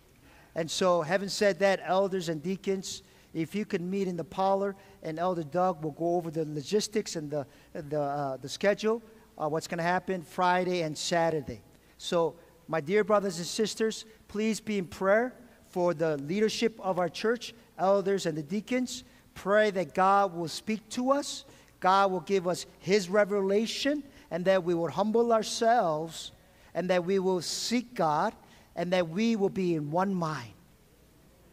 [0.55, 3.03] And so, having said that, elders and deacons,
[3.33, 7.17] if you can meet in the parlor, and Elder Doug will go over the logistics
[7.17, 9.03] and the, the, uh, the schedule,
[9.37, 11.61] uh, what's going to happen Friday and Saturday.
[11.99, 12.37] So,
[12.69, 15.35] my dear brothers and sisters, please be in prayer
[15.69, 19.05] for the leadership of our church, elders and the deacons.
[19.35, 21.45] Pray that God will speak to us,
[21.81, 26.31] God will give us His revelation, and that we will humble ourselves,
[26.75, 28.35] and that we will seek God,
[28.77, 30.53] and that we will be in one mind.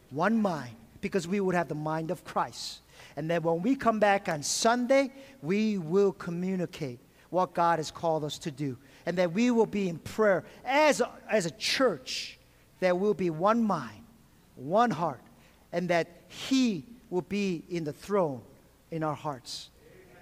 [0.09, 2.81] One mind, because we would have the mind of Christ.
[3.15, 5.11] And that when we come back on Sunday,
[5.41, 6.99] we will communicate
[7.29, 8.77] what God has called us to do.
[9.05, 12.37] And that we will be in prayer as a, as a church,
[12.79, 14.03] that we'll be one mind,
[14.55, 15.21] one heart,
[15.71, 18.41] and that He will be in the throne
[18.91, 19.69] in our hearts.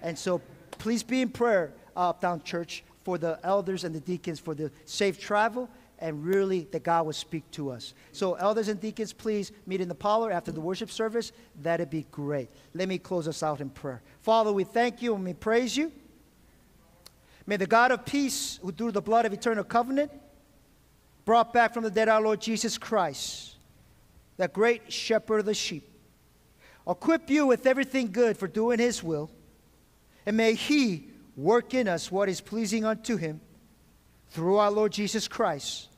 [0.02, 0.40] And so
[0.72, 4.70] please be in prayer, uh, Uptown Church, for the elders and the deacons for the
[4.84, 5.68] safe travel
[6.00, 7.94] and really that God would speak to us.
[8.12, 11.32] So, elders and deacons, please meet in the parlor after the worship service.
[11.62, 12.50] That'd be great.
[12.74, 14.02] Let me close us out in prayer.
[14.20, 15.92] Father, we thank you and we praise you.
[17.46, 20.12] May the God of peace, who through the blood of eternal covenant
[21.24, 23.56] brought back from the dead our Lord Jesus Christ,
[24.36, 25.88] the great shepherd of the sheep,
[26.88, 29.30] equip you with everything good for doing his will,
[30.26, 33.40] and may he work in us what is pleasing unto him
[34.30, 35.88] through our Lord Jesus Christ,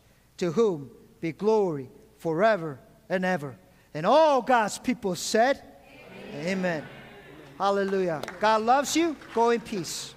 [0.43, 0.91] to whom
[1.21, 1.89] be glory
[2.19, 3.57] forever and ever.
[3.95, 5.63] And all God's people said,
[6.33, 6.59] Amen.
[6.59, 6.85] Amen.
[7.59, 8.21] Hallelujah.
[8.41, 9.17] God loves you.
[9.37, 10.17] Go in peace.